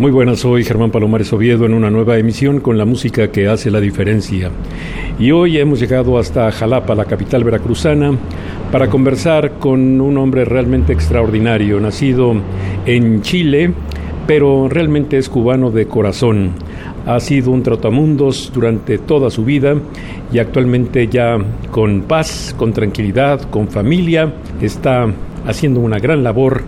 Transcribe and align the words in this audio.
Muy 0.00 0.12
buenas, 0.12 0.38
soy 0.38 0.64
Germán 0.64 0.90
Palomares 0.90 1.30
Oviedo 1.34 1.66
en 1.66 1.74
una 1.74 1.90
nueva 1.90 2.16
emisión 2.16 2.60
con 2.60 2.78
la 2.78 2.86
música 2.86 3.30
que 3.30 3.48
hace 3.48 3.70
la 3.70 3.82
diferencia. 3.82 4.50
Y 5.18 5.30
hoy 5.30 5.58
hemos 5.58 5.78
llegado 5.78 6.16
hasta 6.16 6.50
Jalapa, 6.50 6.94
la 6.94 7.04
capital 7.04 7.44
veracruzana, 7.44 8.12
para 8.72 8.88
conversar 8.88 9.58
con 9.58 10.00
un 10.00 10.16
hombre 10.16 10.46
realmente 10.46 10.94
extraordinario, 10.94 11.78
nacido 11.80 12.34
en 12.86 13.20
Chile, 13.20 13.74
pero 14.26 14.70
realmente 14.70 15.18
es 15.18 15.28
cubano 15.28 15.70
de 15.70 15.84
corazón. 15.84 16.52
Ha 17.04 17.20
sido 17.20 17.50
un 17.50 17.62
trotamundos 17.62 18.50
durante 18.54 18.96
toda 18.96 19.28
su 19.28 19.44
vida 19.44 19.74
y 20.32 20.38
actualmente 20.38 21.08
ya 21.08 21.36
con 21.70 22.04
paz, 22.04 22.54
con 22.56 22.72
tranquilidad, 22.72 23.50
con 23.50 23.68
familia, 23.68 24.32
está 24.62 25.12
haciendo 25.46 25.80
una 25.80 25.98
gran 25.98 26.24
labor 26.24 26.62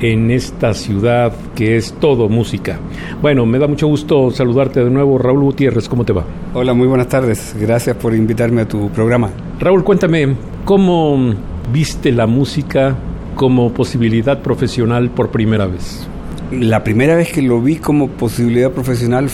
en 0.00 0.30
esta 0.30 0.74
ciudad 0.74 1.32
que 1.54 1.76
es 1.76 1.92
todo 1.94 2.28
música. 2.28 2.78
Bueno, 3.22 3.46
me 3.46 3.58
da 3.58 3.66
mucho 3.66 3.86
gusto 3.86 4.30
saludarte 4.30 4.84
de 4.84 4.90
nuevo, 4.90 5.18
Raúl 5.18 5.42
Gutiérrez, 5.42 5.88
¿cómo 5.88 6.04
te 6.04 6.12
va? 6.12 6.24
Hola, 6.54 6.74
muy 6.74 6.86
buenas 6.86 7.08
tardes, 7.08 7.54
gracias 7.58 7.96
por 7.96 8.14
invitarme 8.14 8.62
a 8.62 8.68
tu 8.68 8.90
programa. 8.90 9.30
Raúl, 9.58 9.84
cuéntame, 9.84 10.36
¿cómo 10.64 11.34
viste 11.72 12.12
la 12.12 12.26
música 12.26 12.96
como 13.34 13.72
posibilidad 13.72 14.42
profesional 14.42 15.10
por 15.10 15.30
primera 15.30 15.66
vez? 15.66 16.06
La 16.52 16.84
primera 16.84 17.16
vez 17.16 17.32
que 17.32 17.42
lo 17.42 17.60
vi 17.60 17.76
como 17.76 18.08
posibilidad 18.08 18.70
profesional 18.70 19.28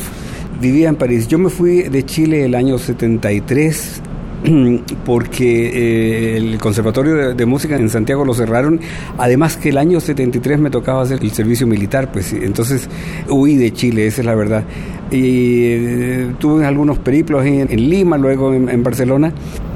vivía 0.60 0.88
en 0.88 0.96
París. 0.96 1.28
Yo 1.28 1.38
me 1.38 1.50
fui 1.50 1.82
de 1.82 2.04
Chile 2.04 2.44
el 2.44 2.54
año 2.54 2.78
73 2.78 4.02
porque 5.04 6.34
eh, 6.34 6.36
el 6.36 6.58
Conservatorio 6.58 7.34
de, 7.34 7.46
Música 7.46 7.76
en 7.76 7.88
Santiago 7.90 8.24
lo 8.24 8.34
cerraron, 8.34 8.80
además 9.18 9.56
que 9.56 9.68
el 9.68 9.78
año 9.78 10.00
73 10.00 10.58
me 10.58 10.70
tocaba 10.70 11.02
hacer 11.02 11.20
el 11.22 11.30
servicio 11.32 11.66
militar, 11.66 12.10
pues 12.12 12.32
entonces 12.32 12.88
huí 13.28 13.56
de 13.56 13.72
Chile, 13.72 14.06
esa 14.06 14.22
es 14.22 14.26
la 14.26 14.34
verdad. 14.34 14.64
Y 15.10 15.64
eh, 15.64 16.32
tuve 16.38 16.64
algunos 16.64 16.98
periplos 16.98 17.44
en, 17.44 17.70
en 17.70 17.90
Lima, 17.90 18.16
luego 18.18 18.54
en 18.54 18.82
Barcelona, 18.82 19.32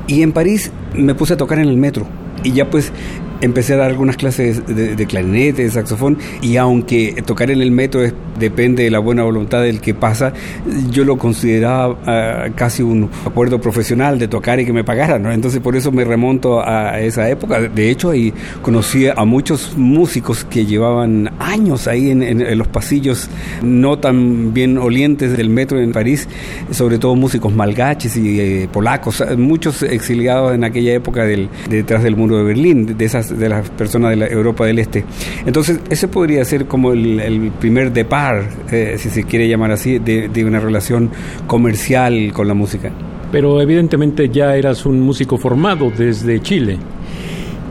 y 0.06 0.22
en 0.22 0.32
París 0.32 0.70
me 0.94 1.14
puse 1.14 1.34
a 1.34 1.36
tocar 1.36 1.58
en 1.58 1.68
el 1.68 1.76
metro. 1.76 2.06
Y 2.42 2.52
ya 2.52 2.70
pues 2.70 2.92
empecé 3.40 3.74
a 3.74 3.76
dar 3.78 3.90
algunas 3.90 4.16
clases 4.16 4.66
de, 4.66 5.06
clarinete, 5.06 5.62
de 5.62 5.70
saxofón, 5.70 6.18
y 6.42 6.56
aunque 6.56 7.22
tocar 7.24 7.50
en 7.50 7.60
el 7.60 7.70
metro 7.70 8.00
depende 8.38 8.84
de 8.84 8.90
la 8.90 8.98
buena 8.98 9.22
voluntad 9.22 9.62
del 9.62 9.80
que 9.80 9.94
pasa, 9.94 10.32
yo 10.90 11.04
lo 11.04 11.16
consideraba 11.16 11.98
ah, 12.06 12.48
casi 12.54 12.82
un 12.82 13.10
acuerdo 13.24 13.60
profesional 13.60 14.18
de 14.18 14.28
tocar 14.28 14.60
y 14.60 14.66
que 14.66 14.72
me 14.72 14.84
pagaran, 14.84 15.22
¿no? 15.22 15.32
Entonces 15.32 15.60
por 15.60 15.76
eso 15.76 15.92
me 15.92 16.04
remonto 16.04 16.60
a 16.60 17.00
esa 17.00 17.28
época. 17.28 17.60
De 17.60 17.90
hecho, 17.90 18.10
ahí 18.10 18.32
conocí 18.62 19.06
a 19.06 19.24
muchos 19.24 19.76
músicos 19.76 20.44
que 20.44 20.66
llevaban 20.66 21.30
años 21.38 21.86
ahí 21.88 22.10
en, 22.10 22.58
los 22.58 22.68
pasillos 22.68 23.28
no 23.62 23.98
tan 23.98 24.52
bien 24.52 24.78
olientes 24.78 25.36
del 25.36 25.50
metro 25.50 25.80
en 25.80 25.92
París, 25.92 26.28
sobre 26.70 26.98
todo 26.98 27.14
músicos 27.14 27.54
malgaches 27.54 28.16
y 28.16 28.40
eh, 28.40 28.68
polacos, 28.72 29.22
muchos 29.36 29.82
exiliados 29.82 30.54
en 30.54 30.64
aquella 30.64 30.94
época 30.94 31.24
del, 31.24 31.48
detrás 31.68 32.02
del 32.02 32.16
muro 32.16 32.38
de 32.38 32.44
Berlín, 32.44 32.96
de 32.96 33.04
esas 33.04 33.25
de 33.30 33.48
las 33.48 33.70
personas 33.70 34.10
de 34.10 34.16
la 34.16 34.26
Europa 34.26 34.64
del 34.66 34.78
Este. 34.78 35.04
Entonces, 35.44 35.80
ese 35.90 36.08
podría 36.08 36.44
ser 36.44 36.66
como 36.66 36.92
el, 36.92 37.52
primer 37.58 37.92
depar, 37.92 38.48
eh, 38.70 38.96
si 38.98 39.08
se 39.10 39.24
quiere 39.24 39.48
llamar 39.48 39.72
así, 39.72 39.98
de, 39.98 40.28
de 40.28 40.44
una 40.44 40.60
relación 40.60 41.10
comercial 41.46 42.32
con 42.32 42.48
la 42.48 42.54
música. 42.54 42.90
Pero 43.32 43.60
evidentemente 43.60 44.28
ya 44.28 44.56
eras 44.56 44.86
un 44.86 45.00
músico 45.00 45.36
formado 45.36 45.90
desde 45.90 46.40
Chile. 46.40 46.78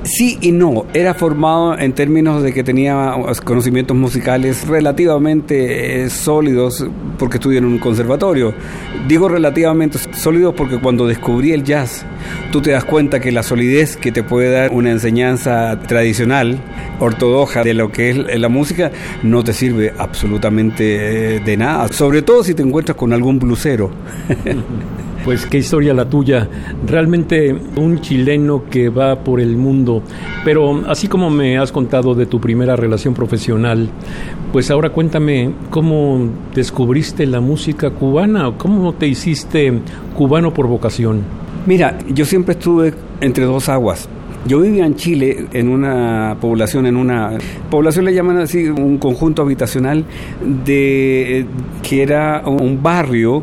Sí 0.06 0.38
y 0.40 0.52
no. 0.52 0.86
Era 0.94 1.16
formado 1.16 1.78
en 1.78 1.94
términos 1.94 2.44
de 2.44 2.54
que 2.54 2.64
tenía 2.64 3.16
conocimientos 3.44 3.98
musicales 3.98 4.68
relativamente 4.68 6.04
eh, 6.04 6.10
sólidos 6.12 6.86
porque 7.18 7.38
estudié 7.38 7.58
en 7.58 7.66
un 7.66 7.80
conservatorio. 7.80 8.54
Digo 9.08 9.28
relativamente 9.28 9.98
sólidos 10.14 10.54
porque 10.56 10.80
cuando 10.80 11.08
descubrí 11.08 11.54
el 11.54 11.64
jazz, 11.64 12.06
tú 12.52 12.62
te 12.62 12.72
das 12.72 12.86
cuenta 12.86 13.20
que 13.20 13.32
la 13.32 13.42
solidez 13.42 13.98
que 13.98 14.12
te 14.12 14.22
puede 14.22 14.52
dar 14.52 14.72
una 14.72 14.92
enseñanza 14.92 15.80
tradicional, 15.88 16.60
ortodoxa 17.00 17.64
de 17.64 17.74
lo 17.74 17.92
que 17.92 18.12
es 18.12 18.40
la 18.40 18.50
música, 18.50 18.92
no 19.24 19.44
te 19.44 19.54
sirve 19.54 19.92
absolutamente 19.98 21.38
eh, 21.38 21.40
de 21.40 21.58
nada. 21.58 21.88
Sobre 21.88 22.22
todo 22.22 22.44
si 22.44 22.54
te 22.54 22.62
encuentras 22.62 22.96
con 22.96 23.12
algún 23.12 23.40
blusero. 23.40 23.90
Pues 25.26 25.48
qué 25.48 25.58
historia 25.58 25.96
la 25.96 26.08
tuya. 26.08 26.48
Realmente 26.86 27.52
un 27.78 28.00
chileno 28.00 28.66
que 28.70 28.90
va 28.90 29.24
por 29.24 29.42
el 29.42 29.58
mundo. 29.58 30.04
Pero 30.44 30.84
así 30.88 31.08
como 31.08 31.32
me 31.32 31.58
has 31.58 31.72
contado 31.72 32.14
de 32.14 32.28
tu 32.28 32.40
primera 32.40 32.76
relación 32.76 33.16
profesional, 33.16 33.90
pues 34.54 34.70
ahora 34.70 34.92
cuéntame 34.92 35.52
cómo 35.72 36.30
descubriste 36.54 37.26
la 37.26 37.42
música 37.42 37.90
cubana, 37.90 38.54
cómo 38.56 38.94
te 38.94 39.08
hiciste 39.08 39.74
cubano 40.16 40.54
por 40.54 40.68
vocación. 40.68 41.24
Mira, 41.66 41.98
yo 42.14 42.24
siempre 42.26 42.54
estuve 42.54 42.94
entre 43.20 43.46
dos 43.46 43.68
aguas. 43.68 44.08
Yo 44.48 44.60
vivía 44.60 44.86
en 44.86 44.96
Chile, 44.96 45.48
en 45.54 45.70
una 45.70 46.38
población, 46.40 46.86
en 46.86 46.98
una 46.98 47.32
población 47.72 48.06
le 48.06 48.14
llaman 48.14 48.38
así, 48.38 48.68
un 48.68 49.00
conjunto 49.00 49.42
habitacional 49.42 50.06
de 50.64 51.48
que 51.82 52.04
era 52.04 52.44
un 52.46 52.84
barrio 52.84 53.42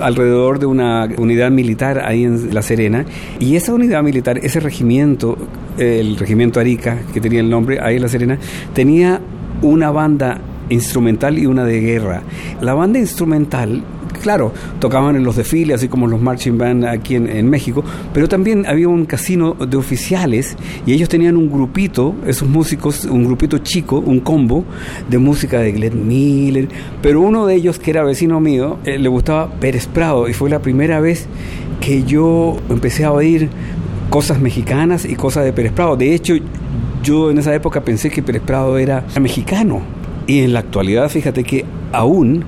alrededor 0.00 0.60
de 0.60 0.66
una 0.66 1.08
unidad 1.18 1.50
militar 1.50 1.98
ahí 1.98 2.22
en 2.22 2.54
La 2.54 2.62
Serena. 2.62 3.04
Y 3.40 3.56
esa 3.56 3.74
unidad 3.74 4.04
militar, 4.04 4.38
ese 4.38 4.60
regimiento, 4.60 5.36
el 5.78 6.16
regimiento 6.16 6.60
Arica, 6.60 6.98
que 7.12 7.20
tenía 7.20 7.40
el 7.40 7.50
nombre 7.50 7.80
ahí 7.80 7.96
en 7.96 8.02
La 8.02 8.08
Serena, 8.08 8.38
tenía 8.72 9.20
una 9.62 9.90
banda 9.90 10.40
instrumental 10.68 11.40
y 11.40 11.46
una 11.46 11.64
de 11.64 11.80
guerra. 11.80 12.22
La 12.60 12.74
banda 12.74 13.00
instrumental 13.00 13.82
claro, 14.26 14.52
tocaban 14.80 15.14
en 15.14 15.22
los 15.22 15.36
desfiles, 15.36 15.76
así 15.76 15.86
como 15.86 16.08
los 16.08 16.20
marching 16.20 16.58
band 16.58 16.84
aquí 16.84 17.14
en, 17.14 17.48
México, 17.48 17.84
pero 18.12 18.26
también 18.26 18.66
había 18.66 18.88
un 18.88 19.04
casino 19.04 19.54
de 19.54 19.76
oficiales 19.76 20.56
y 20.84 20.94
ellos 20.94 21.08
tenían 21.08 21.36
un 21.36 21.48
grupito, 21.48 22.12
esos 22.26 22.48
músicos, 22.48 23.04
un 23.04 23.24
grupito 23.24 23.58
chico, 23.58 24.00
un 24.04 24.18
combo 24.18 24.64
de 25.08 25.18
música 25.18 25.60
de 25.60 25.70
Glenn 25.70 26.08
Miller, 26.08 26.66
pero 27.02 27.20
uno 27.20 27.46
de 27.46 27.54
ellos, 27.54 27.78
que 27.78 27.92
era 27.92 28.02
vecino 28.02 28.40
mío, 28.40 28.78
eh, 28.84 28.98
le 28.98 29.08
gustaba 29.08 29.48
Pérez 29.60 29.86
Prado 29.86 30.28
y 30.28 30.32
fue 30.32 30.50
la 30.50 30.58
primera 30.58 30.98
vez 30.98 31.28
que 31.80 32.02
yo 32.02 32.56
empecé 32.68 33.04
a 33.04 33.12
oír 33.12 33.48
cosas 34.10 34.40
mexicanas 34.40 35.04
y 35.04 35.14
cosas 35.14 35.44
de 35.44 35.52
Pérez 35.52 35.70
Prado. 35.70 35.96
De 35.96 36.12
hecho, 36.12 36.34
yo 37.04 37.30
en 37.30 37.38
esa 37.38 37.54
época 37.54 37.82
pensé 37.82 38.10
que 38.10 38.24
Pérez 38.24 38.42
Prado 38.42 38.76
era 38.76 39.04
mexicano. 39.20 39.82
Y 40.26 40.40
en 40.40 40.52
la 40.52 40.58
actualidad, 40.58 41.08
fíjate 41.10 41.44
que 41.44 41.64
aún 41.92 42.42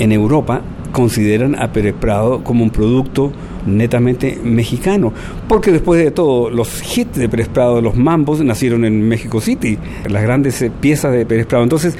en 0.00 0.10
Europa 0.10 0.62
consideran 0.92 1.60
a 1.60 1.72
Pérez 1.72 1.94
Prado 1.98 2.44
como 2.44 2.62
un 2.62 2.70
producto 2.70 3.32
netamente 3.66 4.38
mexicano, 4.42 5.12
porque 5.48 5.72
después 5.72 6.02
de 6.02 6.10
todo, 6.10 6.50
los 6.50 6.96
hits 6.96 7.16
de 7.16 7.28
Pérez 7.28 7.48
Prado, 7.48 7.80
los 7.80 7.96
mambos, 7.96 8.40
nacieron 8.42 8.84
en 8.84 9.08
México 9.08 9.40
City, 9.40 9.78
las 10.08 10.22
grandes 10.22 10.60
eh, 10.62 10.70
piezas 10.70 11.12
de 11.12 11.26
Pérez 11.26 11.46
Prado. 11.46 11.64
Entonces, 11.64 11.96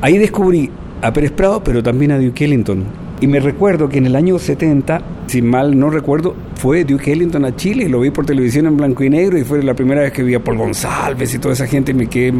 ahí 0.00 0.18
descubrí 0.18 0.70
a 1.02 1.12
Pérez 1.12 1.32
Prado, 1.32 1.62
pero 1.62 1.82
también 1.82 2.12
a 2.12 2.18
Duke 2.18 2.44
Ellington. 2.44 2.84
Y 3.20 3.26
me 3.26 3.40
recuerdo 3.40 3.88
que 3.88 3.98
en 3.98 4.06
el 4.06 4.16
año 4.16 4.38
70 4.38 5.02
si 5.26 5.42
mal 5.42 5.78
no 5.78 5.90
recuerdo, 5.90 6.34
fue 6.54 6.84
Duke 6.84 7.12
Ellington 7.12 7.44
a 7.44 7.56
Chile. 7.56 7.88
Lo 7.88 8.00
vi 8.00 8.10
por 8.10 8.24
televisión 8.24 8.66
en 8.66 8.76
blanco 8.76 9.02
y 9.04 9.10
negro 9.10 9.36
y 9.38 9.44
fue 9.44 9.62
la 9.62 9.74
primera 9.74 10.02
vez 10.02 10.12
que 10.12 10.22
vi 10.22 10.34
a 10.34 10.42
Paul 10.42 10.58
González 10.58 11.34
y 11.34 11.38
toda 11.38 11.54
esa 11.54 11.66
gente. 11.66 11.92
Me 11.92 12.06
quedé 12.06 12.32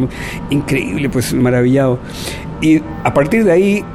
increíble, 0.49 1.09
pues 1.09 1.33
maravillado. 1.33 1.99
Y 2.61 2.81
a 3.03 3.13
partir 3.13 3.43
de 3.43 3.51
ahí 3.51 3.85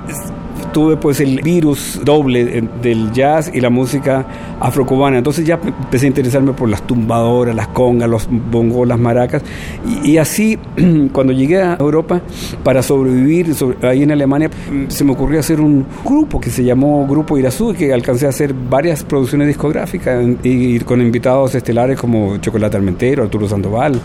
tuve 0.73 0.97
pues 0.97 1.21
el 1.21 1.41
virus 1.43 2.01
doble 2.05 2.63
del 2.83 3.13
jazz 3.13 3.51
y 3.53 3.61
la 3.61 3.71
música 3.71 4.27
afrocubana. 4.61 5.19
Entonces 5.19 5.47
ya 5.47 5.55
empecé 5.55 6.07
a 6.07 6.09
interesarme 6.09 6.53
por 6.53 6.69
las 6.69 6.87
tumbadoras, 6.87 7.55
las 7.55 7.69
congas, 7.69 8.09
los 8.09 8.29
bongos, 8.31 8.87
las 8.89 8.99
maracas. 8.99 9.43
Y, 10.05 10.17
así, 10.17 10.59
cuando 11.13 11.33
llegué 11.33 11.63
a 11.63 11.77
Europa, 11.79 12.21
para 12.63 12.83
sobrevivir 12.83 13.55
ahí 13.83 14.03
en 14.03 14.13
Alemania, 14.13 14.51
se 14.89 15.05
me 15.05 15.13
ocurrió 15.13 15.41
hacer 15.41 15.61
un 15.61 15.87
grupo 16.05 16.41
que 16.41 16.51
se 16.51 16.65
llamó 16.65 17.07
Grupo 17.07 17.39
Irazú, 17.39 17.75
que 17.75 17.93
alcancé 17.93 18.27
a 18.27 18.31
hacer 18.31 18.55
varias 18.55 19.05
producciones 19.05 19.49
discográficas 19.49 20.25
y, 20.43 20.81
con 20.81 21.01
invitados 21.01 21.55
estelares 21.55 21.99
como 21.99 22.39
Chocolate 22.39 22.77
Almentero, 22.77 23.23
Arturo 23.25 23.49
Sandoval, 23.49 24.01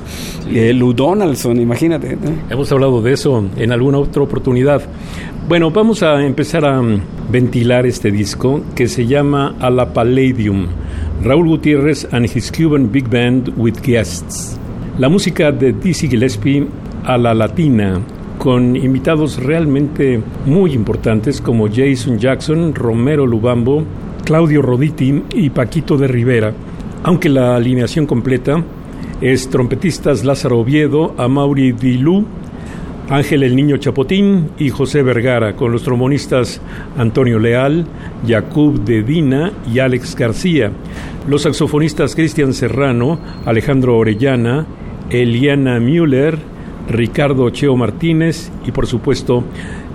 eh, 0.51 0.73
Lou 0.73 0.93
Donaldson, 0.93 1.59
imagínate. 1.59 2.17
Hemos 2.49 2.71
hablado 2.71 3.01
de 3.01 3.13
eso 3.13 3.43
en 3.55 3.71
alguna 3.71 3.99
otra 3.99 4.21
oportunidad. 4.23 4.81
Bueno, 5.47 5.71
vamos 5.71 6.03
a 6.03 6.21
empezar 6.25 6.56
a 6.65 6.81
mm, 6.81 7.01
ventilar 7.31 7.85
este 7.85 8.11
disco 8.11 8.61
que 8.75 8.87
se 8.87 9.05
llama 9.05 9.55
A 9.59 9.69
la 9.69 9.93
Palladium, 9.93 10.67
Raúl 11.23 11.47
Gutiérrez 11.47 12.07
and 12.11 12.25
his 12.25 12.51
Cuban 12.51 12.91
Big 12.91 13.09
Band 13.09 13.53
with 13.57 13.75
Guests. 13.83 14.57
La 14.97 15.09
música 15.09 15.51
de 15.51 15.73
Dizzy 15.73 16.07
Gillespie 16.07 16.67
a 17.03 17.17
la 17.17 17.33
latina, 17.33 18.01
con 18.37 18.75
invitados 18.75 19.41
realmente 19.41 20.21
muy 20.45 20.73
importantes 20.73 21.41
como 21.41 21.67
Jason 21.67 22.17
Jackson, 22.17 22.73
Romero 22.73 23.25
Lubambo, 23.25 23.83
Claudio 24.25 24.61
Roditi 24.61 25.23
y 25.33 25.49
Paquito 25.49 25.97
de 25.97 26.07
Rivera, 26.07 26.53
aunque 27.03 27.29
la 27.29 27.55
alineación 27.55 28.05
completa 28.05 28.63
es 29.21 29.49
trompetistas 29.49 30.23
Lázaro 30.23 30.59
Oviedo, 30.59 31.13
Amaury 31.17 31.71
Dilú, 31.71 32.25
Ángel 33.09 33.43
el 33.43 33.55
Niño 33.55 33.77
Chapotín 33.77 34.49
y 34.59 34.69
José 34.69 35.01
Vergara, 35.01 35.55
con 35.55 35.71
los 35.71 35.83
trombonistas 35.83 36.59
Antonio 36.97 37.39
Leal, 37.39 37.85
Jacob 38.27 38.81
de 38.83 39.01
Dina 39.01 39.53
y 39.73 39.79
Alex 39.79 40.13
García, 40.13 40.71
los 41.25 41.43
saxofonistas 41.43 42.15
Cristian 42.15 42.53
Serrano, 42.53 43.17
Alejandro 43.45 43.97
Orellana, 43.97 44.65
Eliana 45.09 45.79
Müller, 45.79 46.37
Ricardo 46.89 47.49
Cheo 47.49 47.77
Martínez 47.77 48.51
y 48.65 48.71
por 48.71 48.87
supuesto 48.87 49.41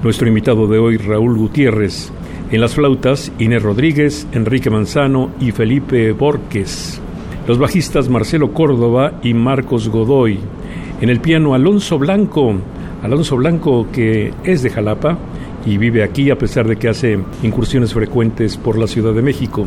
nuestro 0.03 0.27
invitado 0.27 0.67
de 0.67 0.79
hoy 0.79 0.97
Raúl 0.97 1.37
Gutiérrez. 1.37 2.11
En 2.51 2.63
las 2.63 2.75
flautas 2.75 3.31
Inés 3.39 3.63
Rodríguez, 3.63 4.27
Enrique 4.33 4.71
Manzano 4.71 5.33
y 5.39 5.53
Felipe 5.53 6.13
Borges. 6.13 6.99
Los 7.47 7.59
bajistas 7.59 8.09
Marcelo 8.09 8.55
Córdoba 8.55 9.21
y 9.23 9.35
Marcos 9.35 9.91
Godoy. 9.91 10.39
En 11.03 11.11
el 11.11 11.21
piano 11.21 11.55
Alonso 11.55 11.99
Blanco, 11.99 12.57
Alonso 13.03 13.37
Blanco, 13.37 13.87
que 13.93 14.33
es 14.45 14.63
de 14.63 14.71
Jalapa 14.71 15.19
y 15.67 15.79
vive 15.79 16.03
aquí 16.03 16.31
a 16.31 16.39
pesar 16.39 16.67
de 16.67 16.77
que 16.77 16.89
hace 16.89 17.19
incursiones 17.43 17.93
frecuentes 17.93 18.57
por 18.57 18.79
la 18.79 18.87
Ciudad 18.87 19.13
de 19.13 19.23
México. 19.23 19.67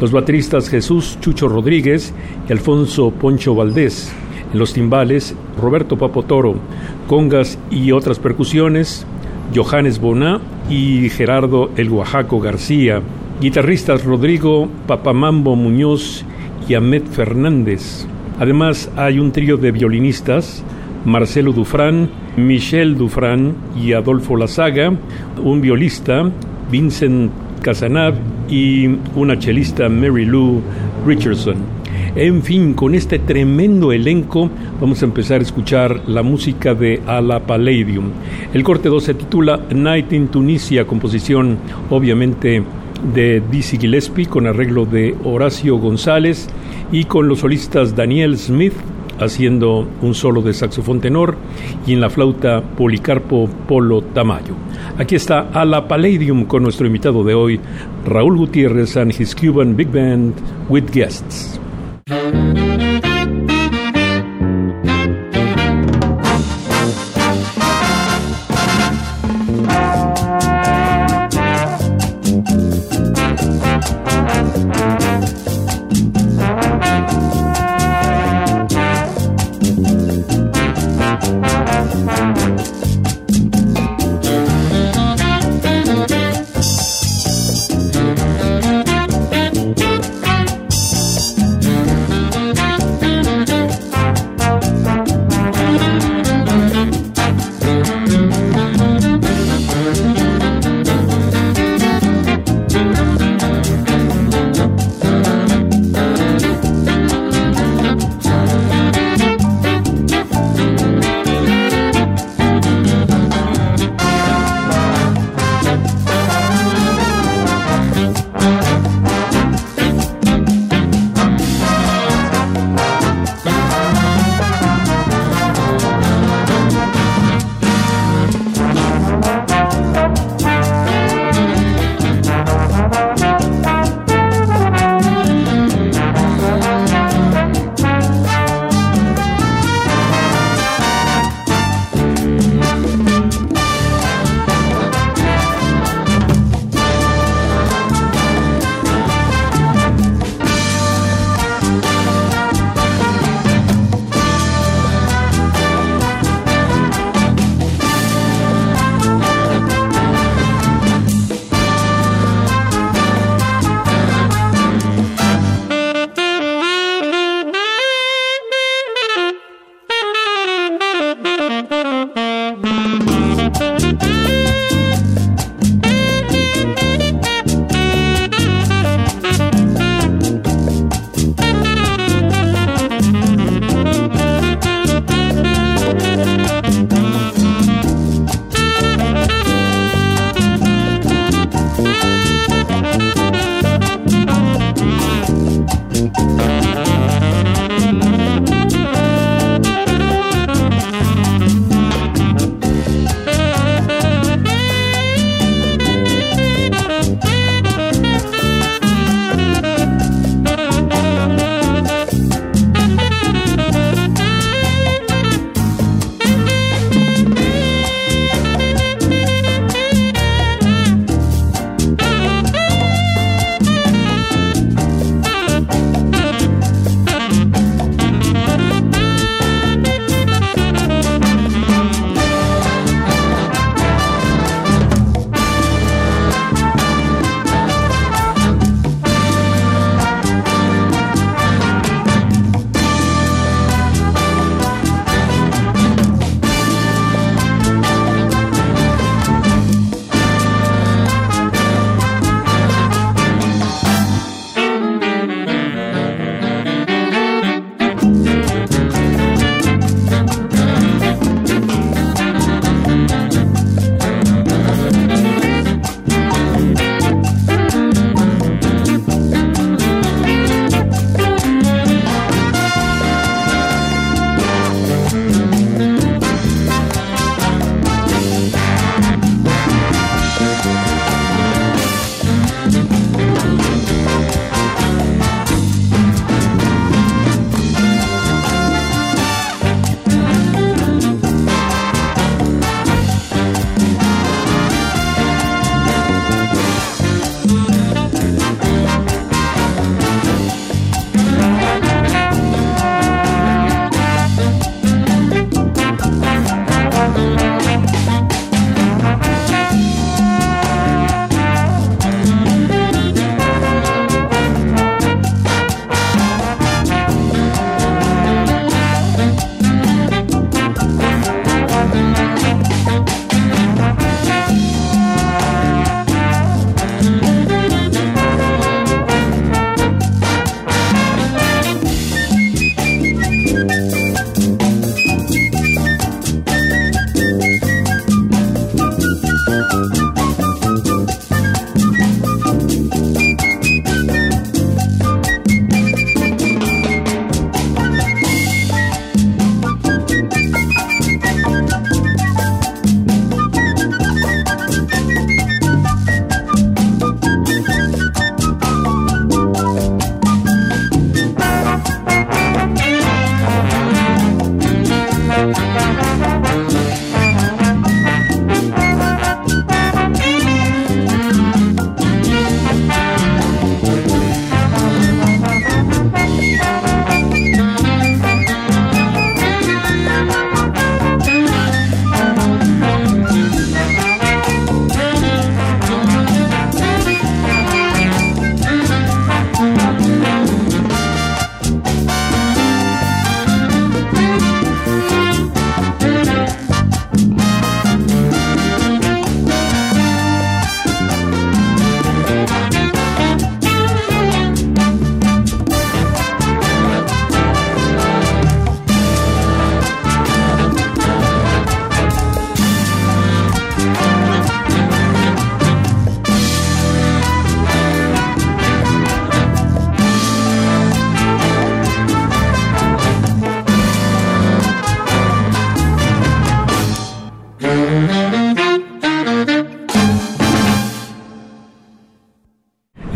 Los 0.00 0.12
bateristas 0.12 0.68
Jesús 0.68 1.18
Chucho 1.20 1.48
Rodríguez 1.48 2.12
y 2.48 2.52
Alfonso 2.52 3.10
Poncho 3.10 3.54
Valdés. 3.54 4.12
En 4.52 4.58
los 4.58 4.72
timbales, 4.72 5.34
Roberto 5.60 5.98
Papotoro, 5.98 6.54
congas 7.08 7.58
y 7.70 7.92
otras 7.92 8.18
percusiones, 8.18 9.06
Johannes 9.54 9.98
Boná 9.98 10.40
y 10.70 11.08
Gerardo 11.10 11.70
El 11.76 11.90
Oaxaco 11.90 12.40
García. 12.40 13.02
Guitarristas 13.40 14.04
Rodrigo 14.04 14.68
Papamambo 14.86 15.56
Muñoz 15.56 16.24
y 16.68 16.74
Ahmed 16.74 17.02
Fernández. 17.02 18.06
Además 18.38 18.90
hay 18.96 19.18
un 19.18 19.32
trío 19.32 19.56
de 19.56 19.72
violinistas, 19.72 20.64
Marcelo 21.04 21.52
Dufrán, 21.52 22.08
Michel 22.36 22.96
Dufran 22.96 23.54
y 23.80 23.92
Adolfo 23.92 24.36
Lazaga, 24.36 24.92
un 25.42 25.60
violista, 25.60 26.30
Vincent 26.70 27.30
Casanave 27.62 28.18
y 28.48 28.88
una 29.14 29.38
chelista 29.38 29.88
Mary 29.88 30.24
Lou 30.24 30.60
Richardson. 31.06 31.56
En 32.16 32.42
fin, 32.42 32.74
con 32.74 32.94
este 32.94 33.18
tremendo 33.18 33.92
elenco 33.92 34.48
vamos 34.80 35.02
a 35.02 35.06
empezar 35.06 35.40
a 35.40 35.42
escuchar 35.42 36.08
la 36.08 36.22
música 36.22 36.74
de 36.74 37.02
A 37.06 37.20
la 37.20 37.40
Palladium. 37.40 38.10
El 38.52 38.62
corte 38.62 38.88
2 38.88 39.02
se 39.02 39.14
titula 39.14 39.60
Night 39.74 40.12
in 40.12 40.28
Tunisia, 40.28 40.86
composición 40.86 41.58
obviamente 41.90 42.62
de 43.12 43.42
Dizzy 43.50 43.78
Gillespie 43.78 44.26
con 44.26 44.46
arreglo 44.46 44.86
de 44.86 45.14
Horacio 45.24 45.76
González 45.78 46.48
y 46.92 47.04
con 47.04 47.28
los 47.28 47.40
solistas 47.40 47.96
Daniel 47.96 48.38
Smith 48.38 48.74
haciendo 49.18 49.86
un 50.02 50.14
solo 50.14 50.42
de 50.42 50.52
saxofón 50.52 51.00
tenor 51.00 51.36
y 51.86 51.92
en 51.92 52.00
la 52.00 52.10
flauta 52.10 52.62
Policarpo 52.62 53.48
Polo 53.68 54.02
Tamayo. 54.02 54.54
Aquí 54.98 55.14
está 55.14 55.48
a 55.52 55.64
la 55.64 55.88
Palladium 55.88 56.44
con 56.44 56.62
nuestro 56.62 56.86
invitado 56.86 57.24
de 57.24 57.34
hoy, 57.34 57.60
Raúl 58.06 58.36
Gutiérrez 58.36 58.96
and 58.96 59.12
his 59.12 59.34
Cuban 59.34 59.76
Big 59.76 59.90
Band 59.90 60.34
with 60.68 60.90
guests. 60.92 61.58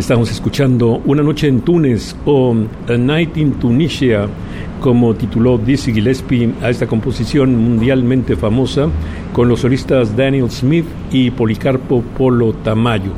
Estamos 0.09 0.31
escuchando 0.31 1.03
Una 1.05 1.23
noche 1.23 1.49
en 1.49 1.61
Túnez 1.61 2.17
o 2.25 2.57
A 2.88 2.97
Night 2.97 3.37
in 3.37 3.53
Tunisia, 3.53 4.27
como 4.81 5.15
tituló 5.15 5.59
Dizzy 5.59 5.93
Gillespie 5.93 6.50
a 6.62 6.71
esta 6.71 6.87
composición 6.87 7.55
mundialmente 7.55 8.35
famosa 8.35 8.88
con 9.35 9.50
los 9.50 9.61
solistas 9.61 10.17
Daniel 10.17 10.50
Smith 10.50 10.87
y 11.12 11.31
Policarpo 11.31 12.00
Polo 12.17 12.55
Tamayo. 12.55 13.11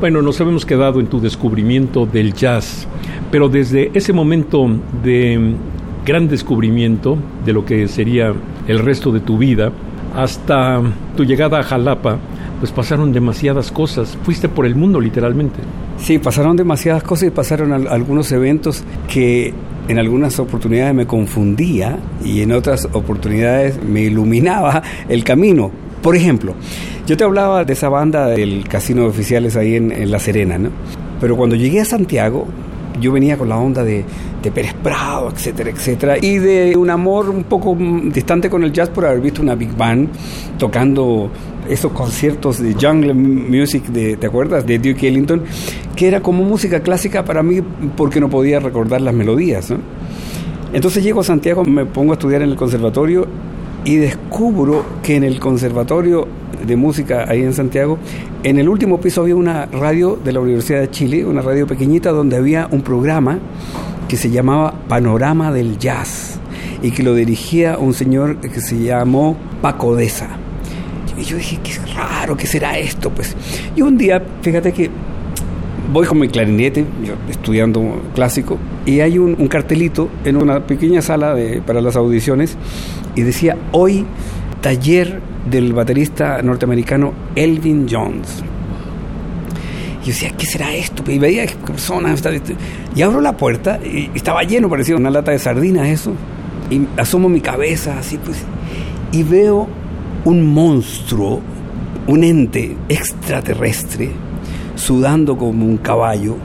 Bueno, 0.00 0.22
nos 0.22 0.40
habíamos 0.40 0.64
quedado 0.64 0.98
en 1.00 1.08
tu 1.08 1.20
descubrimiento 1.20 2.06
del 2.06 2.32
jazz, 2.32 2.88
pero 3.30 3.50
desde 3.50 3.90
ese 3.92 4.14
momento 4.14 4.66
de 5.02 5.56
gran 6.06 6.26
descubrimiento 6.26 7.18
de 7.44 7.52
lo 7.52 7.66
que 7.66 7.86
sería 7.86 8.32
el 8.66 8.78
resto 8.78 9.12
de 9.12 9.20
tu 9.20 9.36
vida 9.36 9.72
hasta 10.16 10.80
tu 11.18 11.24
llegada 11.26 11.60
a 11.60 11.64
Jalapa, 11.64 12.18
pues 12.60 12.70
pasaron 12.70 13.12
demasiadas 13.12 13.72
cosas. 13.72 14.16
Fuiste 14.22 14.48
por 14.48 14.66
el 14.66 14.76
mundo 14.76 15.00
literalmente. 15.00 15.58
Sí, 15.98 16.18
pasaron 16.18 16.56
demasiadas 16.56 17.02
cosas 17.02 17.28
y 17.28 17.30
pasaron 17.30 17.88
algunos 17.88 18.30
eventos 18.30 18.84
que 19.12 19.52
en 19.88 19.98
algunas 19.98 20.38
oportunidades 20.38 20.94
me 20.94 21.06
confundía 21.06 21.98
y 22.24 22.42
en 22.42 22.52
otras 22.52 22.88
oportunidades 22.92 23.82
me 23.82 24.02
iluminaba 24.02 24.82
el 25.08 25.24
camino. 25.24 25.70
Por 26.02 26.16
ejemplo, 26.16 26.54
yo 27.06 27.16
te 27.16 27.24
hablaba 27.24 27.64
de 27.64 27.72
esa 27.72 27.88
banda 27.88 28.26
del 28.26 28.68
Casino 28.68 29.02
de 29.02 29.08
Oficiales 29.08 29.56
ahí 29.56 29.74
en, 29.74 30.10
La 30.10 30.18
Serena, 30.18 30.58
¿no? 30.58 30.70
Pero 31.20 31.36
cuando 31.36 31.56
llegué 31.56 31.80
a 31.80 31.84
Santiago, 31.84 32.46
yo 33.00 33.12
venía 33.12 33.36
con 33.36 33.48
la 33.48 33.56
onda 33.56 33.82
de, 33.82 34.04
de, 34.42 34.50
Pérez 34.50 34.74
Prado, 34.74 35.30
etcétera, 35.30 35.70
etcétera, 35.70 36.16
y 36.20 36.38
de 36.38 36.76
un 36.76 36.88
amor 36.88 37.28
un 37.28 37.44
poco 37.44 37.76
distante 38.04 38.48
con 38.48 38.62
el 38.64 38.72
jazz 38.72 38.88
por 38.90 39.06
haber 39.06 39.20
visto 39.20 39.42
una 39.42 39.54
big 39.54 39.76
band 39.76 40.08
tocando 40.58 41.30
esos 41.70 41.92
conciertos 41.92 42.60
de 42.60 42.74
jungle 42.74 43.14
music, 43.14 43.84
de, 43.86 44.16
¿te 44.16 44.26
acuerdas? 44.26 44.66
De 44.66 44.78
Duke 44.78 45.08
Ellington, 45.08 45.42
que 45.96 46.08
era 46.08 46.20
como 46.20 46.44
música 46.44 46.80
clásica 46.80 47.24
para 47.24 47.42
mí 47.42 47.60
porque 47.96 48.20
no 48.20 48.28
podía 48.28 48.60
recordar 48.60 49.00
las 49.00 49.14
melodías. 49.14 49.72
Entonces 50.72 51.02
llego 51.02 51.20
a 51.20 51.24
Santiago, 51.24 51.64
me 51.64 51.86
pongo 51.86 52.12
a 52.12 52.14
estudiar 52.14 52.42
en 52.42 52.50
el 52.50 52.56
conservatorio 52.56 53.26
y 53.84 53.96
descubro 53.96 54.84
que 55.02 55.16
en 55.16 55.24
el 55.24 55.38
conservatorio 55.40 56.28
de 56.66 56.76
música 56.76 57.24
ahí 57.28 57.42
en 57.42 57.54
Santiago, 57.54 57.98
en 58.42 58.58
el 58.58 58.68
último 58.68 59.00
piso 59.00 59.22
había 59.22 59.36
una 59.36 59.66
radio 59.66 60.18
de 60.22 60.32
la 60.32 60.40
Universidad 60.40 60.80
de 60.80 60.90
Chile, 60.90 61.24
una 61.24 61.42
radio 61.42 61.66
pequeñita 61.66 62.10
donde 62.10 62.36
había 62.36 62.68
un 62.70 62.82
programa 62.82 63.38
que 64.08 64.16
se 64.16 64.30
llamaba 64.30 64.74
Panorama 64.88 65.52
del 65.52 65.78
Jazz 65.78 66.38
y 66.82 66.90
que 66.90 67.02
lo 67.02 67.14
dirigía 67.14 67.78
un 67.78 67.94
señor 67.94 68.36
que 68.38 68.60
se 68.60 68.78
llamó 68.82 69.36
Paco 69.62 69.94
Deza. 69.94 70.39
Y 71.20 71.24
yo 71.24 71.36
dije, 71.36 71.58
qué 71.62 71.72
raro, 71.94 72.34
¿qué 72.34 72.46
será 72.46 72.78
esto? 72.78 73.10
Pues, 73.10 73.36
y 73.76 73.82
un 73.82 73.98
día, 73.98 74.22
fíjate 74.40 74.72
que 74.72 74.90
voy 75.92 76.06
con 76.06 76.18
mi 76.18 76.28
clarinete, 76.28 76.86
yo 77.04 77.14
estudiando 77.28 78.00
clásico, 78.14 78.56
y 78.86 79.00
hay 79.00 79.18
un, 79.18 79.34
cartelito 79.48 80.08
en 80.24 80.36
una 80.36 80.66
pequeña 80.66 81.02
sala 81.02 81.34
de, 81.34 81.60
para 81.60 81.82
las 81.82 81.96
audiciones, 81.96 82.56
y 83.14 83.22
decía, 83.22 83.58
hoy 83.72 84.06
taller 84.62 85.20
del 85.50 85.74
baterista 85.74 86.40
norteamericano 86.42 87.12
Elvin 87.34 87.86
Jones. 87.90 88.42
Y 90.02 90.06
yo 90.06 90.12
decía, 90.12 90.30
¿qué 90.30 90.46
será 90.46 90.74
esto? 90.74 91.02
Y 91.10 91.18
veía 91.18 91.44
personas, 91.66 92.22
y 92.94 93.02
abro 93.02 93.20
la 93.20 93.36
puerta, 93.36 93.78
y 93.84 94.10
estaba 94.14 94.42
lleno, 94.44 94.70
parecía 94.70 94.96
una 94.96 95.10
lata 95.10 95.32
de 95.32 95.38
sardinas 95.38 95.86
eso, 95.88 96.14
y 96.70 96.86
asomo 96.96 97.28
mi 97.28 97.42
cabeza 97.42 97.98
así, 97.98 98.16
pues, 98.16 98.38
y 99.12 99.22
veo 99.22 99.68
un 100.24 100.42
monstruo, 100.42 101.40
un 102.06 102.24
ente 102.24 102.76
extraterrestre, 102.88 104.10
sudando 104.74 105.36
como 105.36 105.66
un 105.66 105.78
caballo, 105.78 106.36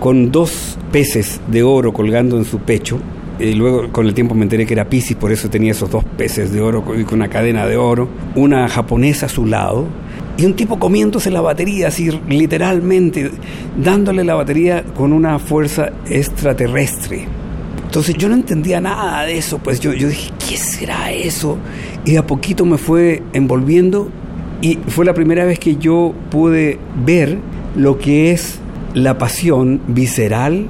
con 0.00 0.30
dos 0.30 0.78
peces 0.92 1.40
de 1.48 1.62
oro 1.62 1.92
colgando 1.92 2.36
en 2.36 2.44
su 2.44 2.58
pecho. 2.58 2.98
Y 3.38 3.54
luego 3.54 3.90
con 3.90 4.06
el 4.06 4.14
tiempo 4.14 4.34
me 4.34 4.44
enteré 4.44 4.64
que 4.64 4.74
era 4.74 4.88
Pisces, 4.88 5.16
por 5.16 5.32
eso 5.32 5.50
tenía 5.50 5.72
esos 5.72 5.90
dos 5.90 6.04
peces 6.04 6.52
de 6.52 6.60
oro 6.60 6.84
con 6.84 7.04
una 7.12 7.28
cadena 7.28 7.66
de 7.66 7.76
oro. 7.76 8.08
Una 8.36 8.68
japonesa 8.68 9.26
a 9.26 9.28
su 9.28 9.44
lado. 9.44 9.86
Y 10.36 10.46
un 10.46 10.54
tipo 10.54 10.78
comiéndose 10.78 11.30
la 11.30 11.40
batería, 11.40 11.88
así 11.88 12.10
literalmente, 12.28 13.30
dándole 13.82 14.24
la 14.24 14.34
batería 14.34 14.84
con 14.96 15.12
una 15.12 15.38
fuerza 15.38 15.90
extraterrestre. 16.08 17.26
Entonces 17.94 18.16
yo 18.16 18.28
no 18.28 18.34
entendía 18.34 18.80
nada 18.80 19.22
de 19.22 19.38
eso, 19.38 19.58
pues 19.58 19.78
yo, 19.78 19.92
yo 19.92 20.08
dije, 20.08 20.32
¿qué 20.48 20.56
será 20.56 21.12
eso? 21.12 21.58
Y 22.04 22.16
a 22.16 22.26
poquito 22.26 22.64
me 22.64 22.76
fue 22.76 23.22
envolviendo 23.34 24.08
y 24.60 24.80
fue 24.88 25.04
la 25.04 25.14
primera 25.14 25.44
vez 25.44 25.60
que 25.60 25.76
yo 25.76 26.12
pude 26.28 26.80
ver 27.06 27.38
lo 27.76 27.96
que 28.00 28.32
es 28.32 28.58
la 28.94 29.16
pasión 29.16 29.80
visceral 29.86 30.66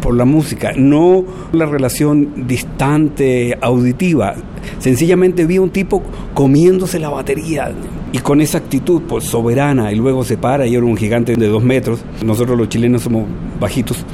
por 0.00 0.16
la 0.16 0.24
música, 0.24 0.72
no 0.76 1.24
la 1.52 1.66
relación 1.66 2.48
distante, 2.48 3.56
auditiva. 3.60 4.34
Sencillamente 4.80 5.46
vi 5.46 5.58
a 5.58 5.62
un 5.62 5.70
tipo 5.70 6.02
comiéndose 6.34 6.98
la 6.98 7.08
batería 7.08 7.70
y 8.10 8.18
con 8.18 8.40
esa 8.40 8.58
actitud 8.58 9.02
pues, 9.02 9.22
soberana 9.22 9.92
y 9.92 9.94
luego 9.94 10.24
se 10.24 10.38
para 10.38 10.66
y 10.66 10.74
era 10.74 10.84
un 10.84 10.96
gigante 10.96 11.36
de 11.36 11.46
dos 11.46 11.62
metros. 11.62 12.00
Nosotros 12.24 12.58
los 12.58 12.68
chilenos 12.68 13.02
somos 13.02 13.28
bajitos 13.60 14.04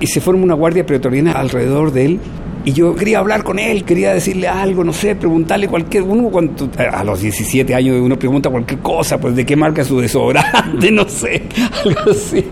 y 0.00 0.06
se 0.06 0.20
forma 0.20 0.42
una 0.42 0.54
guardia 0.54 0.84
pretoriana 0.84 1.32
alrededor 1.32 1.92
de 1.92 2.06
él. 2.06 2.20
Y 2.64 2.72
yo 2.72 2.94
quería 2.94 3.20
hablar 3.20 3.42
con 3.42 3.58
él, 3.58 3.84
quería 3.84 4.12
decirle 4.12 4.46
algo, 4.48 4.84
no 4.84 4.92
sé, 4.92 5.14
preguntarle 5.14 5.66
cualquier. 5.66 6.02
Uno, 6.02 6.28
cuando, 6.28 6.68
a 6.76 7.04
los 7.04 7.20
17 7.20 7.74
años, 7.74 7.96
uno 8.00 8.18
pregunta 8.18 8.50
cualquier 8.50 8.80
cosa, 8.80 9.18
pues 9.18 9.34
de 9.34 9.46
qué 9.46 9.56
marca 9.56 9.82
su 9.82 9.98
desodorante, 9.98 10.90
no 10.92 11.08
sé, 11.08 11.42
algo 11.84 12.10
así. 12.10 12.44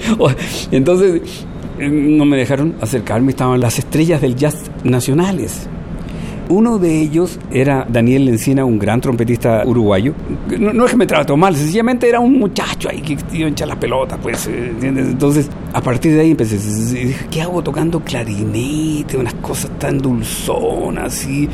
Entonces, 0.70 1.44
eh, 1.78 1.88
no 1.90 2.24
me 2.24 2.38
dejaron 2.38 2.76
acercarme, 2.80 3.30
estaban 3.30 3.60
las 3.60 3.78
estrellas 3.78 4.20
del 4.22 4.34
jazz 4.34 4.70
nacionales. 4.82 5.68
Uno 6.48 6.78
de 6.78 7.00
ellos 7.00 7.38
era 7.50 7.86
Daniel 7.88 8.28
Encina, 8.28 8.64
un 8.64 8.78
gran 8.78 9.00
trompetista 9.00 9.64
uruguayo. 9.66 10.14
No, 10.58 10.84
es 10.86 10.90
que 10.90 10.96
me 10.96 11.06
trató 11.06 11.36
mal, 11.36 11.54
sencillamente 11.54 12.08
era 12.08 12.20
un 12.20 12.38
muchacho 12.38 12.88
ahí 12.88 13.02
que 13.02 13.18
iba 13.32 13.48
a 13.48 13.50
echar 13.50 13.68
las 13.68 13.76
pelotas, 13.76 14.18
pues, 14.22 14.46
eh, 14.46 14.72
Entonces, 14.80 15.50
a 15.72 15.82
partir 15.82 16.14
de 16.14 16.22
ahí 16.22 16.30
empecé, 16.30 16.56
dije, 16.56 17.26
¿qué 17.30 17.42
hago 17.42 17.62
tocando 17.62 18.00
clarinete? 18.00 19.18
Unas 19.18 19.34
cosas 19.34 19.70
tan 19.78 19.98
dulzonas, 19.98 21.04
así, 21.04 21.48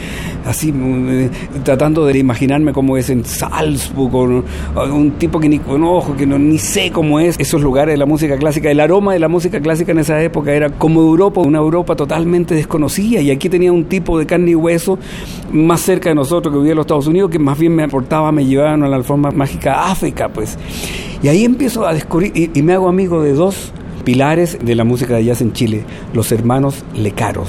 así, 0.47 0.73
mm, 0.73 1.09
eh, 1.09 1.31
tratando 1.65 2.07
de 2.07 2.17
imaginarme 2.17 2.73
cómo 2.73 2.97
es 2.97 3.11
en 3.11 3.25
Salzburg, 3.25 4.45
un 4.93 5.11
tipo 5.19 5.41
que 5.41 5.49
ni 5.49 5.59
conozco, 5.59 6.15
que 6.17 6.27
no, 6.27 6.39
ni 6.39 6.59
sé 6.59 6.93
cómo 6.93 7.19
es, 7.19 7.35
esos 7.41 7.63
lugares 7.63 7.95
de 7.95 7.99
la 7.99 8.07
música 8.07 8.37
clásica. 8.37 8.71
El 8.71 8.79
aroma 8.79 9.13
de 9.13 9.19
la 9.19 9.29
música 9.29 9.61
clásica 9.61 9.91
en 9.91 9.99
esa 9.99 10.23
época 10.23 10.53
era 10.53 10.71
como 10.71 11.01
Europa, 11.01 11.41
una 11.41 11.59
Europa 11.59 11.97
totalmente 11.97 12.55
desconocida, 12.55 13.21
y 13.21 13.33
aquí 13.33 13.49
tenía 13.49 13.73
un 13.73 13.87
tipo 13.87 14.19
de 14.19 14.27
carne 14.27 14.53
y 14.53 14.55
hueso 14.55 14.84
más 15.53 15.81
cerca 15.81 16.09
de 16.09 16.15
nosotros 16.15 16.53
que 16.53 16.59
vivía 16.59 16.73
en 16.73 16.77
los 16.77 16.85
Estados 16.85 17.07
Unidos, 17.07 17.31
que 17.31 17.39
más 17.39 17.59
bien 17.59 17.75
me 17.75 17.85
aportaba, 17.85 18.33
me 18.33 18.45
llevaban 18.45 18.83
a 18.83 18.89
la 18.89 18.97
alfombra 18.97 19.31
mágica 19.31 19.91
África, 19.91 20.29
pues. 20.29 20.59
Y 21.23 21.29
ahí 21.29 21.45
empiezo 21.45 21.87
a 21.87 21.95
descubrir, 21.95 22.33
y, 22.35 22.51
y 22.59 22.63
me 22.63 22.75
hago 22.75 22.89
amigo 22.89 23.23
de 23.23 23.33
dos 23.33 23.73
pilares 24.05 24.59
de 24.63 24.75
la 24.75 24.85
música 24.85 25.17
de 25.17 25.25
jazz 25.25 25.41
en 25.41 25.53
Chile, 25.53 25.85
los 26.13 26.31
hermanos 26.33 26.85
Lecaros. 26.95 27.49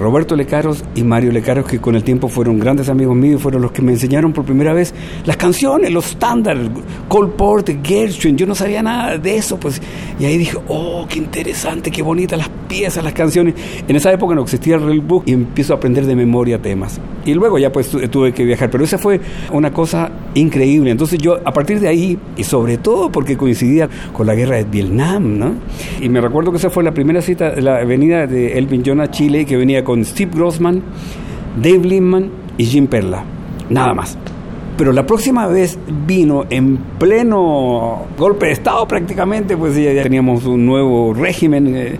Roberto 0.00 0.34
Lecaros 0.34 0.82
y 0.94 1.02
Mario 1.02 1.30
Lecaros, 1.30 1.66
que 1.66 1.78
con 1.78 1.94
el 1.94 2.02
tiempo 2.02 2.28
fueron 2.28 2.58
grandes 2.58 2.88
amigos 2.88 3.14
míos 3.14 3.38
y 3.38 3.42
fueron 3.42 3.62
los 3.62 3.72
que 3.72 3.82
me 3.82 3.92
enseñaron 3.92 4.32
por 4.32 4.44
primera 4.44 4.72
vez 4.72 4.94
las 5.24 5.36
canciones, 5.36 5.92
los 5.92 6.10
estándares, 6.10 6.68
Cole 7.08 7.32
Porter, 7.36 7.78
Gershwin, 7.82 8.36
yo 8.36 8.46
no 8.46 8.54
sabía 8.54 8.82
nada 8.82 9.18
de 9.18 9.36
eso, 9.36 9.58
pues, 9.58 9.80
y 10.18 10.24
ahí 10.24 10.38
dije, 10.38 10.56
oh, 10.68 11.06
qué 11.08 11.18
interesante, 11.18 11.90
qué 11.90 12.02
bonitas 12.02 12.38
las 12.38 12.48
piezas, 12.68 13.04
las 13.04 13.12
canciones. 13.12 13.54
En 13.86 13.96
esa 13.96 14.12
época 14.12 14.34
no 14.34 14.42
existía 14.42 14.76
el 14.76 14.82
Real 14.82 15.00
Book 15.00 15.24
y 15.26 15.32
empiezo 15.32 15.74
a 15.74 15.76
aprender 15.76 16.06
de 16.06 16.16
memoria 16.16 16.60
temas. 16.60 17.00
Y 17.24 17.34
luego 17.34 17.58
ya 17.58 17.70
pues 17.70 17.90
tuve 17.90 18.32
que 18.32 18.44
viajar, 18.44 18.70
pero 18.70 18.84
esa 18.84 18.96
fue 18.96 19.20
una 19.52 19.72
cosa 19.72 20.10
increíble. 20.34 20.90
Entonces 20.90 21.18
yo, 21.18 21.38
a 21.44 21.52
partir 21.52 21.80
de 21.80 21.88
ahí, 21.88 22.18
y 22.36 22.44
sobre 22.44 22.78
todo 22.78 23.12
porque 23.12 23.36
coincidía 23.36 23.88
con 24.12 24.26
la 24.26 24.34
guerra 24.34 24.56
de 24.56 24.64
Vietnam, 24.64 25.38
¿no? 25.38 25.54
Y 26.00 26.08
me 26.08 26.20
recuerdo 26.20 26.50
que 26.52 26.58
esa 26.58 26.70
fue 26.70 26.82
la 26.82 26.92
primera 26.92 27.20
cita, 27.20 27.54
la 27.60 27.84
venida 27.84 28.26
de 28.26 28.56
Elvin 28.56 28.82
John 28.86 29.00
a 29.00 29.10
Chile, 29.10 29.44
que 29.44 29.56
venía 29.56 29.84
con 29.84 29.89
con 29.90 30.04
Steve 30.04 30.30
Grossman, 30.32 30.80
Dave 31.60 31.80
Lindman 31.80 32.30
y 32.56 32.64
Jim 32.64 32.86
Perla. 32.86 33.24
Nada 33.70 33.92
más. 33.92 34.16
Pero 34.76 34.92
la 34.92 35.04
próxima 35.04 35.48
vez 35.48 35.76
vino 36.06 36.44
en 36.48 36.76
pleno 36.96 38.06
golpe 38.16 38.46
de 38.46 38.52
Estado 38.52 38.86
prácticamente, 38.86 39.56
pues 39.56 39.74
ya 39.74 40.00
teníamos 40.00 40.46
un 40.46 40.64
nuevo 40.64 41.12
régimen. 41.12 41.74
Eh, 41.76 41.98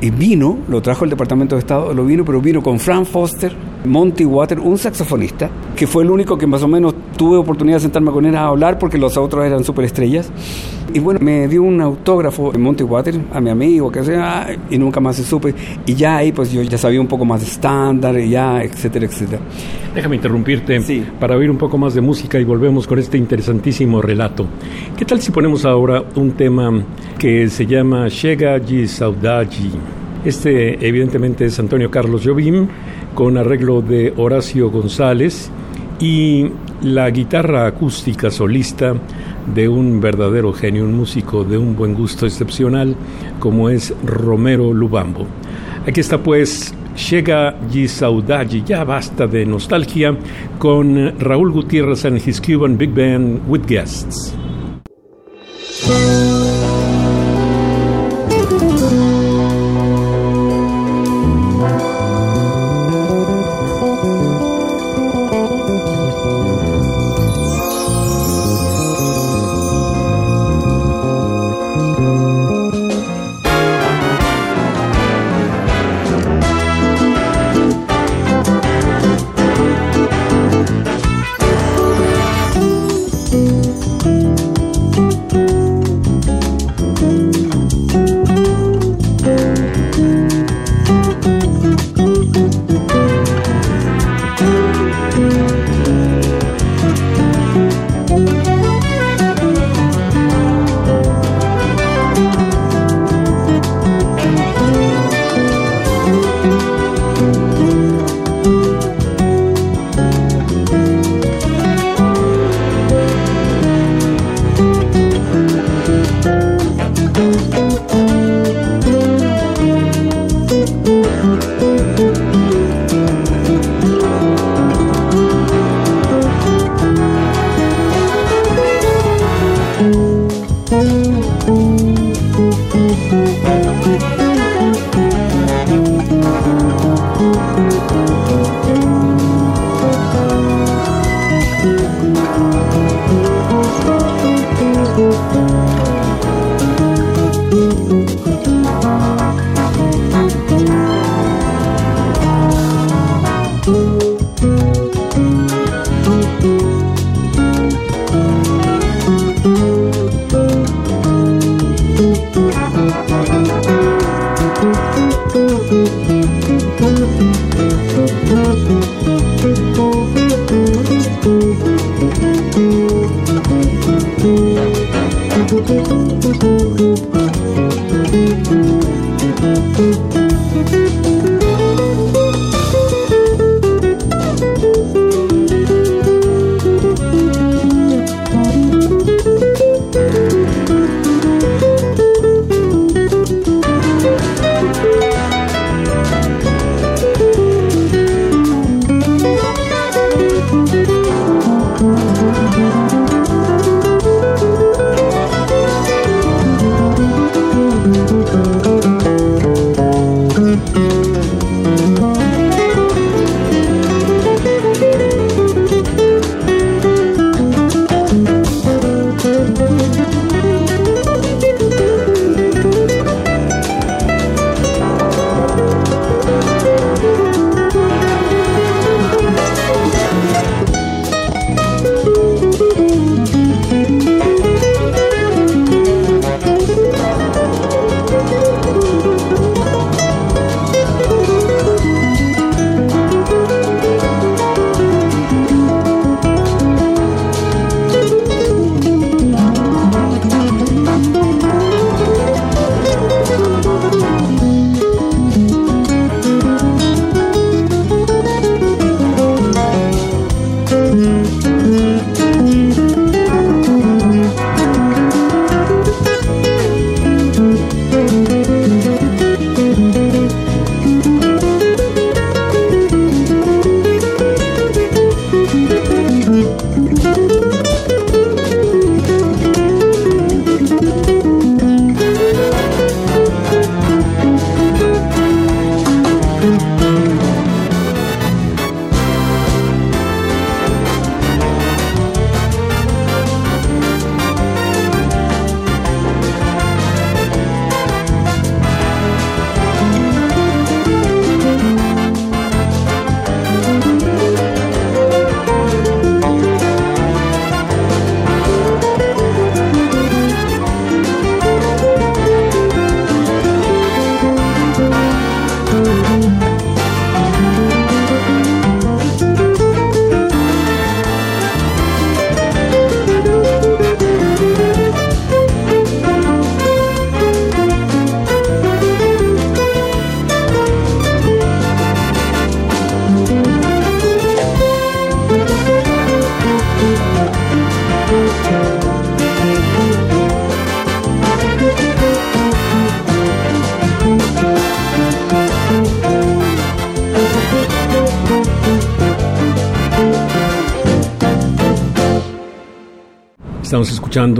y 0.00 0.10
vino, 0.10 0.58
lo 0.68 0.80
trajo 0.80 1.02
el 1.02 1.10
Departamento 1.10 1.56
de 1.56 1.58
Estado, 1.58 1.92
lo 1.92 2.04
vino, 2.04 2.24
pero 2.24 2.40
vino 2.40 2.62
con 2.62 2.78
Frank 2.78 3.06
Foster, 3.06 3.52
Monty 3.84 4.24
Water, 4.24 4.60
un 4.60 4.78
saxofonista, 4.78 5.50
que 5.76 5.86
fue 5.86 6.04
el 6.04 6.10
único 6.10 6.38
que 6.38 6.46
más 6.46 6.62
o 6.62 6.68
menos 6.68 6.94
tuve 7.16 7.36
oportunidad 7.36 7.76
de 7.76 7.82
sentarme 7.82 8.10
con 8.10 8.24
él 8.26 8.36
a 8.36 8.46
hablar 8.46 8.78
porque 8.78 8.98
los 8.98 9.16
otros 9.16 9.44
eran 9.44 9.64
superestrellas. 9.64 10.30
Y 10.94 10.98
bueno, 10.98 11.20
me 11.22 11.48
dio 11.48 11.62
un 11.62 11.80
autógrafo 11.80 12.54
en 12.54 12.60
Monty 12.60 12.84
Water 12.84 13.18
a 13.32 13.40
mi 13.40 13.48
amigo, 13.48 13.90
que 13.90 14.04
sea, 14.04 14.48
y 14.68 14.76
nunca 14.76 15.00
más 15.00 15.16
se 15.16 15.24
supe. 15.24 15.54
Y 15.86 15.94
ya 15.94 16.18
ahí 16.18 16.32
pues 16.32 16.52
yo 16.52 16.60
ya 16.62 16.76
sabía 16.76 17.00
un 17.00 17.06
poco 17.06 17.24
más 17.24 17.40
de 17.40 17.46
estándar, 17.46 18.18
y 18.18 18.30
ya, 18.30 18.62
etcétera, 18.62 19.06
etcétera. 19.06 19.40
Déjame 19.94 20.16
interrumpirte 20.16 20.80
para 21.18 21.36
oír 21.36 21.50
un 21.50 21.56
poco 21.56 21.78
más 21.78 21.94
de 21.94 22.02
música 22.02 22.38
y 22.38 22.44
volvemos 22.44 22.86
con 22.86 22.98
este 22.98 23.16
interesantísimo 23.16 24.02
relato. 24.02 24.46
¿Qué 24.96 25.04
tal 25.04 25.20
si 25.20 25.32
ponemos 25.32 25.64
ahora 25.64 26.04
un 26.14 26.32
tema 26.32 26.70
que 27.18 27.48
se 27.48 27.66
llama 27.66 28.08
Chega 28.08 28.58
de 28.58 28.86
Saudade? 28.86 29.70
Este 30.24 30.86
evidentemente 30.86 31.46
es 31.46 31.58
Antonio 31.58 31.90
Carlos 31.90 32.22
Jobim 32.24 32.68
con 33.14 33.36
arreglo 33.36 33.82
de 33.82 34.12
Horacio 34.16 34.70
González 34.70 35.50
y 35.98 36.46
la 36.82 37.10
guitarra 37.10 37.66
acústica 37.66 38.30
solista 38.30 38.94
de 39.52 39.68
un 39.68 40.00
verdadero 40.00 40.52
genio, 40.52 40.84
un 40.84 40.94
músico 40.94 41.42
de 41.42 41.58
un 41.58 41.74
buen 41.74 41.94
gusto 41.94 42.26
excepcional 42.26 42.94
como 43.40 43.68
es 43.68 43.92
Romero 44.04 44.72
Lubambo. 44.72 45.26
Aquí 45.86 46.00
está 46.00 46.18
pues 46.18 46.72
Llega 47.10 47.56
y 47.72 47.88
Saudade, 47.88 48.62
ya 48.64 48.84
basta 48.84 49.26
de 49.26 49.46
nostalgia, 49.46 50.16
con 50.58 51.18
Raúl 51.18 51.50
Gutiérrez 51.50 52.04
and 52.04 52.18
his 52.18 52.40
Cuban 52.40 52.76
Big 52.76 52.94
Band 52.94 53.40
with 53.48 53.66
guests. 53.66 54.34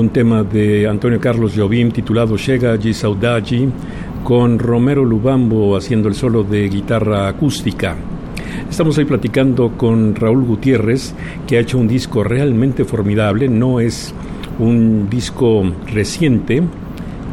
Un 0.02 0.10
tema 0.10 0.42
de 0.42 0.88
Antonio 0.88 1.20
Carlos 1.20 1.52
Jobim 1.56 1.92
titulado 1.92 2.36
Chega 2.36 2.76
de 2.76 2.92
Saudade 2.92 3.68
con 4.24 4.58
Romero 4.58 5.04
Lubambo 5.04 5.76
haciendo 5.76 6.08
el 6.08 6.16
solo 6.16 6.42
de 6.42 6.68
guitarra 6.68 7.28
acústica. 7.28 7.94
Estamos 8.68 8.98
ahí 8.98 9.04
platicando 9.04 9.70
con 9.76 10.16
Raúl 10.16 10.42
Gutiérrez, 10.42 11.14
que 11.46 11.56
ha 11.56 11.60
hecho 11.60 11.78
un 11.78 11.86
disco 11.86 12.24
realmente 12.24 12.84
formidable. 12.84 13.48
No 13.48 13.78
es 13.78 14.12
un 14.58 15.08
disco 15.08 15.62
reciente, 15.86 16.64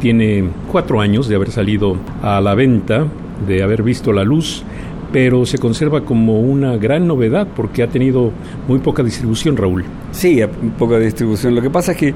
tiene 0.00 0.44
cuatro 0.70 1.00
años 1.00 1.26
de 1.26 1.34
haber 1.34 1.50
salido 1.50 1.96
a 2.22 2.40
la 2.40 2.54
venta, 2.54 3.04
de 3.48 3.64
haber 3.64 3.82
visto 3.82 4.12
la 4.12 4.22
luz, 4.22 4.62
pero 5.12 5.44
se 5.46 5.58
conserva 5.58 6.02
como 6.02 6.40
una 6.40 6.76
gran 6.76 7.06
novedad 7.06 7.48
porque 7.54 7.82
ha 7.82 7.88
tenido 7.88 8.32
muy 8.68 8.78
poca 8.78 9.02
distribución, 9.02 9.56
Raúl. 9.56 9.84
Sí, 10.12 10.40
poca 10.78 10.98
distribución. 10.98 11.54
Lo 11.54 11.62
que 11.62 11.70
pasa 11.70 11.92
es 11.92 11.98
que 11.98 12.14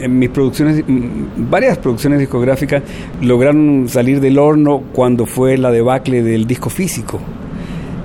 en 0.00 0.18
mis 0.18 0.30
producciones, 0.30 0.84
mm, 0.86 1.50
varias 1.50 1.78
producciones 1.78 2.18
discográficas 2.18 2.82
lograron 3.22 3.86
salir 3.88 4.20
del 4.20 4.38
horno 4.38 4.82
cuando 4.92 5.26
fue 5.26 5.56
la 5.56 5.70
debacle 5.70 6.22
del 6.22 6.46
disco 6.46 6.70
físico. 6.70 7.20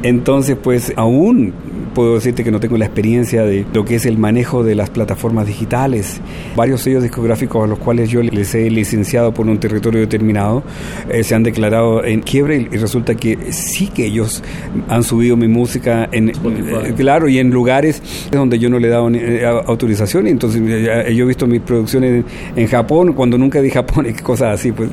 Entonces, 0.03 0.57
pues 0.61 0.93
aún 0.95 1.53
puedo 1.89 2.15
decirte 2.15 2.43
que 2.43 2.52
no 2.52 2.60
tengo 2.60 2.78
la 2.78 2.86
experiencia 2.86 3.43
de 3.43 3.65
lo 3.73 3.86
que 3.86 3.95
es 3.95 4.06
el 4.06 4.17
manejo 4.17 4.63
de 4.63 4.75
las 4.75 4.89
plataformas 4.89 5.47
digitales. 5.47 6.21
Varios 6.56 6.82
sellos 6.82 7.04
discográficos 7.04 7.63
a 7.63 7.67
los 7.67 7.80
cuales 7.80 8.10
yo 8.10 8.21
les 8.21 8.56
he 8.56 8.69
licenciado 8.69 9.34
por 9.34 9.47
un 9.47 9.60
territorio 9.60 9.99
determinado 9.99 10.63
eh, 11.10 11.23
se 11.23 11.36
han 11.36 11.43
declarado 11.43 12.04
en 12.04 12.21
quiebra 12.21 12.56
y, 12.56 12.65
resulta 12.65 13.15
que 13.15 13.52
sí 13.52 13.88
que 13.88 14.06
ellos 14.06 14.43
han 14.88 15.04
subido 15.04 15.36
mi 15.36 15.47
música 15.47 16.08
en 16.12 16.30
eh, 16.30 16.93
claro 16.95 17.28
y 17.28 17.39
en 17.39 17.49
lugares 17.49 18.02
donde 18.32 18.60
yo 18.60 18.69
no 18.69 18.80
le 18.80 18.88
he 18.88 18.91
dado 18.91 19.10
eh, 19.10 19.45
autorización. 19.45 20.28
Y 20.28 20.32
entonces 20.32 20.62
yo 20.62 21.23
he 21.23 21.28
visto 21.28 21.47
mis 21.47 21.62
producciones 21.62 22.23
en, 22.56 22.67
Japón 22.69 23.13
cuando 23.13 23.38
nunca 23.38 23.62
di 23.62 23.71
Japón 23.71 24.06
y 24.08 24.13
cosas 24.21 24.60
así 24.60 24.71
pues. 24.71 24.89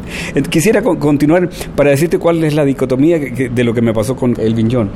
Quisiera 0.49 0.83
continuar 0.83 1.51
para 1.75 1.91
decirte 1.91 2.19
cuál 2.19 2.43
es 2.45 2.55
la 2.55 2.65
dicotomía 2.65 3.19
de 3.19 3.65
lo 3.65 3.75
que 3.75 3.83
me 3.83 3.93
pasó 3.93 4.17
con 4.17 4.35
el 4.39 4.57
John. 4.71 4.91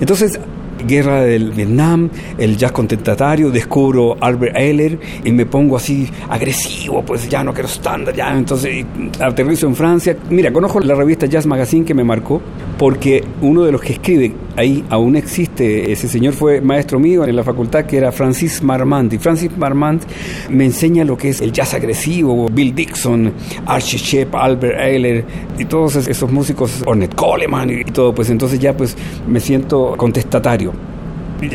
Entonces 0.00 0.38
guerra 0.86 1.22
del 1.22 1.52
Vietnam, 1.52 2.10
el 2.38 2.56
jazz 2.56 2.72
contentatario, 2.72 3.50
descubro 3.50 4.16
Albert 4.20 4.56
Ehler 4.56 4.98
y 5.24 5.32
me 5.32 5.46
pongo 5.46 5.76
así 5.76 6.08
agresivo, 6.28 7.02
pues 7.02 7.28
ya 7.28 7.44
no 7.44 7.52
quiero 7.52 7.68
estándar, 7.68 8.14
ya, 8.14 8.36
entonces 8.36 8.84
aterrizo 9.20 9.66
en 9.66 9.76
Francia. 9.76 10.16
Mira, 10.30 10.52
conozco 10.52 10.80
la 10.80 10.94
revista 10.94 11.26
Jazz 11.26 11.46
Magazine 11.46 11.84
que 11.84 11.94
me 11.94 12.04
marcó 12.04 12.40
porque 12.78 13.22
uno 13.40 13.62
de 13.62 13.72
los 13.72 13.80
que 13.80 13.94
escribe 13.94 14.32
ahí 14.56 14.84
aún 14.90 15.16
existe, 15.16 15.90
ese 15.92 16.08
señor 16.08 16.32
fue 16.32 16.60
maestro 16.60 16.98
mío 16.98 17.24
en 17.24 17.34
la 17.34 17.42
facultad 17.42 17.86
que 17.86 17.96
era 17.96 18.12
Francis 18.12 18.62
Marmont 18.62 19.12
y 19.12 19.18
Francis 19.18 19.50
Marmont 19.56 20.02
me 20.48 20.64
enseña 20.64 21.04
lo 21.04 21.16
que 21.16 21.30
es 21.30 21.40
el 21.40 21.52
jazz 21.52 21.74
agresivo, 21.74 22.48
Bill 22.48 22.74
Dixon, 22.74 23.32
Archie 23.66 23.98
Shepp, 23.98 24.34
Albert 24.34 24.78
Ehler 24.80 25.24
y 25.58 25.64
todos 25.64 25.96
esos 25.96 26.30
músicos, 26.30 26.82
Ornette 26.86 27.14
Coleman 27.14 27.70
y 27.70 27.84
todo, 27.84 28.14
pues 28.14 28.30
entonces 28.30 28.58
ya 28.58 28.76
pues 28.76 28.96
me 29.26 29.40
siento 29.40 29.94
contestatario 29.96 30.63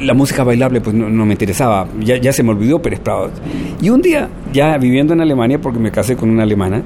la 0.01 0.13
música 0.13 0.43
bailable 0.43 0.81
pues 0.81 0.95
no, 0.95 1.25
me 1.25 1.33
interesaba, 1.33 1.87
ya, 1.99 2.33
se 2.33 2.43
me 2.43 2.51
olvidó 2.51 2.81
Pérez 2.81 2.99
Prado. 2.99 3.31
Y 3.81 3.89
un 3.89 4.01
día, 4.01 4.29
ya 4.53 4.77
viviendo 4.77 5.13
en 5.13 5.21
Alemania, 5.21 5.59
porque 5.59 5.79
me 5.79 5.91
casé 5.91 6.15
con 6.15 6.29
una 6.29 6.43
alemana, 6.43 6.83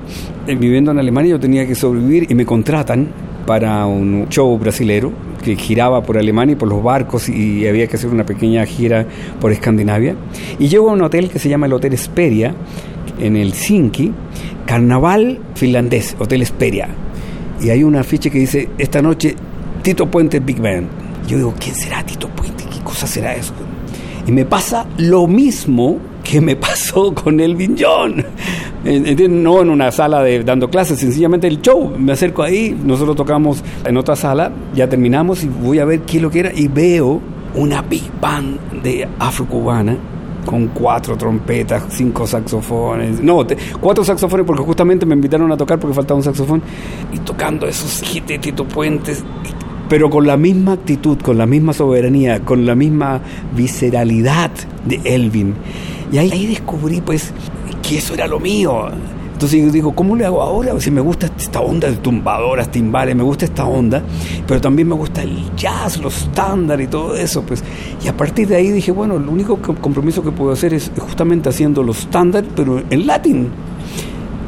eh, 0.47 0.55
viviendo 0.55 0.91
en 0.91 0.99
Alemania 0.99 1.31
yo 1.31 1.39
tenía 1.39 1.67
que 1.67 1.75
sobrevivir 1.75 2.27
y 2.29 2.35
me 2.35 2.45
contratan 2.45 3.07
para 3.45 3.85
un 3.85 4.27
show 4.29 4.57
brasilero 4.57 5.11
que 5.43 5.55
giraba 5.57 6.01
por 6.01 6.17
Alemania 6.17 6.53
y 6.53 6.55
por 6.55 6.69
los 6.69 6.81
barcos 6.81 7.27
y 7.27 7.67
había 7.67 7.87
que 7.87 7.97
hacer 7.97 8.09
una 8.09 8.25
pequeña 8.25 8.65
gira 8.65 9.05
por 9.41 9.51
Escandinavia. 9.51 10.15
Y 10.59 10.67
llego 10.67 10.89
a 10.89 10.93
un 10.93 11.01
hotel 11.01 11.29
que 11.29 11.39
se 11.39 11.49
llama 11.49 11.65
el 11.65 11.73
Hotel 11.73 11.93
Esperia, 11.93 12.55
en 13.19 13.35
el 13.35 13.49
Helsinki, 13.49 14.11
Carnaval 14.65 15.39
finlandés, 15.55 16.15
Hotel 16.19 16.41
Esperia. 16.41 16.87
Y 17.61 17.69
hay 17.69 17.83
una 17.83 18.01
afiche 18.01 18.29
que 18.29 18.39
dice, 18.39 18.69
esta 18.77 19.01
noche 19.01 19.35
Tito 19.81 20.09
Puente 20.09 20.39
Big 20.39 20.61
Band. 20.61 21.02
Yo 21.27 21.37
digo, 21.37 21.53
¿quién 21.59 21.75
será 21.75 22.03
Tito 22.03 22.27
Puente? 22.29 22.65
¿Qué 22.65 22.79
cosa 22.83 23.07
será 23.07 23.33
eso? 23.35 23.53
Y 24.25 24.31
me 24.31 24.45
pasa 24.45 24.85
lo 24.97 25.27
mismo 25.27 25.99
que 26.23 26.41
me 26.41 26.55
pasó 26.55 27.13
con 27.13 27.39
el 27.39 27.55
John. 27.79 28.25
No 28.83 29.61
en 29.61 29.69
una 29.69 29.91
sala 29.91 30.21
de 30.23 30.43
dando 30.43 30.69
clases, 30.69 30.99
sencillamente 30.99 31.47
el 31.47 31.61
show. 31.61 31.93
Me 31.97 32.13
acerco 32.13 32.43
ahí, 32.43 32.77
nosotros 32.83 33.15
tocamos 33.15 33.63
en 33.85 33.97
otra 33.97 34.15
sala, 34.15 34.51
ya 34.73 34.87
terminamos 34.89 35.43
y 35.43 35.47
voy 35.47 35.79
a 35.79 35.85
ver 35.85 36.01
qué 36.01 36.17
es 36.17 36.23
lo 36.23 36.29
que 36.29 36.39
era 36.39 36.51
y 36.53 36.67
veo 36.67 37.21
una 37.55 37.81
big 37.81 38.03
band 38.19 38.81
de 38.81 39.07
afro-cubana 39.19 39.97
con 40.45 40.67
cuatro 40.67 41.17
trompetas, 41.17 41.83
cinco 41.89 42.27
saxofones, 42.27 43.21
no, 43.21 43.45
cuatro 43.79 44.03
saxofones 44.03 44.45
porque 44.45 44.63
justamente 44.63 45.05
me 45.05 45.15
invitaron 45.15 45.49
a 45.51 45.57
tocar 45.57 45.79
porque 45.79 45.95
faltaba 45.95 46.17
un 46.17 46.23
saxofón 46.23 46.61
y 47.13 47.19
tocando 47.19 47.65
esos 47.65 48.03
hits 48.13 48.41
Tito 48.41 48.67
Puentes 48.67 49.23
pero 49.93 50.09
con 50.09 50.25
la 50.25 50.37
misma 50.37 50.71
actitud, 50.71 51.19
con 51.19 51.37
la 51.37 51.45
misma 51.45 51.71
soberanía, 51.71 52.39
con 52.39 52.65
la 52.65 52.73
misma 52.73 53.21
visceralidad 53.55 54.49
de 54.87 54.99
Elvin. 55.03 55.53
Y 56.11 56.17
ahí, 56.17 56.47
descubrí 56.47 56.99
pues 56.99 57.31
que 57.87 57.99
eso 57.99 58.15
era 58.15 58.25
lo 58.25 58.39
mío. 58.39 58.87
Entonces 59.33 59.63
yo 59.63 59.71
digo, 59.71 59.93
¿cómo 59.93 60.15
le 60.15 60.25
hago 60.25 60.41
ahora? 60.41 60.73
Si 60.79 60.89
me 60.89 60.99
gusta 60.99 61.29
esta 61.37 61.61
onda 61.61 61.91
de 61.91 61.97
tumbadoras, 61.97 62.71
timbales, 62.71 63.15
me 63.15 63.21
gusta 63.21 63.45
esta 63.45 63.65
onda, 63.65 64.01
pero 64.47 64.59
también 64.59 64.87
me 64.87 64.95
gusta 64.95 65.21
el 65.21 65.55
jazz, 65.55 66.01
los 66.01 66.23
estándares 66.23 66.87
y 66.87 66.89
todo 66.89 67.15
eso, 67.15 67.43
pues. 67.43 67.63
Y 68.03 68.07
a 68.07 68.17
partir 68.17 68.47
de 68.47 68.55
ahí 68.55 68.71
dije, 68.71 68.91
bueno, 68.91 69.17
el 69.17 69.29
único 69.29 69.59
compromiso 69.61 70.23
que 70.23 70.31
puedo 70.31 70.53
hacer 70.53 70.73
es 70.73 70.91
justamente 70.97 71.49
haciendo 71.49 71.83
los 71.83 71.99
estándares, 71.99 72.49
pero 72.55 72.81
en 72.89 73.05
latín. 73.05 73.49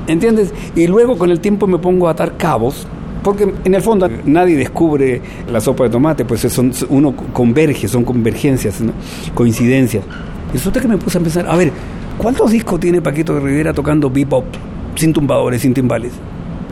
¿Entiendes? 0.08 0.52
Y 0.76 0.88
luego 0.88 1.20
con 1.20 1.30
el 1.30 1.40
tiempo 1.40 1.68
me 1.68 1.78
pongo 1.78 2.08
a 2.08 2.14
atar 2.14 2.36
cabos 2.36 2.88
porque 3.26 3.52
en 3.64 3.74
el 3.74 3.82
fondo 3.82 4.08
nadie 4.26 4.56
descubre 4.56 5.20
la 5.52 5.60
sopa 5.60 5.86
de 5.86 5.90
tomate, 5.90 6.26
pues 6.26 6.42
son, 6.42 6.72
uno 6.90 7.16
converge, 7.34 7.88
son 7.88 8.04
convergencias, 8.04 8.84
coincidencias. 9.34 10.04
Y 10.52 10.54
resulta 10.54 10.80
que 10.80 10.88
me 10.88 11.00
puse 11.00 11.18
a 11.18 11.22
pensar, 11.22 11.48
a 11.50 11.56
ver, 11.56 11.72
¿cuántos 12.20 12.52
discos 12.52 12.80
tiene 12.80 13.02
Paquito 13.02 13.34
de 13.34 13.40
Rivera 13.40 13.74
tocando 13.74 14.12
bebop, 14.12 14.46
sin 14.94 15.12
tumbadores, 15.12 15.64
sin 15.64 15.74
timbales? 15.74 16.14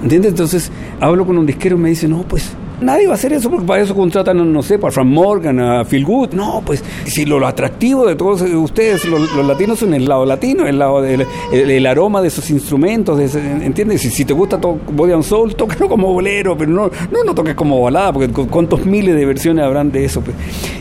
¿Entiendes? 0.04 0.30
Entonces 0.30 0.72
hablo 1.00 1.26
con 1.26 1.40
un 1.40 1.48
disquero 1.48 1.76
y 1.76 1.80
me 1.80 1.90
dice, 1.90 2.08
no, 2.08 2.22
pues 2.22 2.52
Nadie 2.82 3.08
va 3.08 3.14
a 3.14 3.16
hacer 3.16 3.34
eso 3.34 3.50
porque 3.50 3.66
para 3.66 3.82
eso 3.82 3.96
contratan, 3.96 4.52
no 4.52 4.62
sé, 4.62 4.78
para 4.78 4.92
Frank 4.92 5.08
Morgan, 5.08 5.60
a 5.60 5.86
Phil 5.86 6.06
Good. 6.06 6.34
No, 6.34 6.62
pues 6.66 6.84
si 7.06 7.26
lo, 7.26 7.46
atractivo 7.46 8.06
de 8.06 8.16
todos 8.16 8.42
ustedes, 8.42 9.06
los, 9.06 9.34
latinos 9.46 9.80
son 9.80 9.94
el 9.94 10.06
lado 10.06 10.26
latino, 10.26 10.68
el 10.68 10.80
lado 10.80 11.02
del 11.02 11.26
el, 11.52 11.86
aroma 11.86 12.22
de 12.22 12.28
esos 12.28 12.50
instrumentos, 12.50 13.20
¿entiendes? 13.36 14.02
Si, 14.02 14.10
si, 14.10 14.26
te 14.26 14.34
gusta 14.34 14.58
Body 14.58 15.14
and 15.14 15.24
Soul, 15.24 15.56
tócalo 15.56 15.88
como 15.88 16.12
bolero, 16.12 16.58
pero 16.58 16.72
no, 16.72 16.90
no, 17.12 17.34
toques 17.34 17.56
como 17.56 17.82
balada, 17.82 18.14
porque 18.14 18.30
cuántos 18.30 18.86
miles 18.86 19.16
de 19.16 19.26
versiones 19.26 19.64
habrán 19.64 19.92
de 19.92 20.06
eso. 20.06 20.22
Pues? 20.22 20.36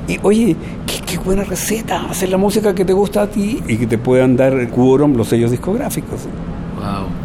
Y 0.09 0.19
oye, 0.23 0.57
qué, 1.07 1.19
buena 1.19 1.45
receta, 1.45 2.07
hacer 2.11 2.31
la 2.31 2.37
música 2.37 2.75
que 2.75 2.85
te 2.85 2.93
gusta 2.93 3.23
a 3.23 3.27
ti 3.29 3.63
y 3.69 3.77
que 3.77 3.87
te 3.87 3.99
puedan 3.99 4.37
dar 4.37 4.69
quórum 4.71 5.17
los 5.17 5.29
sellos 5.29 5.51
discográficos. 5.51 6.23
Wow. 6.77 7.22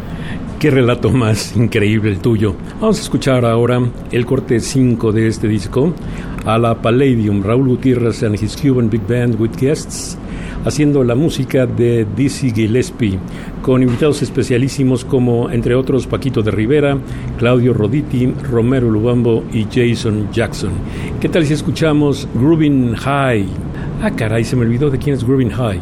Qué 0.58 0.72
relato 0.72 1.10
más 1.10 1.54
increíble 1.56 2.10
el 2.10 2.18
tuyo. 2.18 2.56
Vamos 2.80 2.98
a 2.98 3.02
escuchar 3.02 3.44
ahora 3.44 3.80
el 4.10 4.26
corte 4.26 4.58
5 4.58 5.12
de 5.12 5.28
este 5.28 5.46
disco 5.46 5.94
a 6.44 6.58
la 6.58 6.82
Palladium, 6.82 7.44
Raúl 7.44 7.68
Gutiérrez 7.68 8.24
and 8.24 8.34
his 8.34 8.56
Cuban 8.56 8.90
Big 8.90 9.02
Band 9.06 9.40
with 9.40 9.52
guests, 9.56 10.18
haciendo 10.64 11.04
la 11.04 11.14
música 11.14 11.64
de 11.64 12.04
Dizzy 12.16 12.50
Gillespie, 12.50 13.20
con 13.62 13.84
invitados 13.84 14.20
especialísimos 14.22 15.04
como, 15.04 15.48
entre 15.48 15.76
otros, 15.76 16.08
Paquito 16.08 16.42
de 16.42 16.50
Rivera, 16.50 16.98
Claudio 17.38 17.72
Roditi, 17.72 18.26
Romero 18.50 18.90
Lubambo 18.90 19.44
y 19.52 19.64
Jason 19.72 20.28
Jackson. 20.32 20.72
¿Qué 21.20 21.28
tal 21.28 21.46
si 21.46 21.52
escuchamos 21.52 22.26
Groovin' 22.34 22.96
High? 22.96 23.46
Ah, 24.02 24.10
caray, 24.10 24.42
se 24.42 24.56
me 24.56 24.62
olvidó 24.62 24.90
de 24.90 24.98
quién 24.98 25.14
es 25.14 25.24
Groovin' 25.24 25.52
High. 25.52 25.78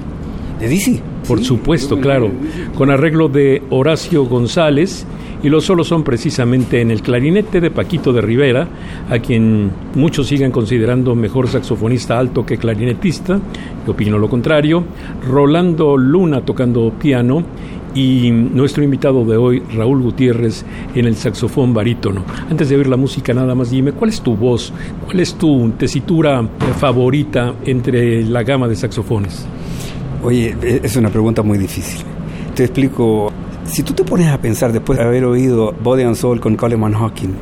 ¿De 0.60 0.68
Dizzy? 0.68 1.00
Por 1.26 1.42
supuesto, 1.42 1.98
claro, 1.98 2.30
con 2.76 2.90
arreglo 2.90 3.28
de 3.28 3.62
Horacio 3.70 4.26
González 4.26 5.04
y 5.42 5.48
los 5.48 5.64
solos 5.64 5.88
son 5.88 6.04
precisamente 6.04 6.80
en 6.80 6.90
el 6.90 7.02
clarinete 7.02 7.60
de 7.60 7.70
Paquito 7.70 8.12
de 8.12 8.20
Rivera, 8.20 8.68
a 9.10 9.18
quien 9.18 9.70
muchos 9.94 10.28
siguen 10.28 10.52
considerando 10.52 11.14
mejor 11.14 11.48
saxofonista 11.48 12.18
alto 12.18 12.46
que 12.46 12.58
clarinetista, 12.58 13.40
yo 13.84 13.92
opino 13.92 14.18
lo 14.18 14.28
contrario, 14.28 14.84
Rolando 15.28 15.96
Luna 15.96 16.42
tocando 16.42 16.92
piano 16.92 17.42
y 17.94 18.30
nuestro 18.30 18.84
invitado 18.84 19.24
de 19.24 19.36
hoy, 19.36 19.62
Raúl 19.74 20.02
Gutiérrez, 20.02 20.64
en 20.94 21.06
el 21.06 21.16
saxofón 21.16 21.74
barítono. 21.74 22.24
Antes 22.50 22.68
de 22.68 22.76
oír 22.76 22.86
la 22.86 22.96
música, 22.96 23.34
nada 23.34 23.54
más 23.54 23.70
dime, 23.70 23.92
¿cuál 23.92 24.10
es 24.10 24.20
tu 24.20 24.36
voz? 24.36 24.72
¿Cuál 25.06 25.20
es 25.20 25.34
tu 25.34 25.70
tesitura 25.78 26.46
favorita 26.78 27.54
entre 27.64 28.22
la 28.22 28.42
gama 28.42 28.68
de 28.68 28.76
saxofones? 28.76 29.46
Oye, 30.26 30.56
e, 30.60 30.80
es 30.82 30.96
una 30.96 31.08
pregunta 31.08 31.44
muy 31.44 31.56
difícil. 31.56 32.00
Te 32.56 32.64
explico. 32.64 33.32
Si 33.64 33.84
tú 33.84 33.92
te 33.92 34.02
pones 34.02 34.26
a 34.26 34.40
pensar 34.40 34.72
después 34.72 34.98
de 34.98 35.04
haber 35.04 35.24
oído 35.24 35.72
Body 35.72 36.02
and 36.02 36.16
Soul 36.16 36.40
con 36.40 36.56
Coleman 36.56 36.94
Hawking, 36.94 37.34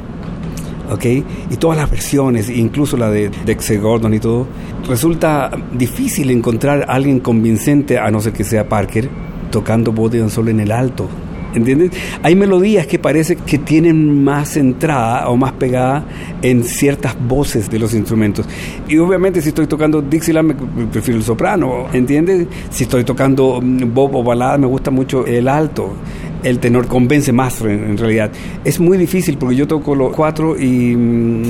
¿ok? 0.91 1.05
Y 1.51 1.57
todas 1.59 1.79
las 1.79 1.91
versiones, 1.91 2.51
incluso 2.51 2.99
la 2.99 3.11
de 3.11 3.31
Dexter 3.47 3.81
Gordon 3.81 4.13
y 4.13 4.21
todo, 4.21 4.47
resulta 4.87 5.51
difícil 5.73 6.31
encontrar 6.31 6.83
a 6.83 6.93
alguien 6.93 7.21
convincente 7.21 7.99
a 7.99 8.11
no 8.11 8.21
ser 8.21 8.35
que 8.35 8.45
sea 8.45 8.69
Parker 8.69 9.09
tocando 9.51 9.91
voz 9.93 10.13
de 10.13 10.29
solo 10.29 10.51
en 10.51 10.61
el 10.61 10.71
alto. 10.71 11.09
¿Entiendes? 11.55 11.93
Hay 12.23 12.35
melodías 12.35 12.87
que 12.87 12.99
parece 12.99 13.37
que 13.37 13.59
tienen 13.59 14.25
más 14.25 14.57
entrada 14.57 15.29
o 15.29 15.37
más 15.37 15.53
pegada 15.53 16.05
en 16.43 16.65
ciertas 16.65 17.17
voces 17.29 17.71
de 17.71 17.79
los 17.79 17.95
instrumentos. 17.95 18.47
Y 18.89 18.99
obviamente 18.99 19.41
si 19.41 19.51
estoy 19.51 19.67
tocando 19.67 20.03
Dixieland 20.03 20.55
prefiero 20.91 21.19
el 21.19 21.25
soprano, 21.25 21.87
¿entiendes? 21.93 22.49
Si 22.71 22.85
estoy 22.85 23.05
tocando 23.05 23.61
mm, 23.63 23.95
bob 23.95 24.17
o 24.17 24.25
balada 24.25 24.59
me 24.59 24.67
gusta 24.67 24.91
mucho 24.91 25.27
el 25.27 25.49
alto. 25.49 25.95
El 26.43 26.59
tenor 26.59 26.89
convence 26.89 27.33
más 27.33 27.63
en, 27.63 27.97
realidad. 27.97 28.31
Es 28.65 28.79
muy 28.79 28.99
difícil 28.99 29.39
porque 29.39 29.57
yo 29.57 29.67
toco 29.67 29.95
los 29.95 30.15
cuatro 30.15 30.61
y 30.61 30.95
mm, 30.95 31.43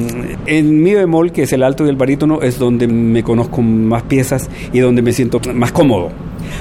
en 0.46 0.82
mi 0.82 0.94
bemol, 0.94 1.32
que 1.32 1.42
es 1.42 1.52
el 1.52 1.64
alto 1.64 1.84
y 1.84 1.88
el 1.88 1.96
barítono, 1.96 2.42
es 2.42 2.60
donde 2.60 2.86
me 2.86 3.24
conozco 3.24 3.60
más 3.60 4.04
piezas 4.04 4.48
y 4.72 4.78
donde 4.78 5.02
me 5.02 5.12
siento 5.12 5.40
más 5.52 5.72
cómodo. 5.72 6.10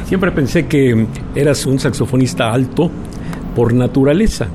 Siempre 0.07 0.31
pensé 0.31 0.65
que 0.65 1.05
eras 1.35 1.65
un 1.67 1.79
saxofonista 1.79 2.51
alto 2.51 2.89
por 3.55 3.73
naturaleza. 3.73 4.47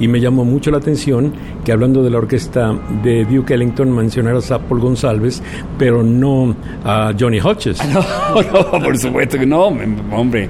Y 0.00 0.08
me 0.08 0.20
llamó 0.20 0.44
mucho 0.44 0.72
la 0.72 0.78
atención 0.78 1.32
que 1.64 1.70
hablando 1.70 2.02
de 2.02 2.10
la 2.10 2.18
orquesta 2.18 2.74
de 3.02 3.24
Duke 3.24 3.54
Ellington 3.54 3.94
mencionaras 3.94 4.50
a 4.50 4.58
Paul 4.58 4.80
González, 4.80 5.40
pero 5.78 6.02
no 6.02 6.56
a 6.84 7.12
Johnny 7.18 7.38
Hodges. 7.40 7.78
No, 7.94 8.42
no, 8.42 8.84
por 8.84 8.98
supuesto 8.98 9.38
que 9.38 9.46
no, 9.46 9.66
hombre. 9.66 10.48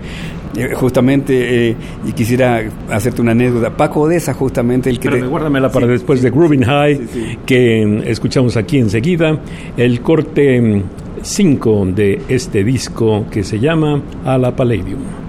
Eh, 0.56 0.72
justamente, 0.74 1.70
eh, 1.70 1.76
y 2.06 2.12
quisiera 2.12 2.62
hacerte 2.88 3.20
una 3.20 3.32
anécdota. 3.32 3.76
Paco 3.76 4.02
Odessa, 4.02 4.34
justamente 4.34 4.88
el 4.88 5.00
que... 5.00 5.10
Pero 5.10 5.28
guárdamela 5.28 5.70
para 5.70 5.86
después 5.86 6.22
de 6.22 6.30
Grooving 6.30 6.62
High, 6.62 7.38
que 7.44 7.84
mm, 7.84 8.08
escuchamos 8.08 8.56
aquí 8.56 8.78
enseguida. 8.78 9.38
El 9.76 10.00
corte 10.00 10.82
5 11.22 11.84
mm, 11.84 11.94
de 11.94 12.22
este 12.28 12.62
disco 12.62 13.26
que 13.30 13.42
se 13.42 13.58
llama 13.58 14.00
A 14.24 14.38
la 14.38 14.54
Palladium. 14.54 15.23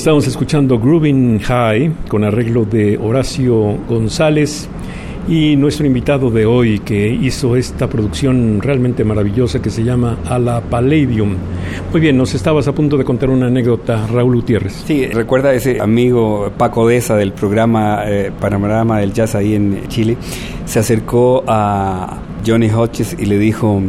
Estamos 0.00 0.26
escuchando 0.26 0.78
Grooving 0.78 1.40
High 1.40 1.92
con 2.08 2.24
arreglo 2.24 2.64
de 2.64 2.96
Horacio 2.96 3.76
González 3.86 4.66
y 5.28 5.56
nuestro 5.56 5.84
invitado 5.84 6.30
de 6.30 6.46
hoy 6.46 6.78
que 6.78 7.06
hizo 7.06 7.54
esta 7.54 7.86
producción 7.86 8.62
realmente 8.62 9.04
maravillosa 9.04 9.60
que 9.60 9.68
se 9.68 9.84
llama 9.84 10.16
A 10.24 10.38
la 10.38 10.62
Palladium. 10.62 11.36
Muy 11.92 12.00
bien, 12.00 12.16
nos 12.16 12.32
estabas 12.32 12.66
a 12.66 12.72
punto 12.72 12.96
de 12.96 13.04
contar 13.04 13.28
una 13.28 13.48
anécdota, 13.48 14.06
Raúl 14.06 14.36
Gutiérrez. 14.36 14.84
Sí, 14.86 15.04
recuerda 15.04 15.52
ese 15.52 15.82
amigo 15.82 16.50
Paco 16.56 16.88
Deza 16.88 17.14
del 17.16 17.32
programa 17.32 18.04
eh, 18.06 18.32
Panorama 18.40 19.00
del 19.00 19.12
Jazz 19.12 19.34
ahí 19.34 19.54
en 19.54 19.86
Chile, 19.88 20.16
se 20.64 20.78
acercó 20.78 21.44
a 21.46 22.20
Johnny 22.46 22.70
Hodges 22.70 23.14
y 23.18 23.26
le 23.26 23.36
dijo, 23.36 23.82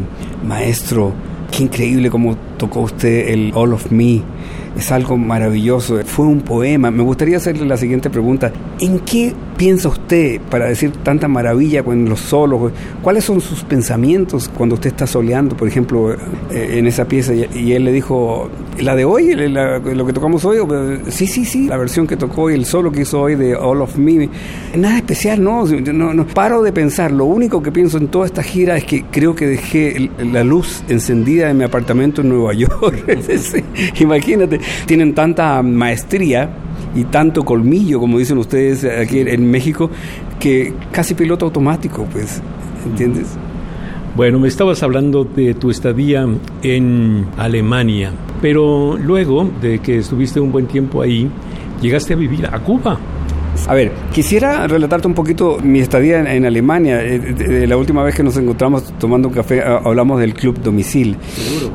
maestro, 0.45 1.14
qué 1.51 1.64
increíble 1.64 2.09
cómo 2.09 2.36
tocó 2.57 2.82
usted 2.82 3.30
el 3.30 3.53
All 3.55 3.72
of 3.72 3.93
Me 3.93 4.22
es 4.76 4.91
algo 4.91 5.18
maravilloso, 5.18 5.99
fue 6.12 6.26
un 6.26 6.41
poema. 6.41 6.91
Me 6.91 7.01
gustaría 7.03 7.38
hacerle 7.38 7.66
la 7.66 7.78
siguiente 7.78 8.09
pregunta. 8.09 8.51
¿En 8.82 8.97
qué 9.01 9.32
piensa 9.57 9.89
usted 9.89 10.41
para 10.49 10.65
decir 10.65 10.91
tanta 11.03 11.27
maravilla 11.27 11.84
con 11.84 12.09
los 12.09 12.19
solos? 12.19 12.71
¿Cuáles 13.03 13.23
son 13.23 13.39
sus 13.39 13.63
pensamientos 13.63 14.49
cuando 14.49 14.73
usted 14.73 14.89
está 14.89 15.05
soleando, 15.05 15.55
por 15.55 15.67
ejemplo, 15.67 16.11
eh, 16.13 16.17
en 16.49 16.88
esa 16.88 17.05
pieza? 17.05 17.32
Y 17.36 17.73
él 17.73 17.84
le 17.84 17.91
dijo, 17.91 18.49
¿la 18.79 18.95
de 18.95 19.05
hoy? 19.05 19.36
¿Lo 19.36 20.05
que 20.07 20.13
tocamos 20.13 20.45
hoy? 20.45 20.57
Sí, 21.09 21.27
sí, 21.27 21.45
sí, 21.45 21.67
la 21.67 21.77
versión 21.77 22.07
que 22.07 22.17
tocó 22.17 22.49
y 22.49 22.55
el 22.55 22.65
solo 22.65 22.91
que 22.91 23.01
hizo 23.01 23.21
hoy 23.21 23.36
de 23.36 23.55
All 23.55 23.82
of 23.82 23.97
Me. 23.97 24.27
Nada 24.75 24.97
especial, 24.97 25.43
no, 25.43 25.63
no, 25.63 26.15
no 26.15 26.25
paro 26.25 26.63
de 26.63 26.73
pensar. 26.73 27.11
Lo 27.11 27.25
único 27.25 27.61
que 27.61 27.71
pienso 27.71 27.99
en 27.99 28.07
toda 28.07 28.25
esta 28.25 28.41
gira 28.41 28.77
es 28.77 28.86
que 28.86 29.03
creo 29.11 29.36
que 29.36 29.45
dejé 29.45 30.09
la 30.32 30.43
luz 30.43 30.84
encendida 30.89 31.51
en 31.51 31.59
mi 31.59 31.65
apartamento 31.65 32.21
en 32.21 32.29
Nueva 32.29 32.53
York. 32.55 33.05
Imagínate, 33.99 34.59
tienen 34.88 35.13
tanta 35.13 35.61
maestría 35.61 36.49
y 36.95 37.05
tanto 37.05 37.43
colmillo, 37.43 37.99
como 37.99 38.19
dicen 38.19 38.37
ustedes 38.37 38.83
aquí 38.85 39.19
en 39.19 39.49
México, 39.49 39.89
que 40.39 40.73
casi 40.91 41.13
piloto 41.13 41.45
automático, 41.45 42.05
pues, 42.11 42.41
¿entiendes? 42.85 43.27
Bueno, 44.15 44.39
me 44.39 44.49
estabas 44.49 44.83
hablando 44.83 45.23
de 45.23 45.53
tu 45.53 45.71
estadía 45.71 46.27
en 46.63 47.27
Alemania, 47.37 48.11
pero 48.41 48.97
luego 48.97 49.49
de 49.61 49.79
que 49.79 49.99
estuviste 49.99 50.39
un 50.39 50.51
buen 50.51 50.67
tiempo 50.67 51.01
ahí, 51.01 51.29
llegaste 51.81 52.13
a 52.13 52.17
vivir 52.17 52.45
a 52.45 52.59
Cuba. 52.59 52.99
A 53.67 53.73
ver, 53.73 53.91
quisiera 54.13 54.67
relatarte 54.67 55.07
un 55.07 55.13
poquito 55.13 55.59
mi 55.61 55.79
estadía 55.79 56.19
en, 56.19 56.45
Alemania. 56.45 57.01
Eh, 57.03 57.65
la 57.67 57.77
última 57.77 58.03
vez 58.03 58.15
que 58.15 58.23
nos 58.23 58.35
encontramos 58.37 58.83
tomando 58.97 59.27
un 59.27 59.33
café 59.33 59.61
ah, 59.61 59.81
hablamos 59.85 60.19
del 60.19 60.33
club 60.33 60.59
domicil. 60.61 61.15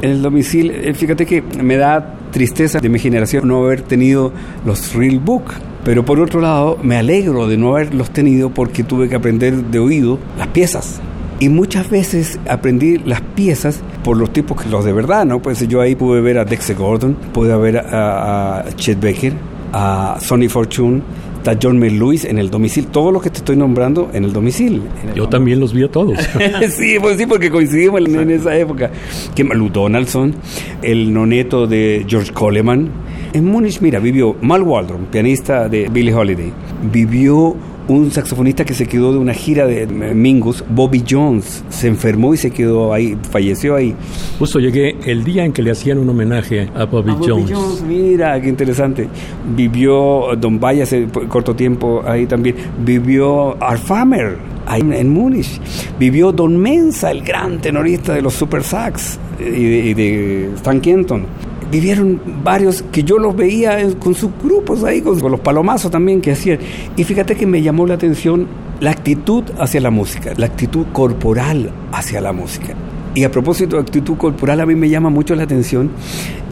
En 0.02 0.10
el 0.10 0.22
domicil, 0.22 0.70
eh, 0.70 0.94
fíjate 0.94 1.24
que 1.24 1.42
me 1.62 1.76
da 1.76 2.16
tristeza 2.36 2.80
de 2.80 2.90
mi 2.90 2.98
generación 2.98 3.48
no 3.48 3.64
haber 3.64 3.80
tenido 3.80 4.30
los 4.66 4.92
real 4.92 5.20
book. 5.20 5.44
Pero 5.86 6.04
por 6.04 6.20
otro 6.20 6.42
lado, 6.42 6.78
me 6.82 6.98
alegro 6.98 7.48
de 7.48 7.56
no 7.56 7.70
haberlos 7.70 8.10
tenido 8.10 8.50
porque 8.50 8.84
tuve 8.84 9.08
que 9.08 9.14
aprender 9.14 9.54
de 9.54 9.78
oído 9.78 10.18
las 10.36 10.48
piezas. 10.48 11.00
Y 11.40 11.48
muchas 11.48 11.88
veces 11.88 12.38
aprendí 12.46 12.98
las 12.98 13.22
piezas 13.22 13.80
por 14.04 14.18
los 14.18 14.34
tipos 14.34 14.60
que 14.60 14.68
los 14.68 14.84
de 14.84 14.92
verdad, 14.92 15.24
¿no? 15.24 15.40
Pues 15.40 15.66
yo 15.66 15.80
ahí 15.80 15.94
pude 15.94 16.20
ver 16.20 16.36
a 16.36 16.44
Dexter 16.44 16.76
Gordon, 16.76 17.14
pude 17.32 17.56
ver 17.56 17.78
a, 17.78 18.58
a 18.58 18.72
Chet 18.74 19.00
Baker, 19.00 19.32
a 19.72 20.18
Sonny 20.20 20.48
Fortune, 20.50 21.00
está 21.46 21.58
John 21.62 21.78
Lewis 21.78 22.24
en 22.24 22.38
el 22.38 22.50
domicilio. 22.50 22.90
Todos 22.90 23.12
los 23.12 23.22
que 23.22 23.30
te 23.30 23.38
estoy 23.38 23.56
nombrando 23.56 24.10
en 24.12 24.24
el 24.24 24.32
domicilio. 24.32 24.82
Yo 25.14 25.28
también 25.28 25.60
los 25.60 25.72
vi 25.72 25.84
a 25.84 25.88
todos. 25.88 26.18
sí, 26.70 26.96
pues 27.00 27.18
sí, 27.18 27.26
porque 27.26 27.50
coincidimos 27.50 28.00
en, 28.00 28.30
esa 28.30 28.56
época. 28.56 28.90
Que 29.34 29.44
Donaldson, 29.44 30.34
el 30.82 31.12
noneto 31.12 31.68
de 31.68 32.04
George 32.08 32.32
Coleman. 32.32 32.90
En 33.32 33.44
Múnich, 33.44 33.80
mira, 33.80 34.00
vivió 34.00 34.34
Mal 34.40 34.62
Waldron, 34.62 35.06
pianista 35.06 35.68
de 35.68 35.88
Billie 35.88 36.12
Holiday. 36.12 36.52
Vivió 36.92 37.54
un 37.88 38.10
saxofonista 38.10 38.64
que 38.64 38.74
se 38.74 38.86
quedó 38.86 39.12
de 39.12 39.18
una 39.18 39.34
gira 39.34 39.66
de 39.66 39.86
Mingus, 39.86 40.64
Bobby 40.68 41.04
Jones, 41.08 41.64
se 41.68 41.88
enfermó 41.88 42.34
y 42.34 42.36
se 42.36 42.50
quedó 42.50 42.92
ahí, 42.92 43.16
falleció 43.30 43.76
ahí. 43.76 43.94
Justo 44.38 44.58
llegué 44.58 44.96
el 45.04 45.24
día 45.24 45.44
en 45.44 45.52
que 45.52 45.62
le 45.62 45.70
hacían 45.70 45.98
un 45.98 46.08
homenaje 46.08 46.68
a 46.74 46.84
Bobby, 46.84 47.14
Jones. 47.20 47.82
Mira, 47.86 48.40
qué 48.40 48.48
interesante. 48.48 49.08
Vivió 49.54 50.36
Don 50.38 50.58
Valle 50.58 50.82
hace 50.82 51.06
corto 51.28 51.54
tiempo 51.54 52.02
ahí 52.04 52.26
también. 52.26 52.56
Vivió 52.84 53.62
Arfamer 53.62 54.36
ahí 54.66 54.80
en 54.80 55.08
Múnich. 55.10 55.60
Vivió 55.98 56.32
Don 56.32 56.56
Mensa, 56.56 57.10
el 57.10 57.22
gran 57.22 57.60
tenorista 57.60 58.14
de 58.14 58.22
los 58.22 58.34
Super 58.34 58.62
Sax 58.62 59.18
y 59.38 59.44
de, 59.44 59.78
y 59.78 59.94
de 59.94 60.50
Stan 60.56 60.80
Kenton 60.80 61.24
vivieron 61.70 62.20
varios 62.44 62.82
que 62.92 63.02
yo 63.02 63.18
los 63.18 63.36
veía 63.36 63.78
con 63.98 64.14
sus 64.14 64.30
grupos 64.42 64.84
ahí, 64.84 65.00
con, 65.00 65.18
los 65.18 65.40
palomazos 65.40 65.90
también 65.90 66.20
que 66.20 66.32
hacían. 66.32 66.58
Y 66.96 67.04
fíjate 67.04 67.36
que 67.36 67.46
me 67.46 67.62
llamó 67.62 67.86
la 67.86 67.94
atención 67.94 68.46
la 68.80 68.90
actitud 68.90 69.44
hacia 69.58 69.80
la 69.80 69.90
música, 69.90 70.32
la 70.36 70.46
actitud 70.46 70.86
corporal 70.92 71.70
hacia 71.92 72.20
la 72.20 72.32
música. 72.32 72.74
Y 73.14 73.24
a 73.24 73.30
propósito 73.30 73.76
de 73.76 73.82
actitud 73.82 74.16
corporal, 74.16 74.60
a 74.60 74.66
mí 74.66 74.74
me 74.74 74.90
llama 74.90 75.08
mucho 75.08 75.34
la 75.34 75.44
atención 75.44 75.90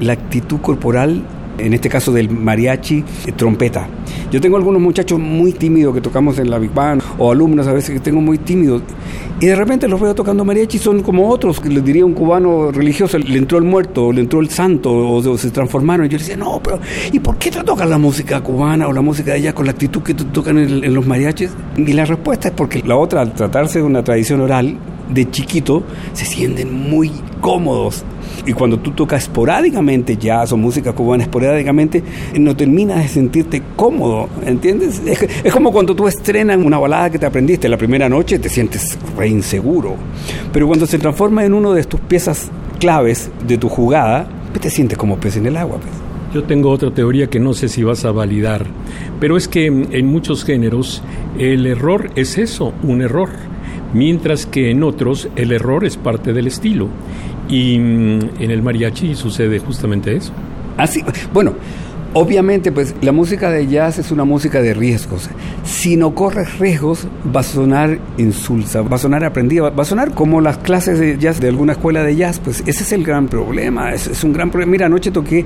la 0.00 0.14
actitud 0.14 0.60
corporal 0.60 1.22
en 1.59 1.72
este 1.74 1.88
caso 1.88 2.12
del 2.12 2.30
mariachi, 2.30 3.05
eh, 3.26 3.32
trompeta. 3.32 3.88
Yo 4.30 4.40
tengo 4.40 4.57
algunos 4.57 4.80
muchachos 4.80 5.18
muy 5.18 5.52
tímidos 5.52 5.94
que 5.94 6.00
tocamos 6.00 6.38
en 6.38 6.50
la 6.50 6.59
Big 6.59 6.72
Band, 6.72 7.02
o 7.18 7.30
alumnos 7.30 7.66
a 7.66 7.72
veces 7.72 7.90
que 7.90 8.00
tengo 8.00 8.20
muy 8.20 8.38
tímidos, 8.38 8.82
y 9.40 9.46
de 9.46 9.57
repente 9.57 9.88
los 9.88 10.00
veo 10.00 10.14
tocando 10.14 10.44
mariachi, 10.44 10.78
son 10.78 11.02
como 11.02 11.28
otros, 11.28 11.61
que 11.61 11.68
les 11.68 11.84
diría 11.84 12.05
un 12.05 12.14
cubano 12.14 12.70
religioso, 12.72 13.18
le 13.18 13.38
entró 13.38 13.59
el 13.59 13.64
muerto, 13.64 14.07
o 14.07 14.12
le 14.12 14.20
entró 14.20 14.40
el 14.40 14.48
santo, 14.48 14.92
o, 14.92 15.38
se 15.38 15.50
transformaron. 15.50 16.07
Y 16.07 16.09
yo 16.09 16.18
le 16.18 16.22
decía, 16.22 16.36
no, 16.36 16.61
pero 16.62 16.80
¿y 17.12 17.18
por 17.18 17.36
qué 17.36 17.50
te 17.50 17.62
tocan 17.62 17.90
la 17.90 17.98
música 17.98 18.40
cubana 18.40 18.88
o 18.88 18.92
la 18.92 19.00
música 19.00 19.32
de 19.32 19.38
allá 19.38 19.55
con 19.55 19.66
la 19.66 19.72
actitud 19.72 20.02
que 20.02 20.14
tocan 20.14 20.59
en, 20.59 20.84
en 20.84 20.94
los 20.94 21.07
mariachis? 21.07 21.50
Y 21.76 21.92
la 21.92 22.05
respuesta 22.05 22.48
es 22.48 22.55
porque 22.55 22.82
la 22.84 22.96
otra, 22.96 23.20
al 23.20 23.34
tratarse 23.34 23.80
de 23.80 23.84
una 23.84 24.02
tradición 24.02 24.40
oral, 24.40 24.78
de 25.11 25.30
chiquito, 25.30 25.82
se 26.12 26.24
sienten 26.24 26.72
muy 26.72 27.11
cómodos 27.40 28.05
y 28.47 28.53
cuando 28.53 28.78
tú 28.78 28.91
tocas 28.93 29.24
esporádicamente 29.24 30.16
jazz 30.16 30.53
o 30.53 30.57
música 30.57 30.93
cubana 30.93 31.24
esporádicamente, 31.24 32.03
no 32.39 32.55
terminas 32.57 32.99
de 32.99 33.09
sentirte 33.09 33.62
cómodo, 33.76 34.28
¿entiendes? 34.45 35.03
Es, 35.05 35.53
como 35.53 35.72
cuando 35.72 35.95
tú 35.95 36.07
estrenas 36.09 36.57
una 36.57 36.78
balada 36.78 37.11
que 37.11 37.18
te 37.18 37.26
aprendiste 37.26 37.68
la 37.68 37.76
primera 37.76 38.09
noche, 38.09 38.39
te 38.39 38.49
sientes 38.49 38.99
re 39.16 39.28
inseguro. 39.28 39.97
Pero 40.53 40.66
cuando 40.66 40.87
se 40.87 40.99
transforma 40.99 41.45
en 41.45 41.55
uno 41.55 41.72
de 41.72 41.85
tus 41.85 42.01
piezas 42.01 42.51
claves 42.78 43.30
de 43.47 43.59
tu 43.59 43.68
jugada, 43.68 44.28
pues 44.51 44.61
te 44.61 44.70
sientes 44.70 44.99
como 44.99 45.16
pez 45.18 45.37
en 45.37 45.47
el 45.47 45.57
agua. 45.57 45.78
Pues. 45.78 45.93
Yo 46.35 46.43
tengo 46.43 46.70
otra 46.70 46.93
teoría 46.93 47.28
que 47.28 47.39
no 47.39 47.55
sé 47.55 47.68
si 47.68 47.85
vas 47.85 48.05
a 48.05 48.11
validar, 48.11 48.66
pero 49.20 49.37
es 49.37 49.47
que 49.47 49.66
en 49.66 50.07
muchos 50.07 50.45
géneros 50.45 51.01
el 51.39 51.64
error 51.64 52.11
es 52.16 52.39
eso, 52.39 52.72
un 52.82 53.03
error, 53.03 53.28
mientras 53.93 54.45
que 54.45 54.70
en 54.70 54.82
otros 54.82 55.28
el 55.37 55.53
error 55.53 55.85
es 55.85 55.97
parte 55.97 56.32
del 56.32 56.49
estilo. 56.49 56.89
Y 57.55 57.78
mm, 57.78 58.42
en 58.42 58.50
el 58.50 58.62
mariachi 58.64 59.14
sucede 59.14 59.61
justamente 59.61 60.16
eso. 60.16 60.32
Así, 60.76 61.05
bueno, 61.32 61.55
obviamente 62.12 62.72
pues 62.72 62.96
la 63.00 63.12
música 63.12 63.48
de 63.48 63.68
jazz 63.68 64.00
es 64.00 64.11
una 64.11 64.24
música 64.24 64.61
de 64.61 64.74
riesgos. 64.74 65.30
Si 65.62 65.96
no 65.96 66.16
corres 66.16 66.59
riesgos 66.59 67.07
va 67.34 67.40
a 67.40 67.44
sonar 67.44 68.00
insulsa, 68.18 68.82
va 68.82 68.96
a 68.96 68.98
sonar 68.98 69.22
aprendida, 69.22 69.70
va 69.70 69.82
a 69.84 69.86
sonar 69.86 70.14
como 70.14 70.40
las 70.40 70.59
clases 70.59 70.98
de 70.98 71.16
jazz 71.16 71.40
de 71.40 71.46
alguna 71.46 71.74
escuela 71.74 72.02
de 72.02 72.16
jazz, 72.16 72.40
pues 72.40 72.64
ese 72.66 72.82
es 72.82 72.90
el 72.90 73.05
gran 73.05 73.28
problema, 73.28 73.92
es, 73.92 74.09
es 74.09 74.24
un 74.24 74.32
gran 74.32 74.50
problema. 74.50 74.72
Mira, 74.72 74.86
anoche 74.86 75.12
toqué, 75.12 75.44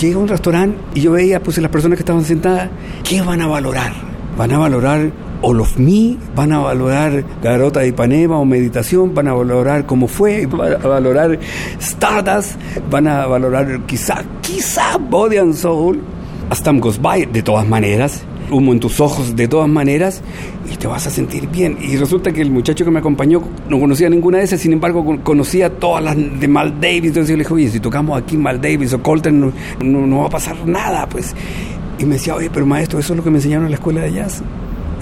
llegué 0.00 0.14
a 0.14 0.18
un 0.18 0.26
restaurante 0.26 0.76
y 0.94 1.02
yo 1.02 1.12
veía 1.12 1.40
pues 1.40 1.58
las 1.58 1.70
personas 1.70 1.96
que 1.96 2.02
estaban 2.02 2.24
sentadas, 2.24 2.70
¿qué 3.08 3.22
van 3.22 3.40
a 3.40 3.46
valorar? 3.46 3.92
Van 4.36 4.50
a 4.50 4.58
valorar 4.58 5.12
All 5.48 5.60
of 5.60 5.78
Me, 5.78 6.16
van 6.34 6.50
a 6.50 6.58
valorar 6.58 7.24
Garota 7.40 7.78
de 7.78 7.86
Ipanema 7.86 8.36
o 8.36 8.44
Meditación, 8.44 9.14
van 9.14 9.28
a 9.28 9.32
valorar 9.32 9.86
cómo 9.86 10.08
fue, 10.08 10.44
van 10.46 10.72
a 10.72 10.88
valorar 10.88 11.38
Stardust, 11.78 12.56
van 12.90 13.06
a 13.06 13.28
valorar 13.28 13.82
quizá, 13.86 14.24
quizá 14.40 14.96
Body 14.98 15.36
and 15.36 15.54
Soul, 15.54 16.00
hasta 16.50 16.72
Goes 16.72 17.00
By, 17.00 17.26
de 17.26 17.44
todas 17.44 17.64
maneras, 17.64 18.24
humo 18.50 18.72
en 18.72 18.80
tus 18.80 18.98
ojos 18.98 19.36
de 19.36 19.46
todas 19.46 19.68
maneras 19.68 20.20
y 20.68 20.74
te 20.78 20.88
vas 20.88 21.06
a 21.06 21.10
sentir 21.10 21.48
bien. 21.48 21.78
Y 21.80 21.96
resulta 21.96 22.32
que 22.32 22.42
el 22.42 22.50
muchacho 22.50 22.84
que 22.84 22.90
me 22.90 22.98
acompañó 22.98 23.40
no 23.68 23.78
conocía 23.78 24.10
ninguna 24.10 24.38
de 24.38 24.44
esas, 24.44 24.60
sin 24.60 24.72
embargo 24.72 25.22
conocía 25.22 25.70
todas 25.70 26.02
las 26.02 26.16
de 26.16 26.48
Mal 26.48 26.80
Davis. 26.80 27.10
Entonces 27.10 27.28
yo 27.28 27.36
le 27.36 27.44
dije, 27.44 27.54
oye, 27.54 27.68
si 27.70 27.78
tocamos 27.78 28.20
aquí 28.20 28.36
Mal 28.36 28.60
Davis 28.60 28.92
o 28.94 29.00
Colton 29.00 29.40
no, 29.40 29.52
no 29.78 30.18
va 30.18 30.26
a 30.26 30.30
pasar 30.30 30.56
nada, 30.66 31.08
pues. 31.08 31.36
Y 32.00 32.04
me 32.04 32.14
decía, 32.14 32.34
oye, 32.34 32.50
pero 32.52 32.66
maestro, 32.66 32.98
eso 32.98 33.12
es 33.12 33.16
lo 33.16 33.22
que 33.22 33.30
me 33.30 33.38
enseñaron 33.38 33.66
en 33.66 33.70
la 33.70 33.76
escuela 33.76 34.00
de 34.00 34.12
jazz. 34.12 34.42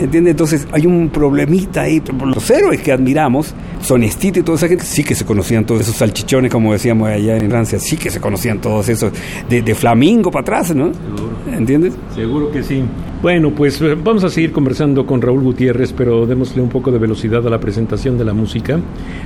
¿Entiendes? 0.04 0.32
Entonces 0.32 0.68
hay 0.72 0.86
un 0.86 1.08
problemita 1.08 1.82
ahí. 1.82 2.02
Los 2.24 2.50
héroes 2.50 2.80
que 2.80 2.92
admiramos, 2.92 3.54
Sonestito 3.80 4.40
y 4.40 4.42
toda 4.42 4.56
esa 4.56 4.68
gente, 4.68 4.84
sí 4.84 5.02
que 5.02 5.14
se 5.14 5.24
conocían 5.24 5.64
todos 5.64 5.82
esos 5.82 5.96
salchichones, 5.96 6.50
como 6.50 6.72
decíamos 6.72 7.08
allá 7.08 7.36
en 7.36 7.50
Francia, 7.50 7.78
sí 7.78 7.96
que 7.96 8.10
se 8.10 8.20
conocían 8.20 8.60
todos 8.60 8.88
esos, 8.88 9.12
de, 9.48 9.62
de 9.62 9.74
flamingo 9.74 10.30
para 10.30 10.42
atrás, 10.42 10.74
¿no? 10.74 10.92
Seguro. 10.92 11.34
¿Entiendes? 11.52 11.94
Seguro 12.14 12.50
que 12.50 12.62
sí. 12.62 12.82
Bueno, 13.22 13.52
pues 13.52 13.80
eh, 13.80 13.94
vamos 13.94 14.22
a 14.24 14.28
seguir 14.28 14.52
conversando 14.52 15.06
con 15.06 15.22
Raúl 15.22 15.42
Gutiérrez, 15.42 15.94
pero 15.94 16.26
démosle 16.26 16.60
un 16.60 16.68
poco 16.68 16.90
de 16.90 16.98
velocidad 16.98 17.46
a 17.46 17.50
la 17.50 17.58
presentación 17.58 18.18
de 18.18 18.24
la 18.24 18.34
música. 18.34 18.78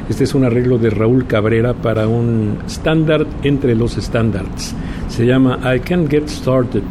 Este 0.08 0.24
es 0.24 0.34
un 0.34 0.44
arreglo 0.44 0.78
de 0.78 0.90
Raúl 0.90 1.26
Cabrera 1.26 1.74
para 1.74 2.06
un 2.06 2.58
estándar 2.66 3.26
entre 3.42 3.74
los 3.74 3.96
estándares. 3.96 4.74
Se 5.08 5.26
llama 5.26 5.58
I 5.74 5.80
Can't 5.80 6.08
Get 6.08 6.28
Started 6.28 6.82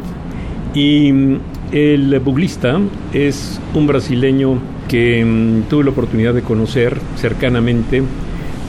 Y 0.74 1.12
mm, 1.12 1.40
el 1.72 2.18
buglista 2.20 2.80
es 3.12 3.60
un 3.74 3.86
brasileño 3.86 4.58
que 4.88 5.24
mm, 5.24 5.68
tuve 5.68 5.84
la 5.84 5.90
oportunidad 5.90 6.34
de 6.34 6.42
conocer 6.42 6.98
cercanamente, 7.16 8.02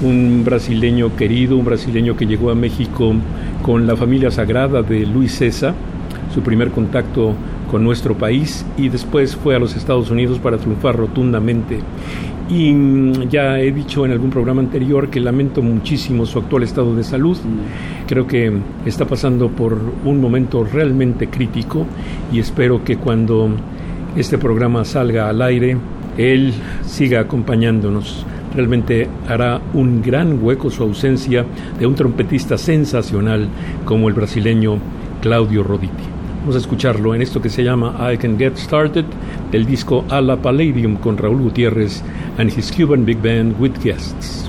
un 0.01 0.43
brasileño 0.43 1.15
querido, 1.15 1.57
un 1.57 1.65
brasileño 1.65 2.15
que 2.15 2.25
llegó 2.25 2.51
a 2.51 2.55
México 2.55 3.13
con 3.61 3.87
la 3.87 3.95
familia 3.95 4.31
sagrada 4.31 4.81
de 4.81 5.05
Luis 5.05 5.35
César, 5.35 5.73
su 6.33 6.41
primer 6.41 6.71
contacto 6.71 7.33
con 7.69 7.83
nuestro 7.83 8.17
país 8.17 8.65
y 8.77 8.89
después 8.89 9.35
fue 9.35 9.55
a 9.55 9.59
los 9.59 9.75
Estados 9.75 10.09
Unidos 10.09 10.39
para 10.39 10.57
triunfar 10.57 10.95
rotundamente. 10.95 11.79
Y 12.49 12.73
mm, 12.73 13.29
ya 13.29 13.59
he 13.59 13.71
dicho 13.71 14.05
en 14.05 14.11
algún 14.11 14.31
programa 14.31 14.61
anterior 14.61 15.09
que 15.09 15.19
lamento 15.19 15.61
muchísimo 15.61 16.25
su 16.25 16.39
actual 16.39 16.63
estado 16.63 16.95
de 16.95 17.03
salud. 17.03 17.37
Creo 18.07 18.25
que 18.25 18.51
está 18.85 19.05
pasando 19.05 19.49
por 19.49 19.77
un 20.03 20.19
momento 20.19 20.63
realmente 20.63 21.27
crítico 21.27 21.85
y 22.33 22.39
espero 22.39 22.83
que 22.83 22.97
cuando 22.97 23.51
este 24.15 24.39
programa 24.39 24.83
salga 24.83 25.29
al 25.29 25.41
aire, 25.43 25.77
él 26.17 26.53
siga 26.85 27.21
acompañándonos. 27.21 28.25
Realmente 28.55 29.07
hará 29.27 29.61
un 29.73 30.01
gran 30.01 30.43
hueco 30.43 30.71
su 30.71 30.81
ausencia 30.81 31.45
de 31.79 31.85
un 31.85 31.93
trompetista 31.93 32.57
sensacional 32.57 33.47
como 33.85 34.07
el 34.07 34.15
brasileño 34.15 34.79
Claudio 35.21 35.61
Roditi. 35.61 36.18
Vamos 36.39 36.55
a 36.55 36.59
escucharlo 36.59 37.13
en 37.13 37.21
esto 37.21 37.41
que 37.41 37.49
se 37.49 37.63
llama 37.63 38.11
I 38.11 38.17
Can 38.17 38.37
Get 38.39 38.55
Started 38.55 39.05
del 39.51 39.65
disco 39.65 40.05
A 40.09 40.21
la 40.21 40.37
Palladium 40.37 40.95
con 40.95 41.17
Raúl 41.17 41.41
Gutiérrez 41.41 42.01
and 42.37 42.49
his 42.49 42.71
Cuban 42.71 43.03
Big 43.05 43.21
Band 43.21 43.59
with 43.59 43.73
guests. 43.83 44.48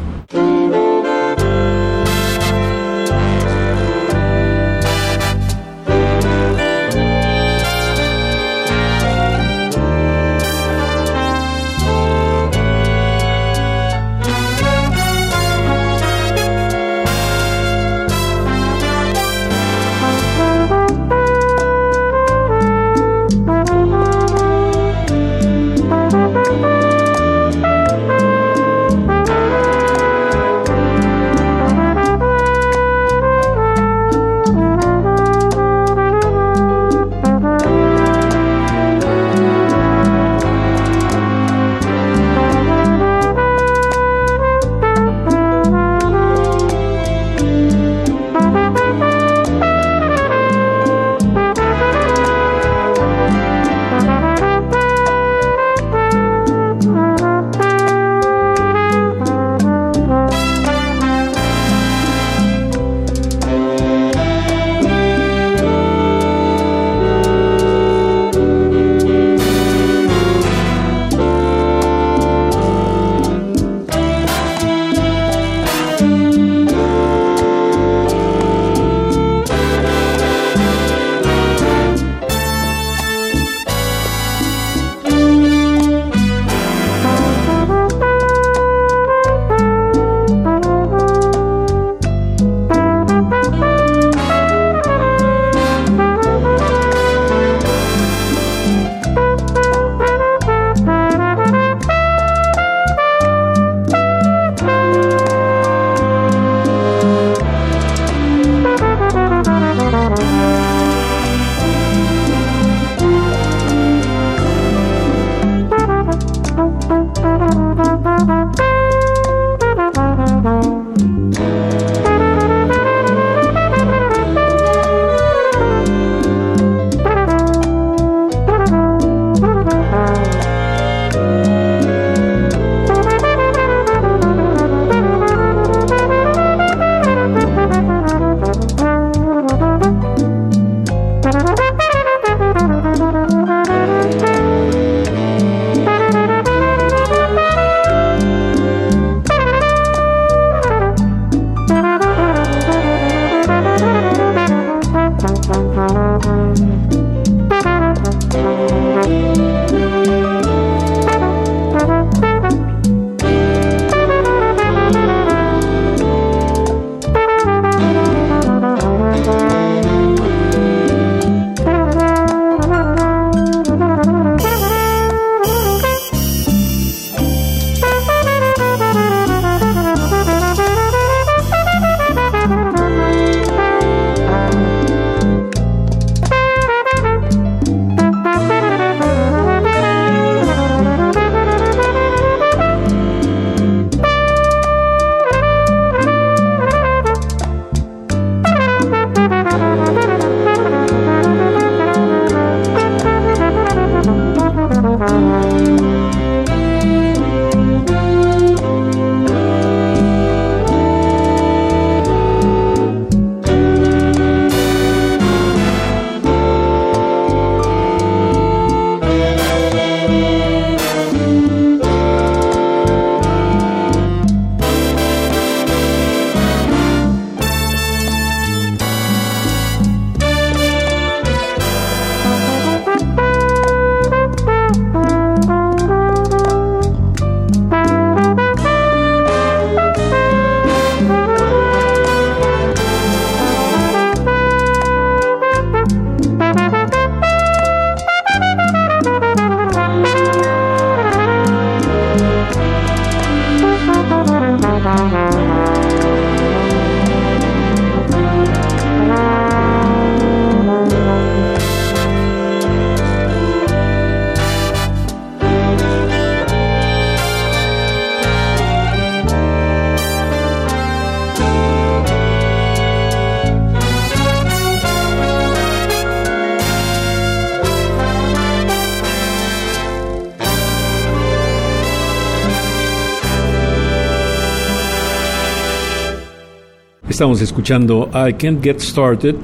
Estamos 287.21 287.43
escuchando 287.43 288.09
I 288.15 288.33
Can't 288.33 288.65
Get 288.65 288.81
Started 288.81 289.35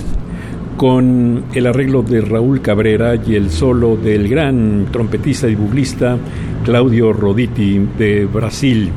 con 0.78 1.44
el 1.52 1.66
arreglo 1.66 2.00
de 2.00 2.22
Raúl 2.22 2.62
Cabrera 2.62 3.16
y 3.16 3.34
el 3.34 3.50
solo 3.50 3.98
del 3.98 4.30
gran 4.30 4.86
trompetista 4.90 5.46
y 5.46 5.56
buglista 5.56 6.16
Claudio 6.64 7.12
Roditi 7.12 7.78
de 7.98 8.24
Brasil. 8.24 8.90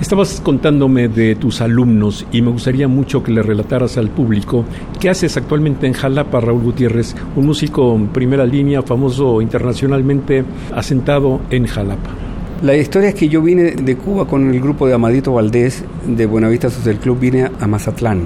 Estabas 0.00 0.40
contándome 0.40 1.08
de 1.08 1.34
tus 1.34 1.60
alumnos 1.60 2.24
y 2.32 2.40
me 2.40 2.50
gustaría 2.50 2.88
mucho 2.88 3.22
que 3.22 3.32
le 3.32 3.42
relataras 3.42 3.98
al 3.98 4.08
público 4.08 4.64
qué 4.98 5.10
haces 5.10 5.36
actualmente 5.36 5.86
en 5.86 5.92
Jalapa, 5.92 6.40
Raúl 6.40 6.62
Gutiérrez, 6.62 7.14
un 7.36 7.44
músico 7.44 7.94
en 7.94 8.08
primera 8.08 8.46
línea, 8.46 8.80
famoso 8.80 9.42
internacionalmente, 9.42 10.42
asentado 10.74 11.42
en 11.50 11.66
Jalapa. 11.66 12.21
La 12.62 12.76
historia 12.76 13.08
es 13.08 13.16
que 13.16 13.28
yo 13.28 13.42
vine 13.42 13.72
de 13.72 13.96
Cuba 13.96 14.28
con 14.28 14.54
el 14.54 14.60
grupo 14.60 14.86
de 14.86 14.94
Amadito 14.94 15.32
Valdés 15.32 15.82
de 16.06 16.26
Buenavista 16.26 16.70
Social 16.70 16.96
Club, 17.00 17.18
vine 17.18 17.50
a 17.58 17.66
Mazatlán. 17.66 18.20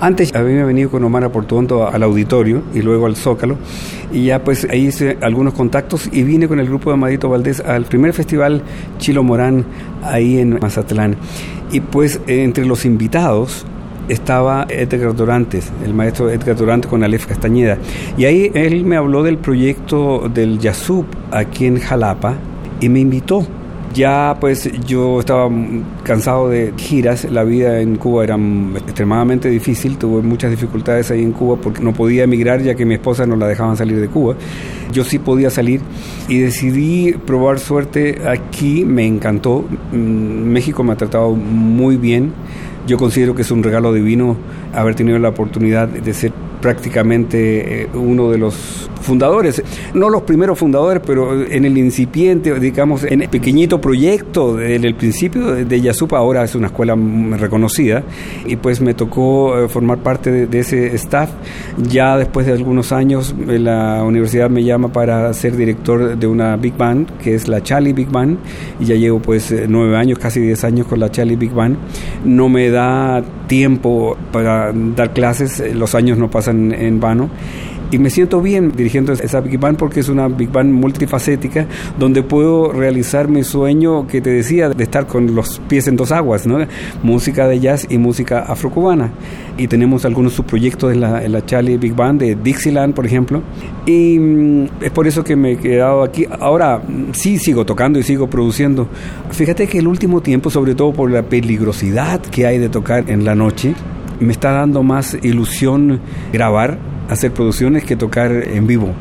Antes 0.00 0.34
había 0.34 0.64
venido 0.64 0.90
con 0.90 1.04
Omar 1.04 1.24
Aportuondo 1.24 1.86
al 1.86 2.02
auditorio 2.02 2.62
y 2.72 2.80
luego 2.80 3.04
al 3.04 3.16
Zócalo 3.16 3.58
y 4.10 4.24
ya 4.24 4.42
pues 4.42 4.66
ahí 4.70 4.86
hice 4.86 5.18
algunos 5.20 5.52
contactos 5.52 6.08
y 6.10 6.22
vine 6.22 6.48
con 6.48 6.58
el 6.58 6.68
grupo 6.68 6.88
de 6.88 6.94
Amadito 6.94 7.28
Valdés 7.28 7.60
al 7.60 7.84
primer 7.84 8.14
festival 8.14 8.62
Chilo 8.96 9.22
Morán 9.22 9.66
ahí 10.02 10.38
en 10.38 10.58
Mazatlán. 10.58 11.16
Y 11.70 11.80
pues 11.80 12.18
entre 12.26 12.64
los 12.64 12.86
invitados 12.86 13.66
estaba 14.08 14.66
Edgar 14.70 15.14
Durantes, 15.14 15.70
el 15.84 15.92
maestro 15.92 16.30
Edgar 16.30 16.56
Durantes 16.56 16.88
con 16.90 17.04
Alef 17.04 17.26
Castañeda. 17.26 17.76
Y 18.16 18.24
ahí 18.24 18.50
él 18.54 18.86
me 18.86 18.96
habló 18.96 19.22
del 19.22 19.36
proyecto 19.36 20.30
del 20.32 20.60
Yasub 20.60 21.04
aquí 21.30 21.66
en 21.66 21.78
Jalapa 21.78 22.36
y 22.80 22.88
me 22.88 23.00
invitó 23.00 23.46
ya 23.96 24.36
pues 24.38 24.70
yo 24.86 25.20
estaba 25.20 25.50
cansado 26.04 26.50
de 26.50 26.74
giras, 26.76 27.24
la 27.24 27.44
vida 27.44 27.80
en 27.80 27.96
Cuba 27.96 28.24
era 28.24 28.36
extremadamente 28.36 29.48
difícil, 29.48 29.96
tuve 29.96 30.22
muchas 30.22 30.50
dificultades 30.50 31.10
ahí 31.10 31.22
en 31.22 31.32
Cuba 31.32 31.56
porque 31.56 31.82
no 31.82 31.94
podía 31.94 32.24
emigrar 32.24 32.62
ya 32.62 32.74
que 32.74 32.84
mi 32.84 32.94
esposa 32.94 33.24
no 33.26 33.36
la 33.36 33.48
dejaban 33.48 33.76
salir 33.76 33.98
de 33.98 34.08
Cuba. 34.08 34.36
Yo 34.92 35.02
sí 35.02 35.18
podía 35.18 35.48
salir 35.48 35.80
y 36.28 36.38
decidí 36.38 37.12
probar 37.12 37.58
suerte 37.58 38.20
aquí, 38.28 38.84
me 38.84 39.06
encantó, 39.06 39.64
mm, 39.92 39.96
México 39.96 40.84
me 40.84 40.92
ha 40.92 40.96
tratado 40.96 41.32
muy 41.32 41.96
bien, 41.96 42.32
yo 42.86 42.98
considero 42.98 43.34
que 43.34 43.42
es 43.42 43.50
un 43.50 43.62
regalo 43.62 43.92
divino 43.94 44.36
haber 44.74 44.94
tenido 44.94 45.18
la 45.18 45.30
oportunidad 45.30 45.88
de 45.88 46.14
ser 46.14 46.32
prácticamente 46.60 47.82
eh, 47.82 47.88
uno 47.94 48.30
de 48.30 48.38
los 48.38 48.90
fundadores, 49.06 49.62
no 49.94 50.10
los 50.10 50.22
primeros 50.22 50.58
fundadores, 50.58 51.02
pero 51.06 51.44
en 51.46 51.64
el 51.64 51.78
incipiente, 51.78 52.58
digamos, 52.60 53.04
en 53.04 53.22
el 53.22 53.28
pequeño 53.28 53.80
proyecto, 53.80 54.60
en 54.60 54.84
el 54.84 54.94
principio 54.94 55.54
de 55.54 55.80
Yasupa, 55.80 56.18
ahora 56.18 56.44
es 56.44 56.54
una 56.54 56.66
escuela 56.66 56.94
reconocida, 57.38 58.02
y 58.44 58.56
pues 58.56 58.80
me 58.80 58.94
tocó 58.94 59.58
eh, 59.58 59.68
formar 59.68 59.98
parte 59.98 60.46
de, 60.46 60.58
ese 60.58 60.94
staff. 60.96 61.30
Ya 61.78 62.16
después 62.16 62.46
de 62.46 62.52
algunos 62.52 62.92
años, 62.92 63.34
eh, 63.48 63.58
la 63.58 64.02
universidad 64.04 64.50
me 64.50 64.64
llama 64.64 64.92
para 64.92 65.32
ser 65.32 65.56
director 65.56 66.18
de 66.18 66.26
una 66.26 66.56
Big 66.56 66.76
Band, 66.76 67.18
que 67.18 67.34
es 67.34 67.48
la 67.48 67.62
Charlie 67.62 67.92
Big 67.92 68.10
Band, 68.10 68.38
y 68.80 68.86
ya 68.86 68.94
llevo 68.96 69.20
pues 69.20 69.54
nueve 69.68 69.96
años, 69.96 70.18
casi 70.18 70.40
diez 70.40 70.64
años 70.64 70.86
con 70.86 71.00
la 71.00 71.10
Charlie 71.10 71.36
Big 71.36 71.52
Band. 71.52 71.76
No 72.24 72.48
me 72.48 72.68
da 72.70 73.22
tiempo 73.46 74.16
para 74.32 74.72
dar 74.72 75.12
clases, 75.12 75.62
los 75.74 75.94
años 75.94 76.18
no 76.18 76.30
pasan 76.30 76.72
en 76.72 77.00
vano 77.00 77.30
y 77.90 77.98
me 77.98 78.10
siento 78.10 78.40
bien 78.40 78.72
dirigiendo 78.72 79.12
esa 79.12 79.40
Big 79.40 79.58
Band 79.58 79.78
porque 79.78 80.00
es 80.00 80.08
una 80.08 80.28
Big 80.28 80.50
Band 80.50 80.72
multifacética 80.72 81.66
donde 81.98 82.22
puedo 82.22 82.72
realizar 82.72 83.28
mi 83.28 83.44
sueño 83.44 84.06
que 84.06 84.20
te 84.20 84.30
decía 84.30 84.68
de 84.68 84.82
estar 84.82 85.06
con 85.06 85.34
los 85.34 85.60
pies 85.68 85.86
en 85.86 85.96
dos 85.96 86.10
aguas, 86.12 86.46
¿no? 86.46 86.58
música 87.02 87.46
de 87.46 87.60
jazz 87.60 87.86
y 87.88 87.98
música 87.98 88.40
afrocubana. 88.40 89.12
Y 89.56 89.68
tenemos 89.68 90.04
algunos 90.04 90.34
subproyectos 90.34 90.92
en 90.92 91.00
la, 91.00 91.24
en 91.24 91.32
la 91.32 91.44
Charlie 91.44 91.76
Big 91.76 91.94
Band 91.94 92.20
de 92.20 92.34
Dixieland, 92.34 92.94
por 92.94 93.06
ejemplo. 93.06 93.42
Y 93.86 94.18
mm, 94.18 94.64
es 94.82 94.90
por 94.90 95.06
eso 95.06 95.22
que 95.24 95.36
me 95.36 95.52
he 95.52 95.56
quedado 95.56 96.02
aquí. 96.02 96.26
Ahora 96.40 96.82
sí 97.12 97.38
sigo 97.38 97.64
tocando 97.64 97.98
y 97.98 98.02
sigo 98.02 98.28
produciendo. 98.28 98.88
Fíjate 99.30 99.66
que 99.66 99.78
el 99.78 99.86
último 99.86 100.20
tiempo, 100.20 100.50
sobre 100.50 100.74
todo 100.74 100.92
por 100.92 101.10
la 101.10 101.22
peligrosidad 101.22 102.20
que 102.20 102.46
hay 102.46 102.58
de 102.58 102.68
tocar 102.68 103.08
en 103.08 103.24
la 103.24 103.34
noche, 103.34 103.74
me 104.20 104.32
está 104.32 104.52
dando 104.52 104.82
más 104.82 105.16
ilusión 105.22 106.00
grabar 106.32 106.78
hacer 107.08 107.32
producciones 107.32 107.84
que 107.84 107.96
tocar 107.96 108.30
en 108.32 108.66
vivo. 108.66 108.92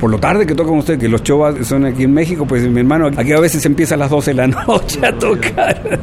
Por 0.00 0.10
lo 0.10 0.18
tarde 0.18 0.46
que 0.46 0.54
tocan 0.54 0.76
ustedes, 0.76 1.00
que 1.00 1.08
los 1.08 1.22
chovas 1.22 1.66
son 1.66 1.86
aquí 1.86 2.04
en 2.04 2.12
México, 2.12 2.46
pues 2.46 2.68
mi 2.68 2.80
hermano, 2.80 3.10
aquí 3.16 3.32
a 3.32 3.40
veces 3.40 3.64
empieza 3.64 3.94
a 3.94 3.98
las 3.98 4.10
12 4.10 4.32
de 4.32 4.34
la 4.34 4.46
noche 4.66 5.04
a 5.04 5.12
tocar. 5.12 6.00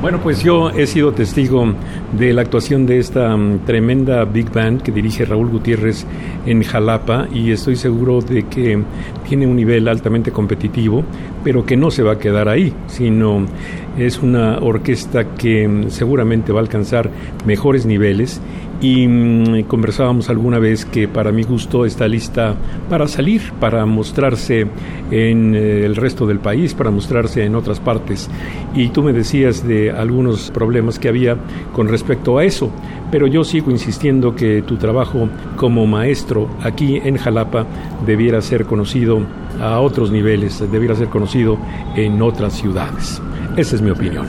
Bueno, 0.00 0.20
pues 0.22 0.42
yo 0.42 0.68
he 0.70 0.86
sido 0.86 1.12
testigo 1.12 1.74
de 2.12 2.34
la 2.34 2.42
actuación 2.42 2.84
de 2.84 2.98
esta 2.98 3.34
mm, 3.34 3.64
tremenda 3.64 4.24
Big 4.24 4.52
Band 4.52 4.82
que 4.82 4.92
dirige 4.92 5.24
Raúl 5.24 5.48
Gutiérrez 5.48 6.06
en 6.44 6.62
Jalapa 6.62 7.26
y 7.32 7.50
estoy 7.50 7.76
seguro 7.76 8.20
de 8.20 8.44
que 8.44 8.82
tiene 9.26 9.46
un 9.46 9.56
nivel 9.56 9.88
altamente 9.88 10.30
competitivo, 10.30 11.02
pero 11.46 11.64
que 11.64 11.76
no 11.76 11.92
se 11.92 12.02
va 12.02 12.14
a 12.14 12.18
quedar 12.18 12.48
ahí, 12.48 12.72
sino 12.88 13.46
es 13.96 14.20
una 14.20 14.58
orquesta 14.58 15.36
que 15.36 15.68
mm, 15.68 15.90
seguramente 15.90 16.50
va 16.50 16.58
a 16.58 16.62
alcanzar 16.62 17.08
mejores 17.46 17.86
niveles 17.86 18.40
y 18.80 19.06
mm, 19.06 19.62
conversábamos 19.68 20.28
alguna 20.28 20.58
vez 20.58 20.84
que 20.84 21.06
para 21.06 21.30
mi 21.30 21.44
gusto 21.44 21.86
está 21.86 22.08
lista 22.08 22.56
para 22.90 23.06
salir, 23.06 23.52
para 23.60 23.86
mostrarse 23.86 24.66
en 25.12 25.54
eh, 25.54 25.84
el 25.84 25.94
resto 25.94 26.26
del 26.26 26.40
país, 26.40 26.74
para 26.74 26.90
mostrarse 26.90 27.44
en 27.44 27.54
otras 27.54 27.78
partes. 27.78 28.28
Y 28.74 28.88
tú 28.88 29.04
me 29.04 29.12
decías 29.12 29.64
de 29.64 29.92
algunos 29.92 30.50
problemas 30.50 30.98
que 30.98 31.08
había 31.08 31.36
con 31.72 31.86
respecto 31.86 32.38
a 32.38 32.44
eso, 32.44 32.72
pero 33.12 33.28
yo 33.28 33.44
sigo 33.44 33.70
insistiendo 33.70 34.34
que 34.34 34.62
tu 34.62 34.78
trabajo 34.78 35.28
como 35.54 35.86
maestro 35.86 36.48
aquí 36.64 37.00
en 37.04 37.18
Jalapa 37.18 37.66
debiera 38.04 38.42
ser 38.42 38.64
conocido 38.64 39.20
a 39.60 39.80
otros 39.80 40.10
niveles, 40.10 40.58
debiera 40.70 40.94
ser 40.94 41.08
conocido 41.08 41.58
en 41.94 42.20
otras 42.22 42.54
ciudades. 42.54 43.20
Esa 43.56 43.76
es 43.76 43.82
mi 43.82 43.90
opinión. 43.90 44.26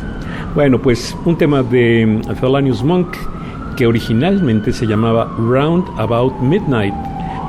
Bueno, 0.55 0.79
pues 0.79 1.15
un 1.25 1.37
tema 1.37 1.63
de 1.63 2.21
Thelonious 2.39 2.83
Monk 2.83 3.15
que 3.75 3.85
originalmente 3.85 4.73
se 4.73 4.87
llamaba 4.87 5.31
Round 5.37 5.85
About 5.97 6.39
Midnight, 6.39 6.93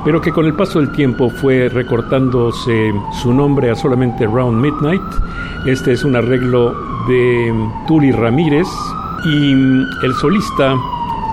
pero 0.05 0.21
que 0.21 0.31
con 0.31 0.45
el 0.45 0.55
paso 0.55 0.79
del 0.79 0.93
tiempo 0.93 1.31
fue 1.31 1.69
recortándose 1.69 2.93
su 3.23 3.33
nombre 3.33 3.71
a 3.71 3.75
solamente 3.75 4.27
Round 4.27 4.61
Midnight. 4.61 5.03
Este 5.67 5.93
es 5.93 6.05
un 6.05 6.17
arreglo 6.17 6.75
de 7.09 7.53
Tuli 7.87 8.13
Ramírez 8.13 8.69
y 9.25 9.53
el 9.53 10.15
solista 10.21 10.77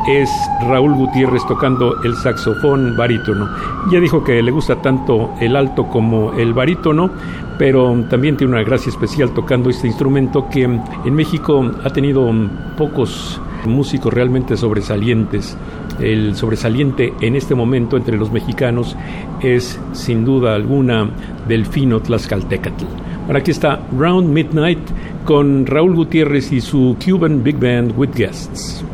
es 0.07 0.29
Raúl 0.61 0.93
Gutiérrez 0.93 1.45
tocando 1.47 2.01
el 2.03 2.15
saxofón 2.15 2.95
barítono. 2.95 3.49
Ya 3.91 3.99
dijo 3.99 4.23
que 4.23 4.41
le 4.41 4.51
gusta 4.51 4.81
tanto 4.81 5.31
el 5.39 5.55
alto 5.55 5.87
como 5.87 6.33
el 6.33 6.53
barítono, 6.53 7.09
pero 7.57 8.03
también 8.09 8.37
tiene 8.37 8.53
una 8.53 8.63
gracia 8.63 8.89
especial 8.89 9.31
tocando 9.31 9.69
este 9.69 9.87
instrumento 9.87 10.47
que 10.49 10.63
en 10.63 11.15
México 11.15 11.71
ha 11.83 11.89
tenido 11.89 12.31
pocos 12.77 13.41
músicos 13.65 14.13
realmente 14.13 14.57
sobresalientes. 14.57 15.57
El 15.99 16.35
sobresaliente 16.35 17.13
en 17.21 17.35
este 17.35 17.55
momento 17.55 17.97
entre 17.97 18.17
los 18.17 18.31
mexicanos 18.31 18.95
es 19.41 19.79
sin 19.93 20.25
duda 20.25 20.53
alguna 20.53 21.09
Delfino 21.47 21.99
Tlaxcaltecatl. 21.99 22.85
Ahora 23.27 23.39
aquí 23.39 23.51
está 23.51 23.79
Round 23.97 24.29
Midnight 24.29 24.79
con 25.23 25.65
Raúl 25.65 25.95
Gutiérrez 25.95 26.51
y 26.51 26.61
su 26.61 26.95
Cuban 27.03 27.43
Big 27.43 27.57
Band 27.59 27.93
with 27.97 28.11
Guests. 28.13 28.85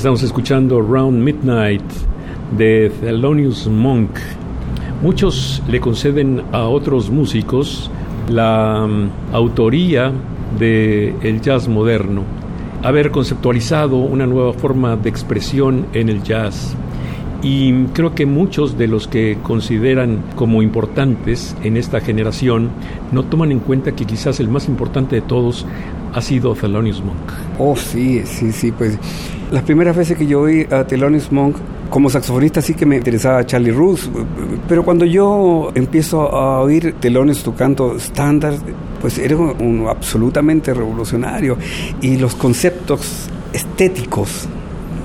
Estamos 0.00 0.22
escuchando 0.22 0.80
Round 0.80 1.22
Midnight 1.22 1.82
de 2.56 2.90
Thelonious 3.02 3.66
Monk. 3.66 4.08
Muchos 5.02 5.62
le 5.68 5.78
conceden 5.78 6.42
a 6.52 6.62
otros 6.62 7.10
músicos 7.10 7.90
la 8.26 8.86
mm, 8.88 9.34
autoría 9.34 10.10
del 10.58 11.16
el 11.20 11.42
jazz 11.42 11.68
moderno, 11.68 12.22
haber 12.82 13.10
conceptualizado 13.10 13.98
una 13.98 14.26
nueva 14.26 14.54
forma 14.54 14.96
de 14.96 15.10
expresión 15.10 15.84
en 15.92 16.08
el 16.08 16.22
jazz. 16.22 16.74
Y 17.42 17.84
creo 17.92 18.14
que 18.14 18.24
muchos 18.24 18.78
de 18.78 18.86
los 18.86 19.06
que 19.06 19.36
consideran 19.42 20.22
como 20.34 20.62
importantes 20.62 21.54
en 21.62 21.76
esta 21.76 22.00
generación 22.00 22.70
no 23.12 23.24
toman 23.24 23.52
en 23.52 23.60
cuenta 23.60 23.92
que 23.92 24.06
quizás 24.06 24.40
el 24.40 24.48
más 24.48 24.66
importante 24.66 25.16
de 25.16 25.22
todos 25.22 25.66
ha 26.12 26.20
sido 26.20 26.54
Thelonious 26.54 27.02
Monk. 27.02 27.18
Oh, 27.58 27.76
sí, 27.76 28.22
sí, 28.24 28.52
sí, 28.52 28.72
pues 28.72 28.98
las 29.50 29.62
primeras 29.62 29.96
veces 29.96 30.16
que 30.16 30.26
yo 30.26 30.42
oí 30.42 30.66
a 30.70 30.84
Thelonious 30.84 31.32
Monk 31.32 31.56
como 31.90 32.08
saxofonista 32.08 32.62
sí 32.62 32.74
que 32.74 32.86
me 32.86 32.96
interesaba 32.96 33.44
Charlie 33.44 33.72
Roos, 33.72 34.08
pero 34.68 34.84
cuando 34.84 35.04
yo 35.04 35.72
empiezo 35.74 36.32
a 36.32 36.60
oír 36.60 36.94
Thelonious 37.00 37.42
tocando 37.42 37.96
estándar, 37.96 38.54
pues 39.00 39.18
era 39.18 39.36
un, 39.36 39.86
absolutamente 39.88 40.72
revolucionario 40.72 41.58
y 42.00 42.16
los 42.16 42.36
conceptos 42.36 43.28
estéticos 43.52 44.48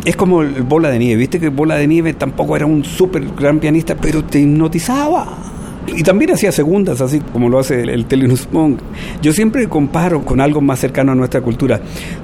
es 0.06 0.16
como 0.16 0.44
el 0.44 0.62
Bola 0.62 0.92
de 0.92 1.00
Nieve, 1.00 1.16
viste 1.16 1.40
que 1.40 1.50
Bola 1.50 1.76
de 1.76 1.88
Nieve 1.88 2.14
tampoco 2.14 2.56
era 2.56 2.68
un 2.68 2.86
súper 2.86 3.26
gran 3.36 3.60
pianista, 3.60 3.96
pero 3.96 4.24
te 4.24 4.40
hipnotizaba. 4.40 5.55
Y 5.88 6.04
también 6.04 6.32
hacía 6.32 6.52
segundas, 6.52 7.00
así 7.02 7.20
como 7.20 7.48
lo 7.48 7.60
hace 7.60 7.82
el, 7.82 8.06
Telenus 8.06 8.48
Monk. 8.52 8.80
Yo 9.22 9.34
siempre 9.34 9.68
comparo 9.68 10.26
con 10.26 10.42
algo 10.42 10.62
más 10.62 10.80
cercano 10.80 11.12
a 11.12 11.16
nuestra 11.16 11.42
cultura. 11.42 11.80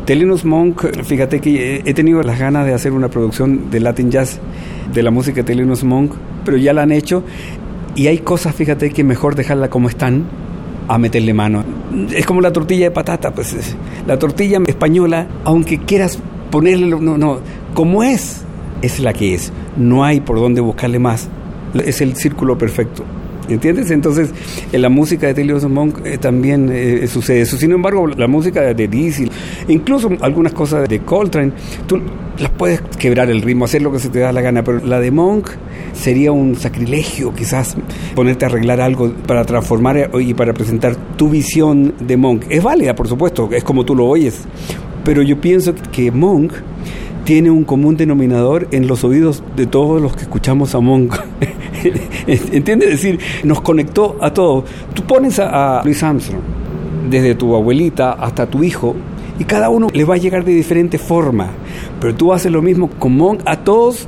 Telenus 0.05 0.45
Monk, 0.45 1.03
fíjate 1.03 1.39
que 1.39 1.81
he 1.85 1.93
tenido 1.93 2.23
las 2.23 2.39
ganas 2.39 2.65
de 2.65 2.73
hacer 2.73 2.91
una 2.91 3.09
producción 3.09 3.69
de 3.69 3.79
Latin 3.79 4.09
Jazz 4.09 4.39
de 4.93 5.03
la 5.03 5.11
música 5.11 5.37
de 5.37 5.43
Telenus 5.43 5.83
Monk, 5.83 6.13
pero 6.43 6.57
ya 6.57 6.73
la 6.73 6.83
han 6.83 6.91
hecho. 6.91 7.23
Y 7.95 8.07
hay 8.07 8.19
cosas, 8.19 8.55
fíjate, 8.55 8.89
que 8.89 9.03
mejor 9.03 9.35
dejarla 9.35 9.69
como 9.69 9.89
están 9.89 10.25
a 10.87 10.97
meterle 10.97 11.33
mano. 11.33 11.63
Es 12.13 12.25
como 12.25 12.41
la 12.41 12.51
tortilla 12.51 12.85
de 12.85 12.91
patata, 12.91 13.31
pues 13.31 13.55
la 14.07 14.17
tortilla 14.17 14.59
española, 14.65 15.27
aunque 15.43 15.79
quieras 15.79 16.19
ponerle, 16.49 16.87
no, 16.87 17.17
no, 17.17 17.39
como 17.73 18.03
es, 18.03 18.41
es 18.81 18.99
la 18.99 19.13
que 19.13 19.35
es. 19.35 19.53
No 19.77 20.03
hay 20.03 20.19
por 20.19 20.39
dónde 20.39 20.61
buscarle 20.61 20.99
más. 20.99 21.29
Es 21.85 22.01
el 22.01 22.15
círculo 22.15 22.57
perfecto. 22.57 23.05
¿Entiendes? 23.49 23.91
Entonces, 23.91 24.29
en 24.71 24.81
la 24.81 24.89
música 24.89 25.27
de 25.27 25.33
Thelonious 25.33 25.69
Monk 25.69 26.05
eh, 26.05 26.17
también 26.17 26.69
eh, 26.71 27.07
sucede 27.07 27.41
eso. 27.41 27.57
Sin 27.57 27.71
embargo, 27.71 28.07
la 28.07 28.27
música 28.27 28.73
de 28.73 28.87
Dizzy, 28.87 29.29
incluso 29.67 30.09
algunas 30.21 30.53
cosas 30.53 30.87
de 30.87 30.99
Coltrane, 30.99 31.51
tú 31.87 31.99
las 32.37 32.51
puedes 32.51 32.81
quebrar 32.97 33.29
el 33.29 33.41
ritmo, 33.41 33.65
hacer 33.65 33.81
lo 33.81 33.91
que 33.91 33.99
se 33.99 34.09
te 34.09 34.19
da 34.19 34.31
la 34.31 34.41
gana, 34.41 34.63
pero 34.63 34.79
la 34.85 34.99
de 34.99 35.11
Monk 35.11 35.49
sería 35.93 36.31
un 36.31 36.55
sacrilegio 36.55 37.33
quizás 37.33 37.75
ponerte 38.15 38.45
a 38.45 38.47
arreglar 38.47 38.79
algo 38.79 39.11
para 39.27 39.43
transformar 39.43 39.97
eh, 39.97 40.09
y 40.21 40.33
para 40.33 40.53
presentar 40.53 40.95
tu 41.17 41.29
visión 41.29 41.93
de 41.99 42.17
Monk. 42.17 42.45
Es 42.49 42.63
válida, 42.63 42.95
por 42.95 43.07
supuesto, 43.07 43.49
es 43.51 43.63
como 43.63 43.85
tú 43.85 43.95
lo 43.95 44.05
oyes, 44.05 44.41
pero 45.03 45.21
yo 45.21 45.39
pienso 45.41 45.73
que 45.91 46.11
Monk 46.11 46.53
tiene 47.25 47.51
un 47.51 47.63
común 47.63 47.97
denominador 47.97 48.67
en 48.71 48.87
los 48.87 49.03
oídos 49.03 49.43
de 49.55 49.67
todos 49.67 50.01
los 50.01 50.15
que 50.15 50.23
escuchamos 50.23 50.73
a 50.75 50.79
Monk. 50.79 51.15
¿Entiendes? 52.27 52.89
Es 52.89 53.01
decir, 53.01 53.19
nos 53.43 53.61
conectó 53.61 54.17
a 54.21 54.33
todos. 54.33 54.65
Tú 54.93 55.03
pones 55.03 55.39
a, 55.39 55.79
a 55.79 55.83
Luis 55.83 56.01
Armstrong, 56.03 56.41
desde 57.09 57.35
tu 57.35 57.55
abuelita 57.55 58.13
hasta 58.13 58.47
tu 58.47 58.63
hijo, 58.63 58.95
y 59.39 59.43
cada 59.43 59.69
uno 59.69 59.87
le 59.93 60.03
va 60.03 60.15
a 60.15 60.17
llegar 60.17 60.45
de 60.45 60.53
diferente 60.53 60.97
forma. 60.97 61.49
Pero 61.99 62.15
tú 62.15 62.33
haces 62.33 62.51
lo 62.51 62.61
mismo 62.61 62.89
con 62.89 63.17
Monk, 63.17 63.41
a 63.45 63.57
todos 63.57 64.07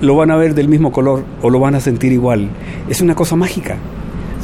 lo 0.00 0.14
van 0.16 0.30
a 0.30 0.36
ver 0.36 0.54
del 0.54 0.68
mismo 0.68 0.92
color 0.92 1.24
o 1.42 1.50
lo 1.50 1.60
van 1.60 1.74
a 1.74 1.80
sentir 1.80 2.12
igual. 2.12 2.48
Es 2.88 3.00
una 3.00 3.14
cosa 3.14 3.36
mágica. 3.36 3.76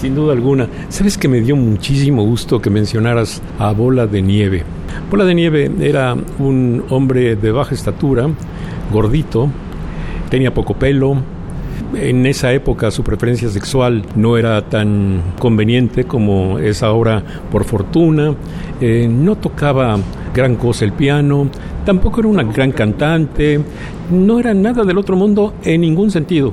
Sin 0.01 0.15
duda 0.15 0.33
alguna. 0.33 0.69
¿Sabes 0.89 1.17
que 1.17 1.29
me 1.29 1.41
dio 1.41 1.55
muchísimo 1.55 2.25
gusto 2.25 2.61
que 2.61 2.71
mencionaras 2.71 3.43
a 3.59 3.73
Bola 3.73 4.07
de 4.07 4.23
Nieve? 4.23 4.65
Bola 5.11 5.25
de 5.25 5.35
Nieve 5.35 5.71
era 5.81 6.17
un 6.39 6.85
hombre 6.91 7.37
de 7.37 7.53
baja 7.53 7.75
estatura, 7.75 8.29
gordito, 8.93 9.49
tenía 10.29 10.53
poco 10.53 10.75
pelo, 10.75 11.17
en 11.95 12.27
esa 12.27 12.53
época 12.53 12.91
su 12.91 13.03
preferencia 13.03 13.49
sexual 13.49 14.05
no 14.17 14.37
era 14.37 14.69
tan 14.69 15.23
conveniente 15.39 16.05
como 16.05 16.59
es 16.59 16.83
ahora 16.83 17.23
por 17.51 17.65
fortuna, 17.65 18.35
eh, 18.81 19.09
no 19.11 19.37
tocaba 19.37 19.99
gran 20.35 20.57
cosa 20.57 20.85
el 20.85 20.93
piano, 20.93 21.49
tampoco 21.85 22.21
era 22.21 22.29
una 22.29 22.43
gran 22.45 22.73
cantante, 22.73 23.61
no 24.11 24.39
era 24.39 24.55
nada 24.55 24.85
del 24.85 24.99
otro 24.99 25.17
mundo 25.17 25.55
en 25.63 25.81
ningún 25.83 26.11
sentido. 26.11 26.53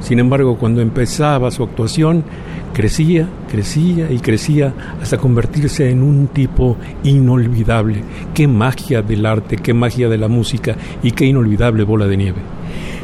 Sin 0.00 0.18
embargo, 0.18 0.56
cuando 0.56 0.80
empezaba 0.80 1.50
su 1.50 1.62
actuación, 1.62 2.24
crecía, 2.72 3.28
crecía 3.50 4.10
y 4.10 4.18
crecía 4.18 4.74
hasta 5.00 5.18
convertirse 5.18 5.90
en 5.90 6.02
un 6.02 6.28
tipo 6.28 6.76
inolvidable. 7.02 8.02
Qué 8.34 8.46
magia 8.46 9.02
del 9.02 9.26
arte, 9.26 9.56
qué 9.56 9.74
magia 9.74 10.08
de 10.08 10.18
la 10.18 10.28
música 10.28 10.76
y 11.02 11.12
qué 11.12 11.26
inolvidable 11.26 11.84
bola 11.84 12.06
de 12.06 12.16
nieve. 12.16 12.40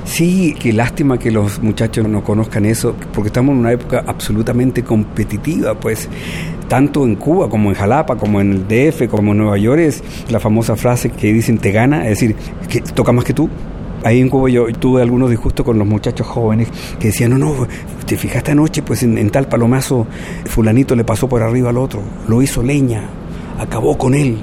Sí, 0.05 0.55
qué 0.59 0.73
lástima 0.73 1.19
que 1.19 1.33
los 1.33 1.61
muchachos 1.61 2.09
no 2.09 2.23
conozcan 2.23 2.65
eso, 2.65 2.95
porque 3.13 3.29
estamos 3.29 3.55
en 3.55 3.59
una 3.59 3.73
época 3.73 4.05
absolutamente 4.07 4.85
competitiva, 4.85 5.75
pues 5.75 6.09
tanto 6.69 7.05
en 7.05 7.17
Cuba 7.17 7.49
como 7.49 7.71
en 7.71 7.75
Jalapa, 7.75 8.17
como 8.17 8.41
en 8.41 8.53
el 8.53 8.69
DF, 8.69 9.09
como 9.09 9.33
en 9.33 9.39
Nueva 9.39 9.59
York, 9.59 9.81
es 9.81 10.05
la 10.31 10.39
famosa 10.39 10.77
frase 10.77 11.11
que 11.11 11.33
dicen 11.33 11.59
te 11.59 11.73
gana, 11.73 12.05
es 12.05 12.21
decir, 12.21 12.37
que 12.69 12.81
toca 12.81 13.11
más 13.13 13.25
que 13.25 13.35
tú. 13.35 13.51
Ahí 14.07 14.21
en 14.21 14.29
Cuba 14.29 14.49
yo 14.49 14.67
tuve 14.67 15.03
algunos 15.03 15.31
disgustos 15.31 15.67
con 15.67 15.81
los 15.81 15.89
muchachos 15.89 16.29
jóvenes 16.29 16.69
que 17.01 17.09
decían, 17.09 17.31
no, 17.31 17.39
no, 17.39 17.67
te 18.07 18.17
fijaste 18.17 18.53
anoche, 18.53 18.81
pues 18.83 19.03
en, 19.03 19.19
en 19.19 19.31
tal 19.31 19.49
palomazo 19.49 20.07
fulanito 20.45 20.95
le 20.95 21.03
pasó 21.03 21.29
por 21.29 21.43
arriba 21.43 21.71
al 21.71 21.77
otro, 21.77 22.03
lo 22.29 22.41
hizo 22.41 22.63
leña, 22.63 23.03
acabó 23.59 23.99
con 23.99 24.15
él, 24.15 24.39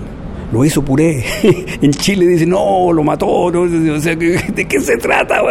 lo 0.54 0.64
hizo 0.64 0.86
puré. 0.86 1.26
en 1.82 1.92
Chile 1.92 2.28
dicen, 2.28 2.50
no, 2.50 2.94
lo 2.94 3.04
mató. 3.04 3.28
O 3.28 4.00
sea, 4.00 4.16
¿de 4.16 4.68
qué 4.70 4.80
se 4.80 4.98
trata? 4.98 5.42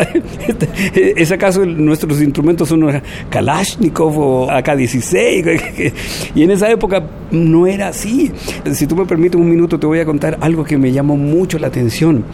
¿Es 0.94 1.30
acaso 1.32 1.66
nuestros 1.66 2.22
instrumentos 2.22 2.68
son 2.68 3.02
Kalashnikov 3.28 4.18
o 4.18 4.50
AK-16? 4.50 5.92
y 6.34 6.42
en 6.42 6.50
esa 6.52 6.70
época 6.70 7.04
no 7.30 7.66
era 7.66 7.88
así. 7.88 8.30
Si 8.72 8.86
tú 8.86 8.96
me 8.96 9.04
permites 9.04 9.38
un 9.40 9.50
minuto, 9.50 9.78
te 9.78 9.86
voy 9.86 9.98
a 9.98 10.04
contar 10.04 10.38
algo 10.40 10.64
que 10.64 10.78
me 10.78 10.92
llamó 10.92 11.16
mucho 11.16 11.58
la 11.58 11.66
atención. 11.66 12.24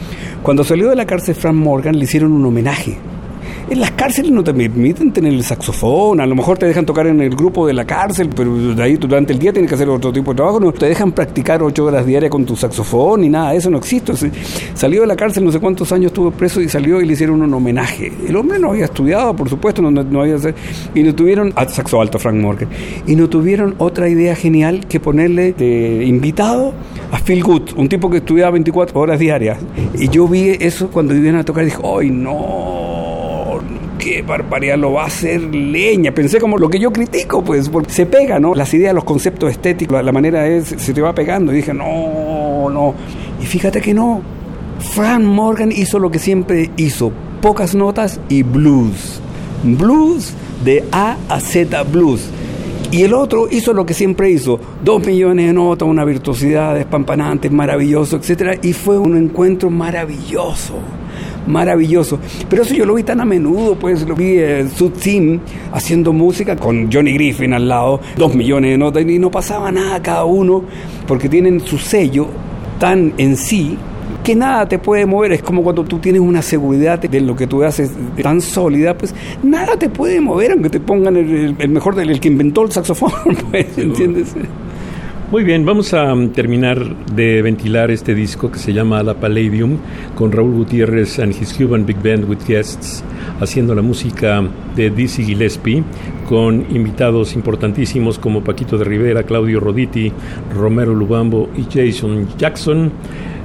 Cuando 0.43 0.63
salió 0.63 0.91
de 0.91 0.97
la 0.97 1.07
cárcel 1.07 1.35
Frank 1.35 1.57
Morgan, 1.57 1.99
le 1.99 2.05
hicieron 2.05 2.33
un 2.33 2.45
homenaje 2.45 2.97
en 3.71 3.81
las 3.81 3.91
cárceles 3.93 4.31
no 4.31 4.43
te 4.43 4.55
permiten 4.55 5.13
tener 5.13 5.33
el 5.33 5.45
saxofón, 5.45 6.21
a 6.21 6.27
lo 6.27 6.35
mejor 6.35 6.59
te 6.59 6.67
dejan 6.67 6.87
tocar 6.87 7.07
en 7.07 7.21
el 7.21 7.31
grupo 7.31 7.67
de 7.67 7.75
la 7.75 7.85
cárcel, 7.85 8.31
pero 8.35 8.75
de 8.75 8.83
ahí 8.83 8.97
durante 8.97 9.33
el 9.33 9.39
día 9.39 9.53
tienes 9.53 9.69
que 9.69 9.75
hacer 9.75 9.89
otro 9.89 10.13
tipo 10.13 10.33
de 10.33 10.37
trabajo, 10.37 10.59
no 10.59 10.73
te 10.73 10.87
dejan 10.87 11.13
practicar 11.13 11.63
ocho 11.63 11.85
horas 11.85 12.07
diarias 12.07 12.31
con 12.31 12.45
tu 12.45 12.57
saxofón 12.57 13.21
ni 13.21 13.29
nada, 13.29 13.55
eso 13.55 13.69
no 13.71 13.79
existe. 13.79 14.13
Salió 14.75 15.03
de 15.03 15.07
la 15.07 15.17
cárcel, 15.17 15.45
no 15.45 15.53
sé 15.53 15.61
cuántos 15.61 15.93
años 15.93 16.07
estuvo 16.07 16.31
preso 16.31 16.61
y 16.61 16.69
salió 16.69 17.01
y 17.01 17.07
le 17.07 17.13
hicieron 17.13 17.43
un 17.43 17.53
homenaje. 17.53 18.13
El 18.27 18.37
hombre 18.37 18.59
no 18.59 18.71
había 18.71 18.87
estudiado, 18.87 19.35
por 19.35 19.49
supuesto, 19.49 19.83
no, 19.83 20.21
había 20.21 20.37
y 20.95 21.03
no 21.03 21.15
tuvieron, 21.15 21.53
a 21.57 21.69
saxo 21.69 22.01
alto 22.01 22.19
Frank 22.19 22.37
Morgan, 22.37 22.69
y 23.07 23.17
no 23.17 23.29
tuvieron 23.29 23.75
otra 23.79 24.09
idea 24.09 24.35
genial 24.35 24.87
que 24.87 25.01
ponerle 25.01 25.55
invitado 26.05 26.73
a 27.13 27.19
Phil 27.19 27.43
Good, 27.43 27.73
un 27.77 27.89
tipo 27.89 28.09
que 28.11 28.19
estudiaba 28.19 28.53
24 28.53 28.99
horas 28.99 29.19
diarias. 29.19 29.59
Y 29.99 30.09
yo 30.09 30.27
vi 30.27 30.57
eso 30.61 30.89
cuando 30.91 31.15
iban 31.15 31.37
a 31.37 31.45
tocar 31.45 31.65
y 31.65 31.67
dije, 31.67 31.79
¡ay 31.85 32.11
no! 32.11 33.08
Qué 34.09 34.23
barbaridad, 34.23 34.79
lo 34.79 34.93
va 34.93 35.05
a 35.05 35.07
hacer 35.07 35.43
leña. 35.55 36.13
Pensé 36.13 36.41
como 36.41 36.57
lo 36.57 36.71
que 36.71 36.79
yo 36.79 36.91
critico, 36.93 37.45
pues, 37.45 37.69
porque 37.69 37.93
se 37.93 38.07
pega, 38.07 38.41
¿no? 38.41 38.55
Las 38.55 38.73
ideas, 38.73 38.95
los 38.95 39.05
conceptos 39.05 39.51
estéticos, 39.51 40.03
la, 40.03 40.13
manera 40.13 40.47
es, 40.47 40.75
se 40.79 40.95
te 40.95 41.03
va 41.03 41.15
pegando. 41.15 41.53
Y 41.53 41.57
dije, 41.57 41.75
no, 41.75 42.71
no. 42.71 42.95
Y 43.41 43.45
fíjate 43.45 43.81
que 43.81 43.93
no. 43.93 44.23
Frank 44.95 45.23
Morgan 45.23 45.73
hizo 45.73 45.99
lo 45.99 46.11
que 46.11 46.19
siempre 46.19 46.71
hizo, 46.77 47.13
pocas 47.43 47.75
notas 47.75 48.21
y 48.29 48.43
blues. 48.43 49.21
Blues 49.63 50.33
de 50.65 50.85
A 50.93 51.17
a 51.29 51.41
Z 51.41 51.83
blues. 51.83 52.31
Y 52.91 53.03
el 53.03 53.13
otro 53.13 53.49
hizo 53.51 53.75
lo 53.75 53.85
que 53.85 53.93
siempre 53.93 54.31
hizo, 54.31 54.59
dos 54.83 55.05
millones 55.05 55.49
de 55.49 55.53
notas, 55.53 55.87
una 55.87 56.07
virtuosidad 56.07 56.79
espampanante, 56.79 57.51
maravilloso, 57.51 58.17
etc. 58.17 58.59
Y 58.63 58.73
fue 58.73 58.97
un 58.97 59.19
encuentro 59.19 59.69
maravilloso 59.69 60.77
maravilloso. 61.49 62.19
Pero 62.49 62.63
eso 62.63 62.75
yo 62.75 62.87
lo 62.87 62.95
vi 62.95 63.03
tan 63.03 63.21
a 63.21 63.25
menudo, 63.25 63.75
pues 63.75 64.07
lo 64.07 64.15
vi 64.15 64.39
en 64.39 64.71
su 64.71 64.91
team 64.91 65.41
haciendo 65.73 66.13
música 66.13 66.57
con 66.57 66.91
Johnny 66.93 67.15
Griffin 67.15 67.53
al 67.53 67.69
lado, 67.69 68.01
dos 68.17 68.35
millones 68.35 68.73
de 68.73 68.79
notas 68.79 69.05
y 69.05 69.19
no 69.19 69.31
pasaba 69.31 69.73
nada 69.73 70.01
cada 70.03 70.25
uno, 70.25 70.63
porque 71.07 71.29
tienen 71.29 71.61
su 71.61 71.79
sello 71.79 72.29
tan 72.79 73.13
en 73.19 73.37
sí 73.37 73.77
que 74.25 74.35
nada 74.35 74.69
te 74.69 74.79
puede 74.79 75.07
mover. 75.07 75.33
Es 75.33 75.43
como 75.43 75.63
cuando 75.63 75.85
tú 75.85 75.99
tienes 75.99 76.21
una 76.21 76.43
seguridad 76.43 76.99
de 76.99 77.21
lo 77.21 77.35
que 77.35 77.47
tú 77.47 77.63
haces 77.65 77.91
tan 78.23 78.41
sólida, 78.41 78.97
pues 78.97 79.15
nada 79.43 79.79
te 79.79 79.89
puede 79.89 80.21
mover, 80.21 80.53
aunque 80.53 80.71
te 80.71 80.81
pongan 80.81 81.17
el, 81.17 81.69
mejor 81.69 81.95
del 81.95 82.21
que 82.21 82.29
inventó 82.29 82.63
el 82.65 82.73
saxofón, 82.73 83.13
pues, 83.51 83.67
¿entiendes? 83.79 84.35
Muy 85.31 85.45
bien, 85.45 85.67
vamos 85.67 85.93
a 85.93 86.15
mm, 86.15 86.31
terminar 86.31 86.97
de 87.13 87.43
ventilar 87.43 87.91
este 87.91 88.15
disco 88.15 88.51
que 88.51 88.59
se 88.59 88.73
llama 88.73 89.03
La 89.03 89.13
Palladium 89.13 89.77
con 90.15 90.33
Raúl 90.33 90.55
Gutiérrez 90.55 91.19
and 91.19 91.35
his 91.39 91.53
Cuban 91.53 91.85
Big 91.85 91.99
Band 92.03 92.27
with 92.27 92.39
guests 92.49 93.05
haciendo 93.39 93.75
la 93.75 93.83
música 93.83 94.43
de 94.75 94.89
Dizzy 94.89 95.25
Gillespie 95.25 95.85
con 96.27 96.65
invitados 96.71 97.35
importantísimos 97.35 98.19
como 98.19 98.43
Paquito 98.43 98.79
de 98.79 98.87
Rivera, 98.87 99.23
Claudio 99.25 99.61
Roditi, 99.61 100.11
Romero 100.57 100.95
Lubambo 100.95 101.51
y 101.59 101.65
Jason 101.65 102.27
Jackson, 102.39 102.91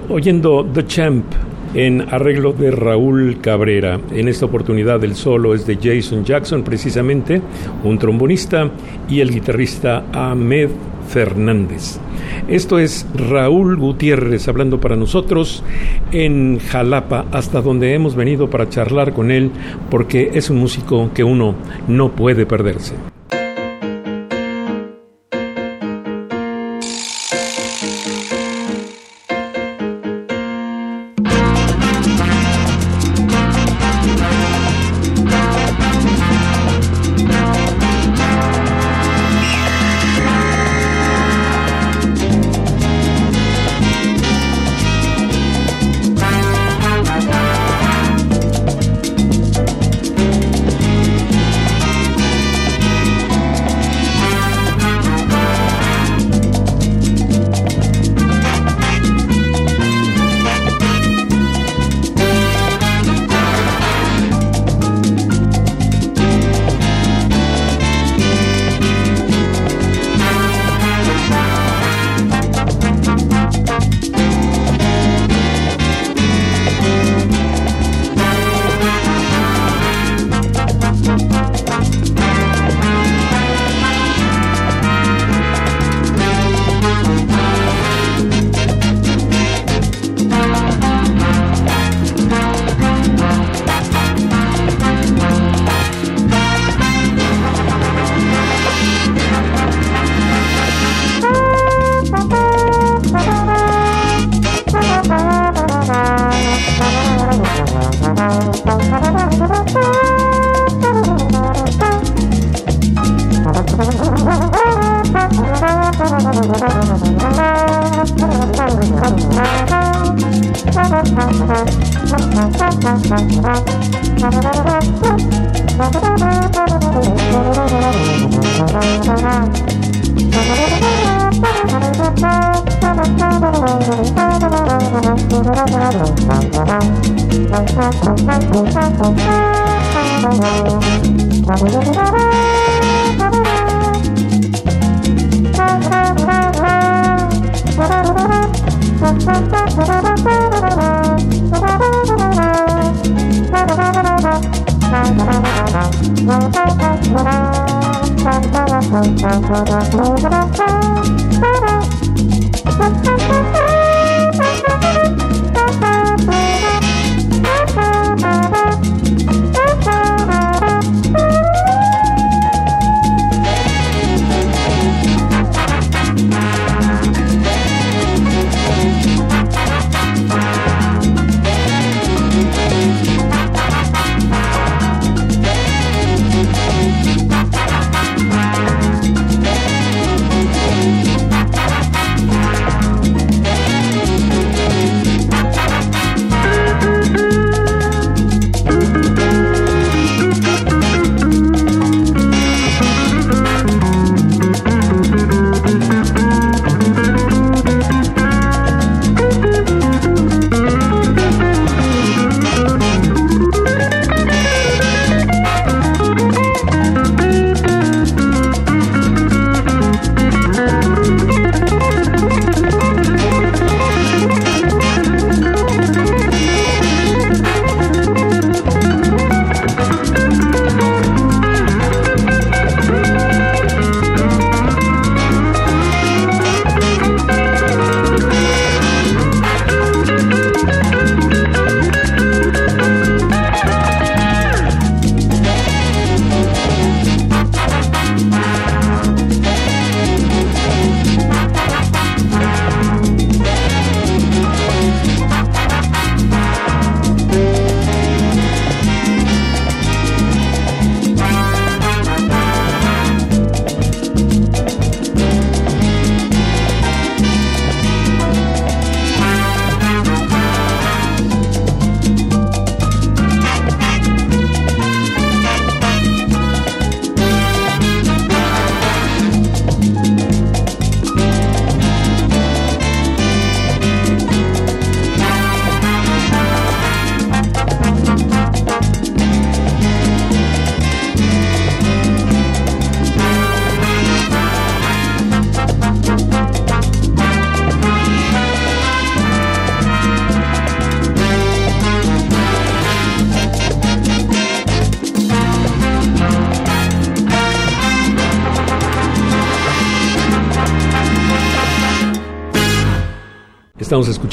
oyendo 0.08 0.66
The 0.66 0.86
Champ 0.86 1.26
en 1.74 2.00
arreglo 2.00 2.54
de 2.54 2.72
Raúl 2.72 3.40
Cabrera. 3.42 4.00
En 4.14 4.30
esta 4.30 4.46
oportunidad 4.46 5.04
el 5.04 5.16
solo 5.16 5.54
es 5.54 5.68
de 5.68 5.76
Jason 5.76 6.24
Jackson, 6.24 6.64
precisamente, 6.64 7.42
un 7.84 8.00
trombonista, 8.00 8.70
y 9.10 9.20
el 9.20 9.32
guitarrista 9.32 10.06
Ahmed 10.14 10.70
Fernández. 11.08 12.00
Esto 12.48 12.80
es 12.80 13.06
Raúl 13.16 13.78
Gutiérrez 13.78 14.48
hablando 14.48 14.80
para 14.80 14.96
nosotros 14.96 15.64
en 16.12 16.60
Jalapa, 16.60 17.26
hasta 17.32 17.62
donde 17.62 17.94
hemos 17.94 18.16
venido 18.16 18.50
para 18.50 18.70
charlar 18.70 19.14
con 19.14 19.32
él, 19.32 19.52
porque 19.90 20.32
es 20.34 20.50
un 20.50 20.58
músico 20.58 21.12
que 21.14 21.24
uno 21.24 21.56
no 21.88 22.12
puede 22.12 22.46
perderse. 22.46 23.13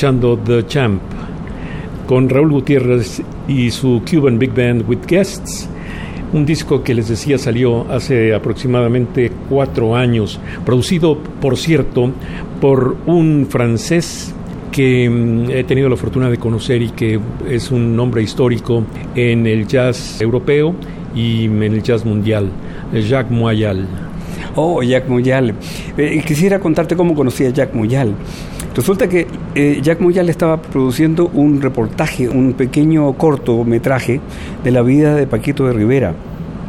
Escuchando 0.01 0.39
The 0.39 0.67
Champ 0.67 1.03
con 2.07 2.31
Raúl 2.31 2.53
Gutiérrez 2.53 3.21
y 3.47 3.71
su 3.71 4.01
Cuban 4.11 4.39
Big 4.39 4.51
Band 4.55 4.89
with 4.89 5.01
Guests. 5.07 5.69
Un 6.33 6.47
disco 6.47 6.83
que 6.83 6.95
les 6.95 7.11
decía 7.11 7.37
salió 7.37 7.87
hace 7.93 8.35
aproximadamente 8.35 9.31
cuatro 9.51 9.95
años, 9.95 10.41
producido, 10.65 11.19
por 11.19 11.59
cierto, 11.59 12.13
por 12.63 12.97
un 13.05 13.47
francés 13.51 14.35
que 14.73 15.11
mm, 15.11 15.51
he 15.51 15.65
tenido 15.65 15.91
la 15.91 15.97
fortuna 15.97 16.31
de 16.31 16.39
conocer 16.39 16.81
y 16.81 16.89
que 16.93 17.21
es 17.47 17.71
un 17.71 17.95
nombre 17.95 18.23
histórico 18.23 18.85
en 19.15 19.47
el 19.47 19.67
jazz 19.67 20.19
europeo 20.23 20.75
y 21.15 21.45
en 21.45 21.63
el 21.63 21.83
jazz 21.83 22.07
mundial, 22.07 22.49
Jacques 22.91 23.31
Moyal. 23.31 23.87
Oh, 24.57 24.83
Jacques 24.83 25.11
Moyal. 25.11 25.55
Eh, 25.99 26.23
quisiera 26.27 26.59
contarte 26.59 26.97
cómo 26.97 27.15
conocí 27.15 27.45
a 27.45 27.51
Jacques 27.51 27.75
Moyal. 27.75 28.15
Resulta 28.75 29.07
que 29.09 29.27
eh, 29.55 29.81
Jacques 29.83 30.01
Moyal 30.01 30.29
estaba 30.29 30.61
produciendo 30.61 31.31
un 31.33 31.61
reportaje, 31.61 32.29
un 32.29 32.53
pequeño 32.53 33.13
cortometraje 33.15 34.21
de 34.63 34.71
la 34.71 34.83
vida 34.83 35.15
de 35.15 35.27
Paquito 35.27 35.67
de 35.67 35.73
Rivera. 35.73 36.15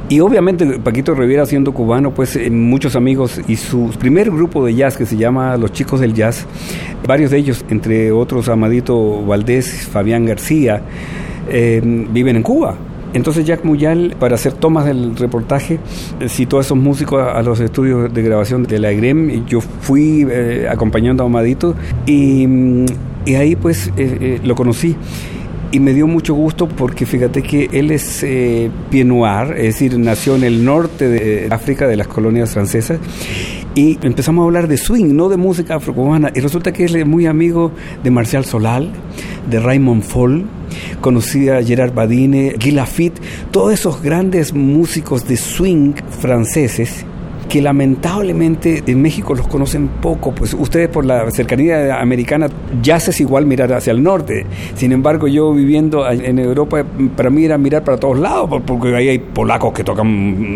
Y 0.10 0.20
obviamente 0.20 0.66
Paquito 0.80 1.14
de 1.14 1.22
Rivera 1.22 1.45
siendo 1.45 1.74
cubano, 1.74 2.12
pues 2.12 2.36
eh, 2.36 2.49
muchos 2.49 2.95
amigos 2.95 3.40
y 3.48 3.56
su 3.56 3.91
primer 3.99 4.32
grupo 4.32 4.66
de 4.66 4.76
jazz 4.76 4.98
que 4.98 5.06
se 5.06 5.16
llama 5.16 5.56
Los 5.58 5.72
Chicos 5.72 5.99
del 5.99 6.14
Jazz, 6.14 6.45
varios 7.08 7.32
de 7.32 7.38
ellos, 7.38 7.64
entre 7.70 8.12
otros 8.12 8.49
Amadito 8.49 9.26
Valdés, 9.26 9.88
Fabián 9.88 10.26
García, 10.26 10.82
viven 11.48 12.36
en 12.36 12.44
Cuba. 12.44 12.78
Entonces 13.13 13.45
Jack 13.45 13.65
Muyal, 13.65 14.15
para 14.19 14.35
hacer 14.35 14.53
tomas 14.53 14.85
del 14.85 15.15
reportaje, 15.17 15.79
citó 16.27 16.57
a 16.57 16.61
esos 16.61 16.77
músicos 16.77 17.21
a, 17.21 17.41
los 17.41 17.59
estudios 17.59 18.13
de 18.13 18.21
grabación 18.21 18.63
de 18.63 18.79
la 18.79 18.91
EGREM 18.91 19.45
yo 19.45 19.61
fui 19.61 20.25
eh, 20.29 20.67
acompañando 20.69 21.23
a 21.23 21.25
Amadito 21.25 21.75
y, 22.05 22.47
mm, 22.47 22.85
y 23.25 23.35
ahí 23.35 23.55
pues 23.55 23.88
eh, 23.97 24.17
eh, 24.21 24.39
lo 24.43 24.55
conocí. 24.55 24.95
Y 25.73 25.79
me 25.79 25.93
dio 25.93 26.05
mucho 26.05 26.33
gusto 26.33 26.67
porque 26.67 27.05
fíjate 27.05 27.41
que 27.41 27.69
él 27.71 27.91
es 27.91 28.23
eh, 28.23 28.69
es 28.91 29.57
decir, 29.57 29.97
nació 29.97 30.35
en 30.35 30.43
el 30.43 30.65
norte 30.65 31.07
de 31.07 31.47
África, 31.49 31.88
de 31.88 31.95
las 31.95 32.07
colonias 32.07 32.51
francesas, 32.51 32.99
y 33.73 33.97
empezamos 34.01 34.43
a 34.43 34.45
hablar 34.47 34.67
de 34.67 34.75
swing, 34.75 35.15
no 35.15 35.29
de 35.29 35.38
música 35.38 35.75
afrocubana, 35.75 36.29
y 36.35 36.41
resulta 36.41 36.73
que 36.73 36.83
él 36.83 36.95
es 36.97 37.07
muy 37.07 37.25
amigo 37.25 37.71
de 38.03 38.11
Marcial 38.11 38.43
Solal, 38.43 38.91
de 39.49 39.59
Raymond 39.61 40.03
Fall, 40.03 40.43
conocía 40.99 41.57
a 41.57 41.64
Gerard 41.64 41.93
Badine, 41.93 42.56
Guy 42.61 42.72
Lafitte, 42.72 43.22
todos 43.52 43.73
esos 43.73 44.02
grandes 44.02 44.53
músicos 44.53 45.27
de 45.27 45.38
swing 45.38 45.93
franceses 46.19 47.06
que 47.52 47.61
lamentablemente 47.61 48.81
en 48.88 49.02
México 49.02 49.35
los 49.35 49.45
conocen 49.45 49.89
poco, 50.02 50.34
pues 50.34 50.53
ustedes 50.53 50.88
por 50.88 51.06
la 51.06 51.30
cercanía 51.31 51.99
americana 51.99 52.48
ya 52.81 52.95
es 52.95 53.19
igual 53.19 53.45
mirar 53.45 53.73
hacia 53.73 53.91
el 53.91 54.02
norte. 54.02 54.45
Sin 54.76 54.93
embargo, 54.93 55.27
yo 55.27 55.53
viviendo 55.53 56.10
en 56.10 56.39
Europa, 56.39 56.85
para 57.18 57.30
mí 57.30 57.43
era 57.43 57.57
mirar 57.57 57.84
para 57.84 57.98
todos 57.98 58.18
lados, 58.18 58.61
porque 58.65 58.95
ahí 58.95 59.10
hay 59.10 59.19
polacos 59.19 59.73
que 59.73 59.84
tocan 59.84 60.07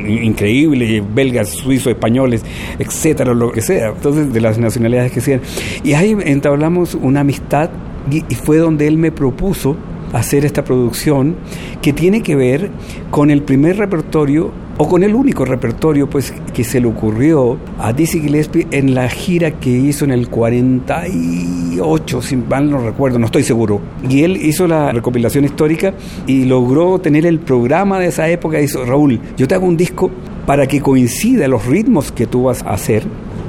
increíble, 0.08 1.04
belgas, 1.14 1.50
suizos, 1.50 1.88
españoles, 1.88 2.46
etcétera, 2.80 3.34
lo 3.34 3.52
que 3.52 3.62
sea. 3.62 3.90
Entonces, 3.90 4.32
de 4.32 4.40
las 4.40 4.58
nacionalidades 4.58 5.12
que 5.12 5.20
sean. 5.20 5.42
Y 5.84 5.96
ahí 5.96 6.16
entablamos 6.24 6.96
una 6.96 7.20
amistad 7.20 7.72
y 8.10 8.36
fue 8.36 8.56
donde 8.56 8.88
él 8.88 8.98
me 8.98 9.12
propuso 9.12 9.76
hacer 10.16 10.46
esta 10.46 10.64
producción 10.64 11.36
que 11.82 11.92
tiene 11.92 12.24
que 12.24 12.36
ver 12.36 12.72
con 13.12 13.30
el 13.30 13.42
primer 13.42 13.78
repertorio 13.78 14.52
o 14.78 14.88
con 14.88 15.04
el 15.04 15.14
único 15.14 15.44
repertorio 15.44 16.10
pues 16.10 16.34
que 16.54 16.64
se 16.64 16.80
le 16.80 16.88
ocurrió 16.88 17.58
a 17.80 17.92
Dizzy 17.92 18.22
Gillespie 18.22 18.66
en 18.72 18.96
la 18.96 19.10
gira 19.10 19.52
que 19.52 19.70
hizo 19.70 20.06
en 20.06 20.12
el 20.12 20.30
48, 20.30 22.22
si 22.22 22.38
mal 22.38 22.70
no 22.70 22.80
recuerdo, 22.80 23.20
no 23.20 23.26
estoy 23.26 23.44
seguro. 23.44 23.82
Y 24.10 24.24
él 24.24 24.38
hizo 24.38 24.68
la 24.68 24.92
recopilación 24.92 25.44
histórica 25.44 25.94
y 26.28 26.46
logró 26.46 27.00
tener 27.00 27.26
el 27.26 27.40
programa 27.40 28.00
de 28.00 28.08
esa 28.08 28.30
época. 28.30 28.62
Hizo, 28.62 28.86
Raúl, 28.86 29.20
yo 29.36 29.48
te 29.48 29.56
hago 29.56 29.66
un 29.66 29.76
disco 29.78 30.12
para 30.46 30.66
que 30.68 30.80
coincida 30.80 31.48
los 31.50 31.66
ritmos 31.66 32.14
que 32.14 32.26
tú 32.26 32.44
vas 32.44 32.64
a 32.64 32.72
hacer, 32.72 33.04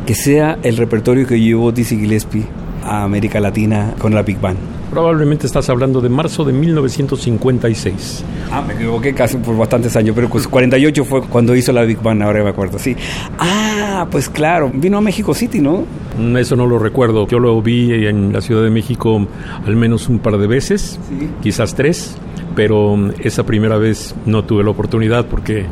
que 0.04 0.16
sea 0.16 0.58
el 0.64 0.76
repertorio 0.76 1.26
que 1.26 1.40
llevó 1.40 1.70
Dizzy 1.70 1.96
Gillespie 1.96 2.44
a 2.82 3.04
América 3.04 3.38
Latina 3.38 3.94
con 3.98 4.14
la 4.14 4.22
Big 4.22 4.40
Band. 4.40 4.75
Probablemente 4.90 5.46
estás 5.46 5.68
hablando 5.68 6.00
de 6.00 6.08
marzo 6.08 6.44
de 6.44 6.52
1956. 6.52 8.24
Ah, 8.50 8.62
me 8.66 8.74
equivoqué 8.74 9.14
casi 9.14 9.36
por 9.36 9.56
bastantes 9.56 9.96
años, 9.96 10.14
pero 10.14 10.28
pues 10.28 10.46
48 10.46 11.04
fue 11.04 11.22
cuando 11.22 11.54
hizo 11.54 11.72
la 11.72 11.82
Big 11.82 12.00
Band, 12.00 12.22
ahora 12.22 12.42
me 12.44 12.50
acuerdo, 12.50 12.78
sí. 12.78 12.96
Ah, 13.38 14.06
pues 14.10 14.28
claro, 14.28 14.70
vino 14.72 14.98
a 14.98 15.00
México 15.00 15.34
City, 15.34 15.60
¿no? 15.60 15.84
Mm, 16.18 16.36
eso 16.36 16.56
no 16.56 16.66
lo 16.66 16.78
recuerdo. 16.78 17.26
Yo 17.26 17.38
lo 17.38 17.60
vi 17.60 18.06
en 18.06 18.32
la 18.32 18.40
Ciudad 18.40 18.62
de 18.62 18.70
México 18.70 19.26
al 19.66 19.76
menos 19.76 20.08
un 20.08 20.20
par 20.20 20.38
de 20.38 20.46
veces, 20.46 20.98
quizás 21.42 21.74
tres 21.74 22.16
pero 22.56 22.96
mm, 22.96 23.12
esa 23.22 23.44
primera 23.44 23.76
vez 23.76 24.16
no 24.24 24.42
tuve 24.42 24.64
la 24.64 24.70
oportunidad 24.70 25.26
porque 25.26 25.66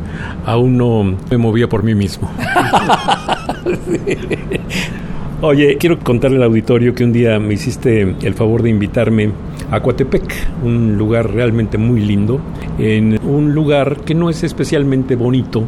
aún 0.45 0.77
no 0.77 1.17
me 1.29 1.37
movía 1.37 1.67
por 1.67 1.83
mí 1.83 1.95
mismo. 1.95 2.31
Oye, 5.41 5.75
quiero 5.77 5.99
contarle 5.99 6.37
al 6.37 6.43
auditorio 6.43 6.95
que 6.95 7.03
un 7.03 7.11
día 7.11 7.37
me 7.39 7.55
hiciste 7.55 8.15
el 8.21 8.33
favor 8.35 8.63
de 8.63 8.69
invitarme 8.69 9.31
a 9.69 9.81
Coatepec, 9.81 10.63
un 10.63 10.97
lugar 10.97 11.29
realmente 11.29 11.77
muy 11.77 11.99
lindo, 11.99 12.39
en 12.79 13.19
un 13.21 13.53
lugar 13.53 13.97
que 14.05 14.15
no 14.15 14.29
es 14.29 14.45
especialmente 14.45 15.17
bonito, 15.17 15.65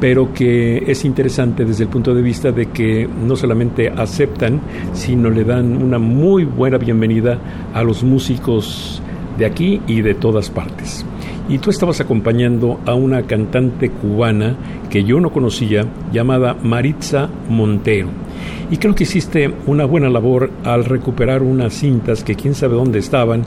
pero 0.00 0.32
que 0.32 0.90
es 0.90 1.04
interesante 1.04 1.66
desde 1.66 1.84
el 1.84 1.90
punto 1.90 2.14
de 2.14 2.22
vista 2.22 2.50
de 2.50 2.70
que 2.70 3.06
no 3.06 3.36
solamente 3.36 3.90
aceptan, 3.90 4.58
sino 4.94 5.28
le 5.28 5.44
dan 5.44 5.82
una 5.82 5.98
muy 5.98 6.44
buena 6.46 6.78
bienvenida 6.78 7.38
a 7.74 7.82
los 7.82 8.02
músicos 8.02 9.02
de 9.36 9.44
aquí 9.44 9.82
y 9.86 10.00
de 10.00 10.14
todas 10.14 10.48
partes. 10.48 11.04
Y 11.50 11.58
tú 11.58 11.68
estabas 11.68 12.00
acompañando 12.00 12.80
a 12.86 12.94
una 12.94 13.22
cantante 13.24 13.90
cubana 13.90 14.56
que 14.88 15.04
yo 15.04 15.20
no 15.20 15.30
conocía, 15.30 15.84
llamada 16.10 16.56
Maritza 16.62 17.28
Montero. 17.50 18.27
Y 18.70 18.76
creo 18.76 18.94
que 18.94 19.04
hiciste 19.04 19.52
una 19.66 19.84
buena 19.84 20.08
labor 20.08 20.50
al 20.64 20.84
recuperar 20.84 21.42
unas 21.42 21.74
cintas 21.74 22.22
que 22.22 22.34
quién 22.34 22.54
sabe 22.54 22.74
dónde 22.74 22.98
estaban 22.98 23.44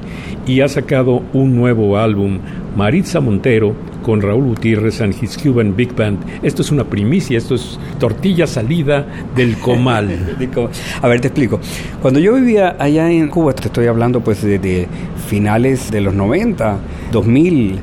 y 0.48 0.62
ha 0.62 0.68
sacado 0.68 1.22
un 1.34 1.56
nuevo 1.56 1.98
álbum, 1.98 2.40
Maritza 2.76 3.20
Montero, 3.20 3.76
con 4.02 4.22
Raúl 4.22 4.46
Gutiérrez 4.46 5.02
and 5.02 5.16
His 5.22 5.38
Cuban 5.38 5.76
Big 5.76 5.96
Band. 5.96 6.20
Esto 6.42 6.62
es 6.62 6.72
una 6.72 6.84
primicia, 6.84 7.38
esto 7.38 7.56
es 7.56 7.80
tortilla 8.00 8.48
salida 8.48 9.06
del 9.36 9.58
comal. 9.58 10.10
a 11.02 11.08
ver, 11.08 11.22
te 11.22 11.28
explico. 11.28 11.60
Cuando 12.02 12.20
yo 12.20 12.34
vivía 12.34 12.76
allá 12.80 13.10
en 13.12 13.28
Cuba, 13.30 13.54
te 13.54 13.68
estoy 13.68 13.88
hablando 13.88 14.22
pues 14.22 14.42
de, 14.42 14.88
finales 15.28 15.92
de 15.92 16.02
los 16.02 16.14
90, 16.14 16.78
2000, 17.12 17.80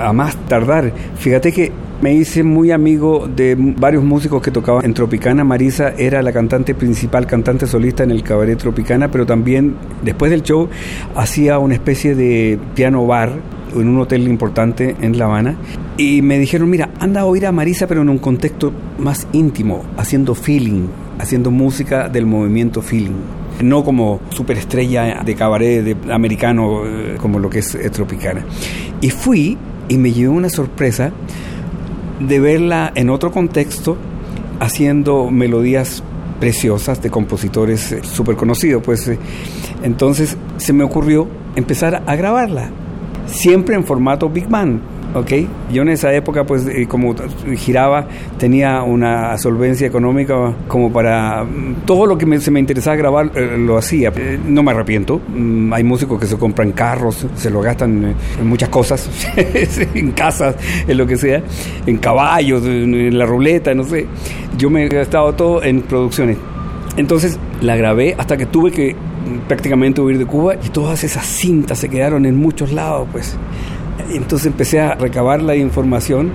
a 0.00 0.12
más 0.12 0.36
tardar, 0.48 0.92
fíjate 1.16 1.52
que 1.52 1.72
me 2.00 2.14
hice 2.14 2.42
muy 2.42 2.70
amigo 2.70 3.26
de 3.26 3.56
varios 3.58 4.04
músicos 4.04 4.42
que 4.42 4.50
tocaban 4.50 4.84
en 4.84 4.94
Tropicana. 4.94 5.44
Marisa 5.44 5.94
era 5.96 6.22
la 6.22 6.32
cantante 6.32 6.74
principal, 6.74 7.26
cantante 7.26 7.66
solista 7.66 8.04
en 8.04 8.10
el 8.10 8.22
cabaret 8.22 8.58
Tropicana, 8.58 9.10
pero 9.10 9.24
también 9.24 9.76
después 10.02 10.30
del 10.30 10.42
show 10.42 10.68
hacía 11.14 11.58
una 11.58 11.74
especie 11.74 12.14
de 12.14 12.58
piano 12.74 13.06
bar 13.06 13.32
en 13.74 13.88
un 13.88 14.00
hotel 14.00 14.28
importante 14.28 14.96
en 15.00 15.18
La 15.18 15.26
Habana. 15.26 15.56
Y 15.96 16.22
me 16.22 16.38
dijeron, 16.38 16.68
mira, 16.68 16.90
anda 17.00 17.22
a 17.22 17.24
oír 17.24 17.46
a 17.46 17.52
Marisa, 17.52 17.86
pero 17.86 18.02
en 18.02 18.10
un 18.10 18.18
contexto 18.18 18.72
más 18.98 19.26
íntimo, 19.32 19.82
haciendo 19.96 20.34
feeling, 20.34 20.88
haciendo 21.18 21.50
música 21.50 22.08
del 22.08 22.26
movimiento 22.26 22.82
feeling 22.82 23.14
no 23.62 23.82
como 23.84 24.20
superestrella 24.28 25.22
de 25.24 25.34
cabaret 25.34 25.96
americano 26.10 26.82
eh, 26.84 27.16
como 27.18 27.38
lo 27.38 27.48
que 27.48 27.60
es 27.60 27.74
eh, 27.74 27.88
Tropicana. 27.88 28.44
Y 29.00 29.08
fui 29.08 29.56
y 29.88 29.96
me 29.96 30.12
llevé 30.12 30.28
una 30.28 30.50
sorpresa 30.50 31.12
de 32.20 32.40
verla 32.40 32.92
en 32.94 33.10
otro 33.10 33.30
contexto 33.30 33.96
haciendo 34.60 35.30
melodías 35.30 36.02
preciosas 36.40 37.02
de 37.02 37.10
compositores 37.10 37.92
eh, 37.92 38.00
súper 38.02 38.36
conocidos. 38.36 38.82
Pues 38.82 39.08
eh, 39.08 39.18
entonces 39.82 40.36
se 40.56 40.72
me 40.72 40.84
ocurrió 40.84 41.28
empezar 41.56 42.02
a 42.06 42.16
grabarla, 42.16 42.70
siempre 43.26 43.74
en 43.74 43.84
formato 43.84 44.28
Big 44.28 44.48
Band 44.48 44.95
¿ok? 45.14 45.32
Yo 45.72 45.82
en 45.82 45.88
esa 45.88 46.12
época, 46.14 46.44
pues, 46.44 46.66
eh, 46.66 46.86
como 46.88 47.14
giraba, 47.56 48.06
tenía 48.38 48.82
una 48.82 49.36
solvencia 49.38 49.86
económica 49.86 50.52
como 50.68 50.92
para 50.92 51.44
mm, 51.44 51.86
todo 51.86 52.06
lo 52.06 52.18
que 52.18 52.40
se 52.40 52.50
me 52.50 52.60
interesaba 52.60 52.96
grabar, 52.96 53.30
eh, 53.34 53.56
lo 53.58 53.76
hacía. 53.78 54.12
Eh, 54.16 54.38
no 54.46 54.62
me 54.62 54.72
arrepiento. 54.72 55.20
Mm, 55.28 55.72
hay 55.72 55.84
músicos 55.84 56.20
que 56.20 56.26
se 56.26 56.36
compran 56.36 56.72
carros, 56.72 57.26
se 57.34 57.50
lo 57.50 57.60
gastan 57.60 58.14
en 58.38 58.46
muchas 58.46 58.68
cosas, 58.68 59.08
en 59.94 60.12
casas, 60.12 60.56
en 60.86 60.96
lo 60.96 61.06
que 61.06 61.16
sea, 61.16 61.42
en 61.86 61.98
caballos, 61.98 62.64
en 62.66 63.18
la 63.18 63.26
ruleta, 63.26 63.74
no 63.74 63.84
sé. 63.84 64.06
Yo 64.58 64.70
me 64.70 64.84
he 64.84 64.88
gastado 64.88 65.34
todo 65.34 65.62
en 65.62 65.82
producciones. 65.82 66.36
Entonces 66.96 67.38
la 67.60 67.76
grabé 67.76 68.14
hasta 68.18 68.36
que 68.36 68.46
tuve 68.46 68.70
que 68.70 68.94
mm, 68.94 69.48
prácticamente 69.48 70.00
huir 70.00 70.18
de 70.18 70.26
Cuba 70.26 70.54
y 70.54 70.68
todas 70.70 71.04
esas 71.04 71.26
cintas 71.26 71.78
se 71.78 71.88
quedaron 71.88 72.26
en 72.26 72.36
muchos 72.36 72.72
lados, 72.72 73.08
pues. 73.12 73.36
Entonces 74.10 74.46
empecé 74.46 74.80
a 74.80 74.94
recabar 74.94 75.42
la 75.42 75.56
información. 75.56 76.30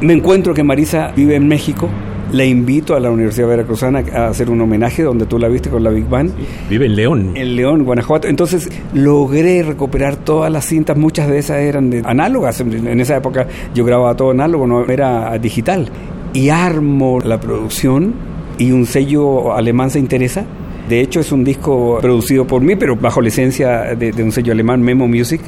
Me 0.00 0.12
encuentro 0.12 0.54
que 0.54 0.62
Marisa 0.62 1.12
vive 1.14 1.36
en 1.36 1.48
México 1.48 1.88
la 2.32 2.44
invito 2.44 2.94
a 2.94 3.00
la 3.00 3.10
Universidad 3.10 3.48
Veracruzana 3.48 4.04
a 4.14 4.28
hacer 4.28 4.50
un 4.50 4.60
homenaje 4.60 5.02
donde 5.02 5.26
tú 5.26 5.38
la 5.38 5.48
viste 5.48 5.70
con 5.70 5.82
la 5.82 5.90
Big 5.90 6.06
Band. 6.08 6.32
Vive 6.68 6.86
en 6.86 6.96
León. 6.96 7.32
En 7.34 7.56
León, 7.56 7.84
Guanajuato. 7.84 8.28
Entonces 8.28 8.68
logré 8.92 9.62
recuperar 9.62 10.16
todas 10.16 10.52
las 10.52 10.66
cintas, 10.66 10.96
muchas 10.96 11.28
de 11.28 11.38
esas 11.38 11.58
eran 11.58 11.90
de 11.90 12.02
análogas. 12.04 12.60
En 12.60 13.00
esa 13.00 13.16
época 13.16 13.46
yo 13.74 13.84
grababa 13.84 14.14
todo 14.14 14.30
análogo, 14.30 14.66
no 14.66 14.84
era 14.86 15.38
digital. 15.38 15.88
Y 16.34 16.50
armo 16.50 17.20
la 17.20 17.40
producción 17.40 18.14
y 18.58 18.72
un 18.72 18.84
sello 18.84 19.54
alemán 19.54 19.90
se 19.90 19.98
interesa. 19.98 20.44
De 20.88 21.00
hecho 21.00 21.20
es 21.20 21.32
un 21.32 21.44
disco 21.44 21.98
producido 22.00 22.46
por 22.46 22.62
mí, 22.62 22.76
pero 22.76 22.96
bajo 22.96 23.20
licencia 23.20 23.94
de, 23.94 24.12
de 24.12 24.22
un 24.22 24.32
sello 24.32 24.52
alemán, 24.52 24.82
Memo 24.82 25.08
Music 25.08 25.40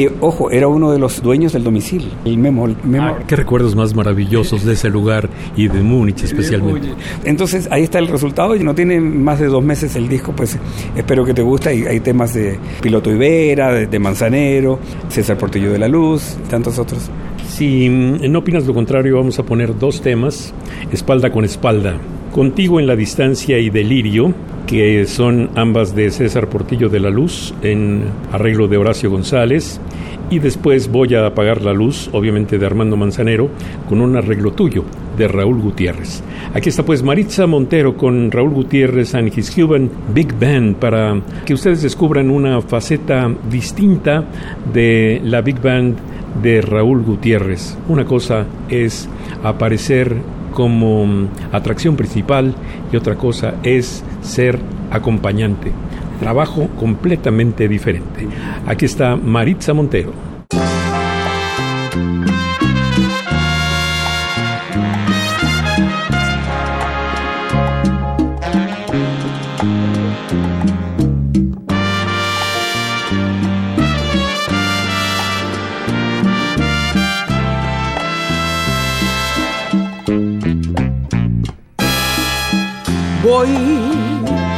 que, 0.00 0.14
ojo, 0.20 0.50
era 0.50 0.66
uno 0.66 0.92
de 0.92 0.98
los 0.98 1.22
dueños 1.22 1.52
del 1.52 1.62
domicilio, 1.62 2.08
el 2.24 2.38
Memo. 2.38 2.68
Ah, 2.98 3.18
qué 3.26 3.36
recuerdos 3.36 3.76
más 3.76 3.94
maravillosos 3.94 4.64
de 4.64 4.72
ese 4.72 4.88
lugar 4.88 5.28
y 5.56 5.68
de 5.68 5.82
Múnich 5.82 6.22
especialmente. 6.22 6.88
Entonces, 7.24 7.68
ahí 7.70 7.82
está 7.82 7.98
el 7.98 8.08
resultado 8.08 8.56
y 8.56 8.60
no 8.60 8.74
tiene 8.74 8.98
más 9.00 9.40
de 9.40 9.46
dos 9.46 9.62
meses 9.62 9.96
el 9.96 10.08
disco, 10.08 10.32
pues 10.34 10.58
espero 10.96 11.24
que 11.24 11.34
te 11.34 11.42
guste. 11.42 11.68
Hay, 11.70 11.82
hay 11.84 12.00
temas 12.00 12.32
de 12.32 12.58
Piloto 12.80 13.10
Ibera, 13.10 13.72
de, 13.72 13.86
de 13.86 13.98
Manzanero, 13.98 14.78
César 15.08 15.36
Portillo 15.36 15.70
de 15.70 15.78
la 15.78 15.88
Luz, 15.88 16.38
y 16.42 16.48
tantos 16.48 16.78
otros. 16.78 17.10
Si 17.48 17.88
no 17.88 18.38
opinas 18.38 18.66
lo 18.66 18.72
contrario, 18.72 19.16
vamos 19.16 19.38
a 19.38 19.42
poner 19.42 19.78
dos 19.78 20.00
temas, 20.00 20.54
espalda 20.92 21.30
con 21.30 21.44
espalda. 21.44 21.98
Contigo 22.32 22.78
en 22.78 22.86
la 22.86 22.94
distancia 22.94 23.58
y 23.58 23.70
delirio, 23.70 24.32
que 24.68 25.04
son 25.06 25.50
ambas 25.56 25.96
de 25.96 26.12
César 26.12 26.48
Portillo 26.48 26.88
de 26.88 27.00
la 27.00 27.10
Luz 27.10 27.52
en 27.60 28.04
arreglo 28.30 28.68
de 28.68 28.76
Horacio 28.76 29.10
González. 29.10 29.80
Y 30.30 30.38
después 30.38 30.92
voy 30.92 31.16
a 31.16 31.26
apagar 31.26 31.60
la 31.62 31.72
luz, 31.72 32.08
obviamente 32.12 32.56
de 32.56 32.64
Armando 32.64 32.96
Manzanero, 32.96 33.50
con 33.88 34.00
un 34.00 34.14
arreglo 34.14 34.52
tuyo 34.52 34.84
de 35.18 35.26
Raúl 35.26 35.60
Gutiérrez. 35.60 36.22
Aquí 36.54 36.68
está 36.68 36.84
pues 36.84 37.02
Maritza 37.02 37.48
Montero 37.48 37.96
con 37.96 38.30
Raúl 38.30 38.50
Gutiérrez 38.50 39.16
and 39.16 39.36
his 39.36 39.50
Cuban 39.50 39.90
Big 40.14 40.32
Band 40.38 40.76
para 40.76 41.20
que 41.44 41.54
ustedes 41.54 41.82
descubran 41.82 42.30
una 42.30 42.62
faceta 42.62 43.28
distinta 43.50 44.24
de 44.72 45.20
la 45.24 45.40
Big 45.40 45.60
Band 45.60 45.96
de 46.40 46.60
Raúl 46.60 47.02
Gutiérrez. 47.02 47.76
Una 47.88 48.04
cosa 48.04 48.46
es 48.68 49.08
aparecer 49.42 50.14
como 50.52 51.28
atracción 51.52 51.96
principal 51.96 52.54
y 52.92 52.96
otra 52.96 53.16
cosa 53.16 53.54
es 53.62 54.04
ser 54.22 54.58
acompañante. 54.90 55.72
Trabajo 56.18 56.68
completamente 56.78 57.68
diferente. 57.68 58.26
Aquí 58.66 58.84
está 58.84 59.16
Maritza 59.16 59.72
Montero. 59.72 60.29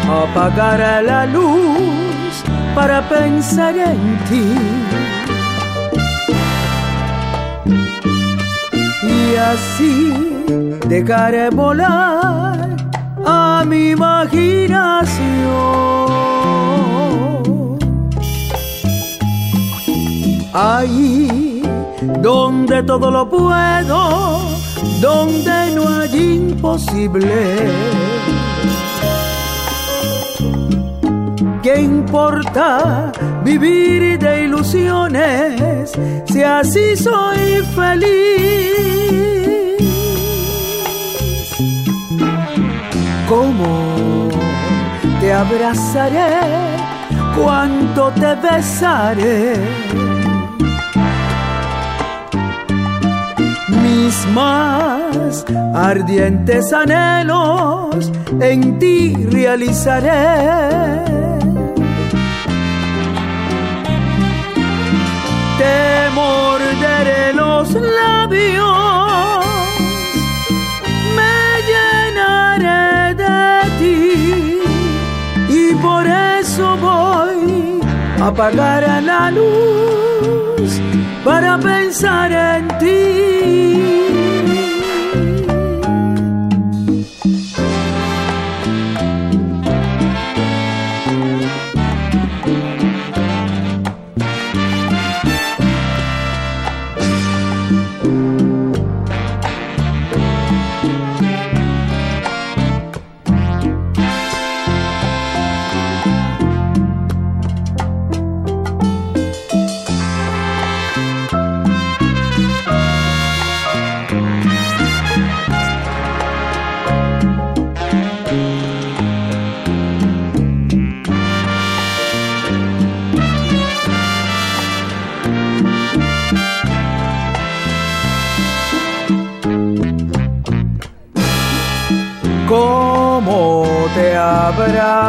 Apagar 0.08 1.04
la 1.04 1.26
luz 1.26 2.42
para 2.74 3.06
pensar 3.08 3.76
en 3.76 4.18
ti. 4.28 4.46
Y 9.02 9.36
así 9.36 10.12
dejaré 10.88 11.50
volar 11.50 12.76
a 13.26 13.64
mi 13.66 13.90
imaginación. 13.90 14.98
Ahí 20.54 21.62
donde 22.20 22.82
todo 22.82 23.10
lo 23.10 23.28
puedo, 23.28 24.40
donde 25.00 25.70
no 25.74 25.88
hay 25.88 26.34
imposible 26.36 28.11
¿Qué 31.62 31.80
importa 31.80 33.12
vivir 33.44 34.18
de 34.18 34.46
ilusiones 34.46 35.92
si 36.24 36.42
así 36.42 36.96
soy 36.96 37.62
feliz? 37.76 38.72
¿Cómo 43.28 44.28
te 45.20 45.32
abrazaré? 45.32 46.40
¿Cuánto 47.40 48.10
te 48.10 48.34
besaré? 48.34 49.54
Mis 53.68 54.26
más 54.34 55.44
ardientes 55.74 56.72
anhelos 56.72 58.10
en 58.40 58.80
ti 58.80 59.14
realizaré 59.30 61.21
te 65.62 66.10
morderé 66.20 67.32
los 67.32 67.66
labios, 68.00 69.44
me 71.18 71.38
llenaré 71.70 73.14
de 73.22 73.40
ti 73.78 74.00
y 75.60 75.74
por 75.86 76.04
eso 76.38 76.64
voy 76.88 77.80
a 78.20 78.26
apagar 78.26 78.82
la 79.10 79.30
luz 79.30 80.70
para 81.24 81.58
pensar 81.58 82.30
en 82.32 82.62
ti. 82.80 84.11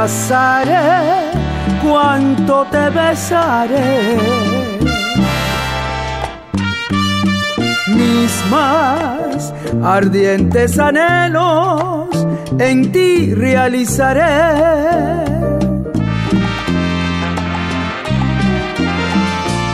Abrazaré, 0.04 1.32
cuánto 1.82 2.66
te 2.70 2.90
besaré. 2.90 4.18
Mis 7.88 8.46
más 8.52 9.54
ardientes 9.82 10.78
anhelos 10.78 12.10
en 12.60 12.92
ti 12.92 13.34
realizaré. 13.34 14.24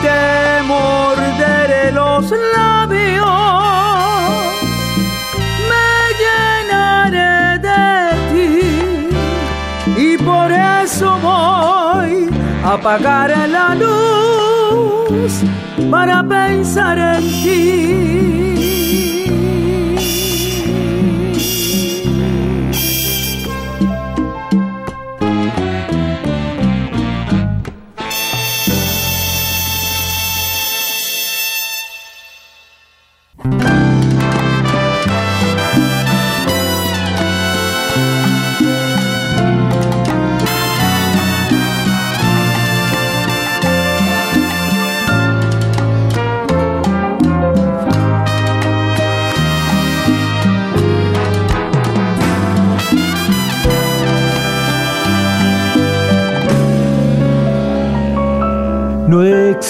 Te 0.02 0.62
morderé 0.68 1.90
los 1.92 2.32
labios 2.56 3.69
apagar 12.64 13.30
la 13.48 13.74
luz 13.74 15.42
para 15.90 16.22
pensar 16.22 16.98
en 16.98 17.22
ti. 17.42 18.39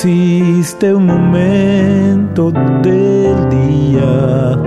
Existe 0.03 0.95
un 0.95 1.05
momento 1.05 2.51
del 2.51 3.51
día 3.51 4.59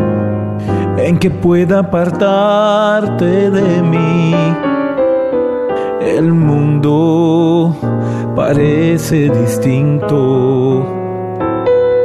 en 0.98 1.18
que 1.18 1.32
pueda 1.32 1.80
apartarte 1.80 3.50
de 3.50 3.82
mí. 3.82 4.36
El 6.02 6.34
mundo 6.34 7.76
parece 8.36 9.32
distinto 9.32 10.86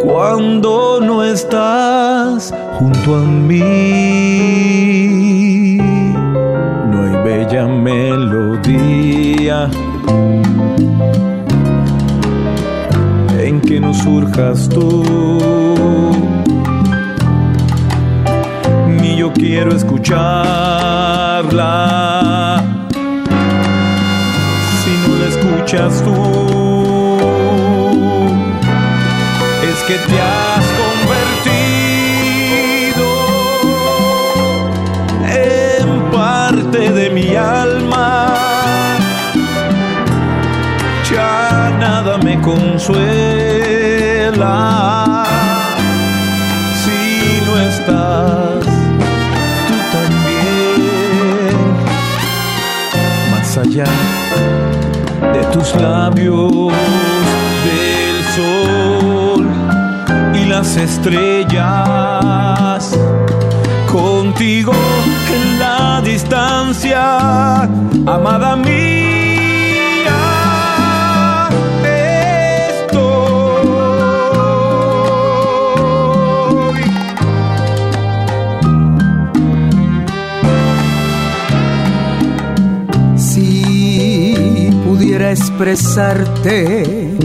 cuando 0.03 0.99
no 1.03 1.23
estás 1.23 2.55
junto 2.79 3.17
a 3.17 3.21
mí. 3.21 4.58
Que 13.69 13.79
no 13.79 13.93
surjas 13.93 14.67
tú. 14.71 15.05
Ni 18.99 19.17
yo 19.17 19.31
quiero 19.35 19.77
escucharla 19.77 20.23
si 24.81 24.91
no 25.03 25.09
la 25.21 25.27
escuchas 25.35 26.03
tú. 26.03 26.17
Es 29.71 29.79
que 29.87 29.97
te 30.09 30.19
has 30.19 30.67
convertido 30.83 31.49
en 35.29 35.89
parte 36.11 36.81
de 36.91 37.11
mi 37.11 37.37
alma. 37.37 38.35
Ya 41.11 41.71
nada 41.79 42.17
me 42.17 42.41
consuela 42.41 43.38
si 44.35 44.41
no 47.47 47.57
estás 47.57 48.65
tú 49.67 49.75
también. 49.93 51.57
Más 53.31 53.57
allá 53.57 53.91
de 55.33 55.43
tus 55.53 55.75
labios 55.77 56.73
del 57.65 58.17
sol 58.37 59.43
y 60.35 60.45
las 60.45 60.77
estrellas 60.77 61.63
contigo 63.91 64.75
en 65.33 65.59
la 65.59 66.03
distancia 66.03 67.63
amada 68.07 68.57
mía 68.57 69.08
expresarte 85.49 87.17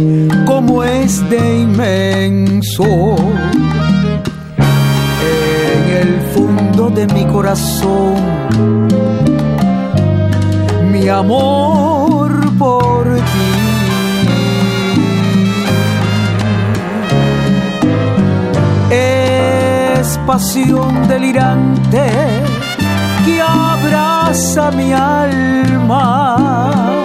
como 0.46 0.84
es 0.84 1.28
de 1.30 1.60
inmenso 1.60 2.86
en 5.22 5.84
el 6.02 6.22
fondo 6.34 6.90
de 6.90 7.06
mi 7.08 7.26
corazón, 7.26 8.16
mi 10.92 11.10
amor 11.10 12.32
por 12.58 13.16
ti. 13.16 13.22
Es 18.90 20.18
pasión 20.26 21.08
delirante 21.10 22.06
que 23.26 23.42
abraza 23.42 24.72
mi 24.72 24.94
alma. 24.94 27.03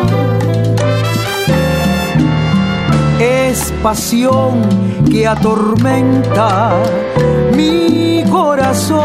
Pasión 3.82 4.62
que 5.10 5.26
atormenta 5.26 6.72
mi 7.54 8.24
corazón. 8.30 8.98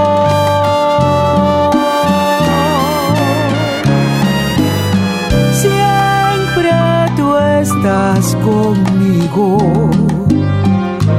Siempre 5.54 6.72
tú 7.16 7.36
estás 7.38 8.36
conmigo 8.38 9.58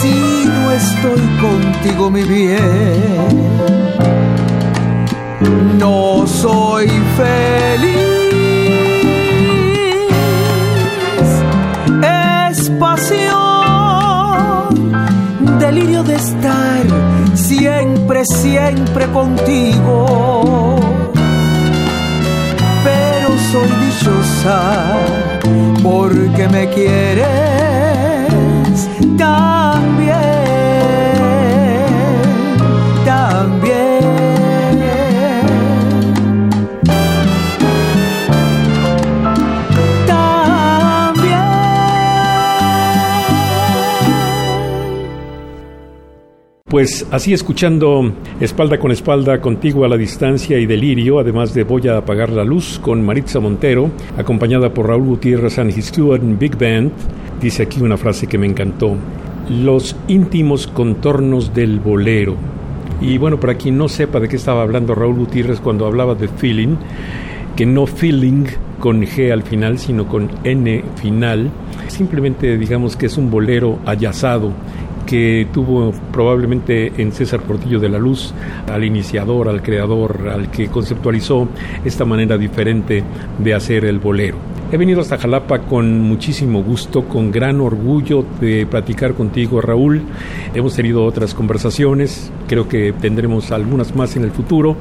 Si 0.00 0.44
no 0.46 0.72
estoy 0.72 1.22
contigo, 1.40 2.10
mi 2.10 2.22
bien 2.22 3.52
no 5.78 6.26
soy 6.26 6.88
feliz. 7.16 7.98
Es 12.02 12.70
pasión, 12.70 13.38
delirio 15.58 16.02
de 16.04 16.14
estar 16.14 16.82
siempre, 17.34 18.24
siempre 18.24 19.06
contigo. 19.08 20.78
Pero 22.84 23.28
soy 23.50 23.70
dichosa 23.84 24.58
porque 25.82 26.48
me 26.48 26.68
quieres 26.70 28.11
Pues 46.72 47.06
así 47.10 47.34
escuchando 47.34 48.14
espalda 48.40 48.78
con 48.78 48.92
espalda 48.92 49.42
contigo 49.42 49.84
a 49.84 49.90
la 49.90 49.98
distancia 49.98 50.58
y 50.58 50.64
delirio, 50.64 51.18
además 51.18 51.52
de 51.52 51.64
Voy 51.64 51.86
a 51.86 51.98
apagar 51.98 52.30
la 52.30 52.44
luz 52.44 52.78
con 52.78 53.04
Maritza 53.04 53.40
Montero, 53.40 53.90
acompañada 54.16 54.72
por 54.72 54.86
Raúl 54.86 55.04
Gutiérrez 55.04 55.58
and 55.58 55.76
his 55.76 55.92
Cuban 55.92 56.38
Big 56.38 56.56
Band, 56.56 56.90
dice 57.42 57.64
aquí 57.64 57.82
una 57.82 57.98
frase 57.98 58.26
que 58.26 58.38
me 58.38 58.46
encantó. 58.46 58.96
Los 59.50 59.94
íntimos 60.08 60.66
contornos 60.66 61.52
del 61.52 61.78
bolero. 61.78 62.36
Y 63.02 63.18
bueno, 63.18 63.38
para 63.38 63.56
quien 63.56 63.76
no 63.76 63.90
sepa 63.90 64.18
de 64.18 64.28
qué 64.28 64.36
estaba 64.36 64.62
hablando 64.62 64.94
Raúl 64.94 65.16
Gutiérrez 65.16 65.60
cuando 65.60 65.84
hablaba 65.84 66.14
de 66.14 66.28
feeling, 66.28 66.76
que 67.54 67.66
no 67.66 67.86
feeling 67.86 68.46
con 68.80 69.02
G 69.02 69.30
al 69.30 69.42
final, 69.42 69.78
sino 69.78 70.08
con 70.08 70.30
N 70.42 70.82
final, 70.96 71.50
simplemente 71.88 72.56
digamos 72.56 72.96
que 72.96 73.04
es 73.06 73.18
un 73.18 73.30
bolero 73.30 73.78
ayazado 73.84 74.52
que 75.12 75.46
tuvo 75.52 75.92
probablemente 76.10 76.90
en 76.96 77.12
César 77.12 77.42
Portillo 77.42 77.78
de 77.78 77.90
la 77.90 77.98
Luz 77.98 78.32
al 78.66 78.82
iniciador, 78.82 79.46
al 79.46 79.60
creador, 79.60 80.30
al 80.32 80.50
que 80.50 80.68
conceptualizó 80.68 81.48
esta 81.84 82.06
manera 82.06 82.38
diferente 82.38 83.04
de 83.38 83.52
hacer 83.52 83.84
el 83.84 83.98
bolero. 83.98 84.38
He 84.72 84.78
venido 84.78 85.02
hasta 85.02 85.18
Jalapa 85.18 85.58
con 85.66 86.00
muchísimo 86.00 86.62
gusto, 86.62 87.04
con 87.04 87.30
gran 87.30 87.60
orgullo 87.60 88.24
de 88.40 88.64
platicar 88.64 89.12
contigo, 89.12 89.60
Raúl. 89.60 90.00
Hemos 90.54 90.74
tenido 90.76 91.04
otras 91.04 91.34
conversaciones, 91.34 92.32
creo 92.48 92.66
que 92.66 92.94
tendremos 92.94 93.52
algunas 93.52 93.94
más 93.94 94.16
en 94.16 94.22
el 94.22 94.30
futuro, 94.30 94.78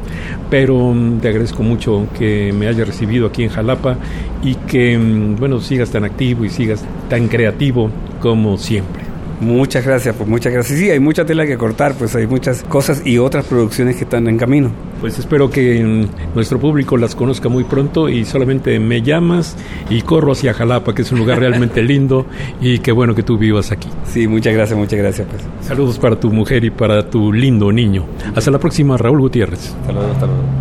pero 0.50 0.96
te 1.22 1.28
agradezco 1.28 1.62
mucho 1.62 2.08
que 2.18 2.54
me 2.58 2.68
hayas 2.68 2.88
recibido 2.88 3.28
aquí 3.28 3.44
en 3.44 3.50
Jalapa 3.50 3.98
y 4.42 4.56
que, 4.56 4.98
bueno, 5.38 5.60
sigas 5.60 5.92
tan 5.92 6.06
activo 6.06 6.46
y 6.46 6.50
sigas 6.50 6.86
tan 7.10 7.28
creativo 7.28 7.90
como 8.22 8.58
siempre. 8.58 9.11
Muchas 9.42 9.84
gracias, 9.84 10.16
pues 10.16 10.30
muchas 10.30 10.54
gracias. 10.54 10.78
Sí, 10.78 10.92
hay 10.92 11.00
mucha 11.00 11.26
tela 11.26 11.48
que 11.48 11.58
cortar, 11.58 11.96
pues 11.96 12.16
hay 12.16 12.28
muchas 12.28 12.62
cosas 12.64 13.02
y 13.04 13.18
otras 13.18 13.44
producciones 13.46 13.96
que 13.96 14.04
están 14.04 14.28
en 14.28 14.38
camino. 14.38 14.72
Pues 15.00 15.18
espero 15.18 15.50
que 15.50 15.84
mm, 15.84 16.36
nuestro 16.36 16.60
público 16.60 16.96
las 16.96 17.16
conozca 17.16 17.50
muy 17.50 17.64
pronto 17.64 18.08
y 18.08 18.24
solamente 18.24 18.80
me 18.80 19.02
llamas 19.02 19.58
y 19.90 20.04
corro 20.04 20.34
hacia 20.34 20.54
Jalapa, 20.54 20.94
que 20.94 21.02
es 21.02 21.12
un 21.12 21.18
lugar 21.18 21.40
realmente 21.40 21.82
lindo 21.82 22.28
y 22.62 22.80
qué 22.80 22.92
bueno 22.92 23.16
que 23.16 23.24
tú 23.24 23.40
vivas 23.40 23.72
aquí. 23.72 23.90
Sí, 24.06 24.28
muchas 24.28 24.54
gracias, 24.54 24.78
muchas 24.78 25.00
gracias. 25.00 25.28
Pues. 25.28 25.42
Saludos 25.68 25.98
para 25.98 26.20
tu 26.20 26.32
mujer 26.32 26.64
y 26.64 26.70
para 26.70 27.10
tu 27.10 27.34
lindo 27.34 27.72
niño. 27.72 28.06
Hasta 28.36 28.52
la 28.52 28.60
próxima, 28.60 28.96
Raúl 28.96 29.22
Gutiérrez. 29.22 29.74
Luego, 29.88 30.12
hasta 30.12 30.28
luego. 30.28 30.61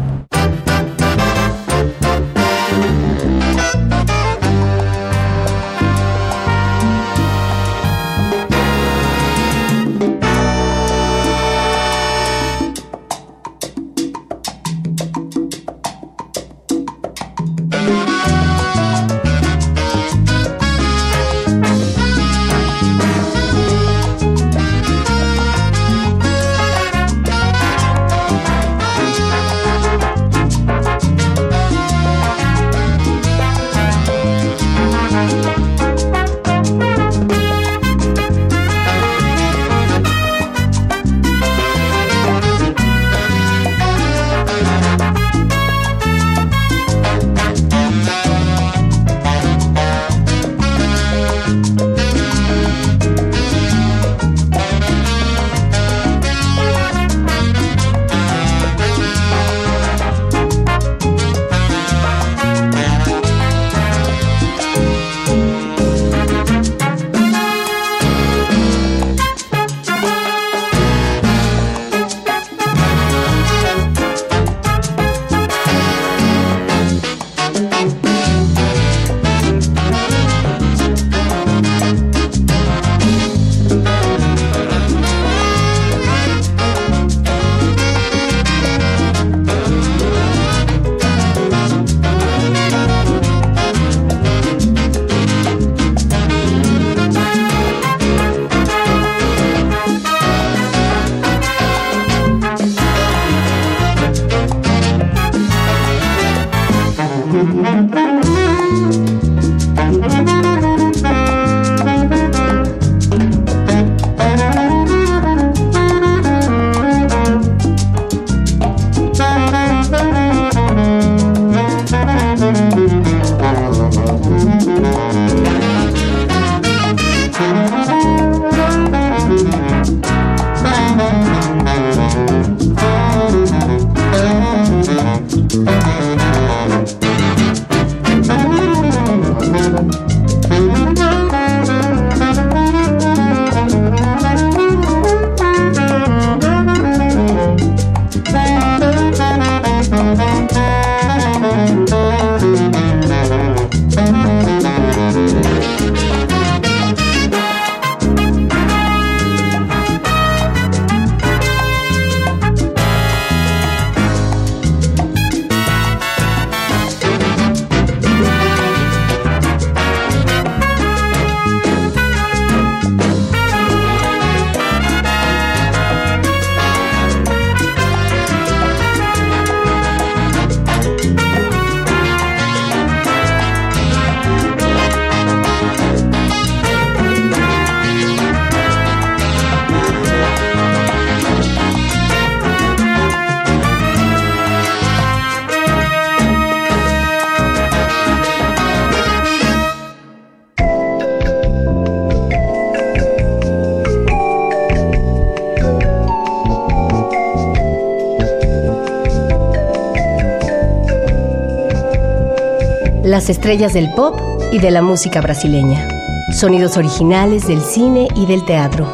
Las 213.21 213.29
estrellas 213.29 213.75
del 213.75 213.93
pop 213.93 214.19
y 214.51 214.61
de 214.61 214.71
la 214.71 214.81
música 214.81 215.21
brasileña. 215.21 215.87
Sonidos 216.33 216.79
originales 216.79 217.47
del 217.47 217.61
cine 217.61 218.09
y 218.17 218.25
del 218.25 218.47
teatro, 218.47 218.91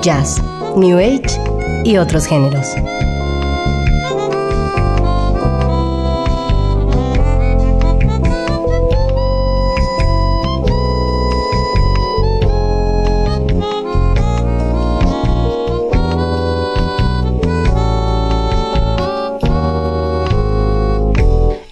jazz, 0.00 0.42
new 0.74 0.96
age 0.96 1.38
y 1.84 1.98
otros 1.98 2.24
géneros. 2.24 2.68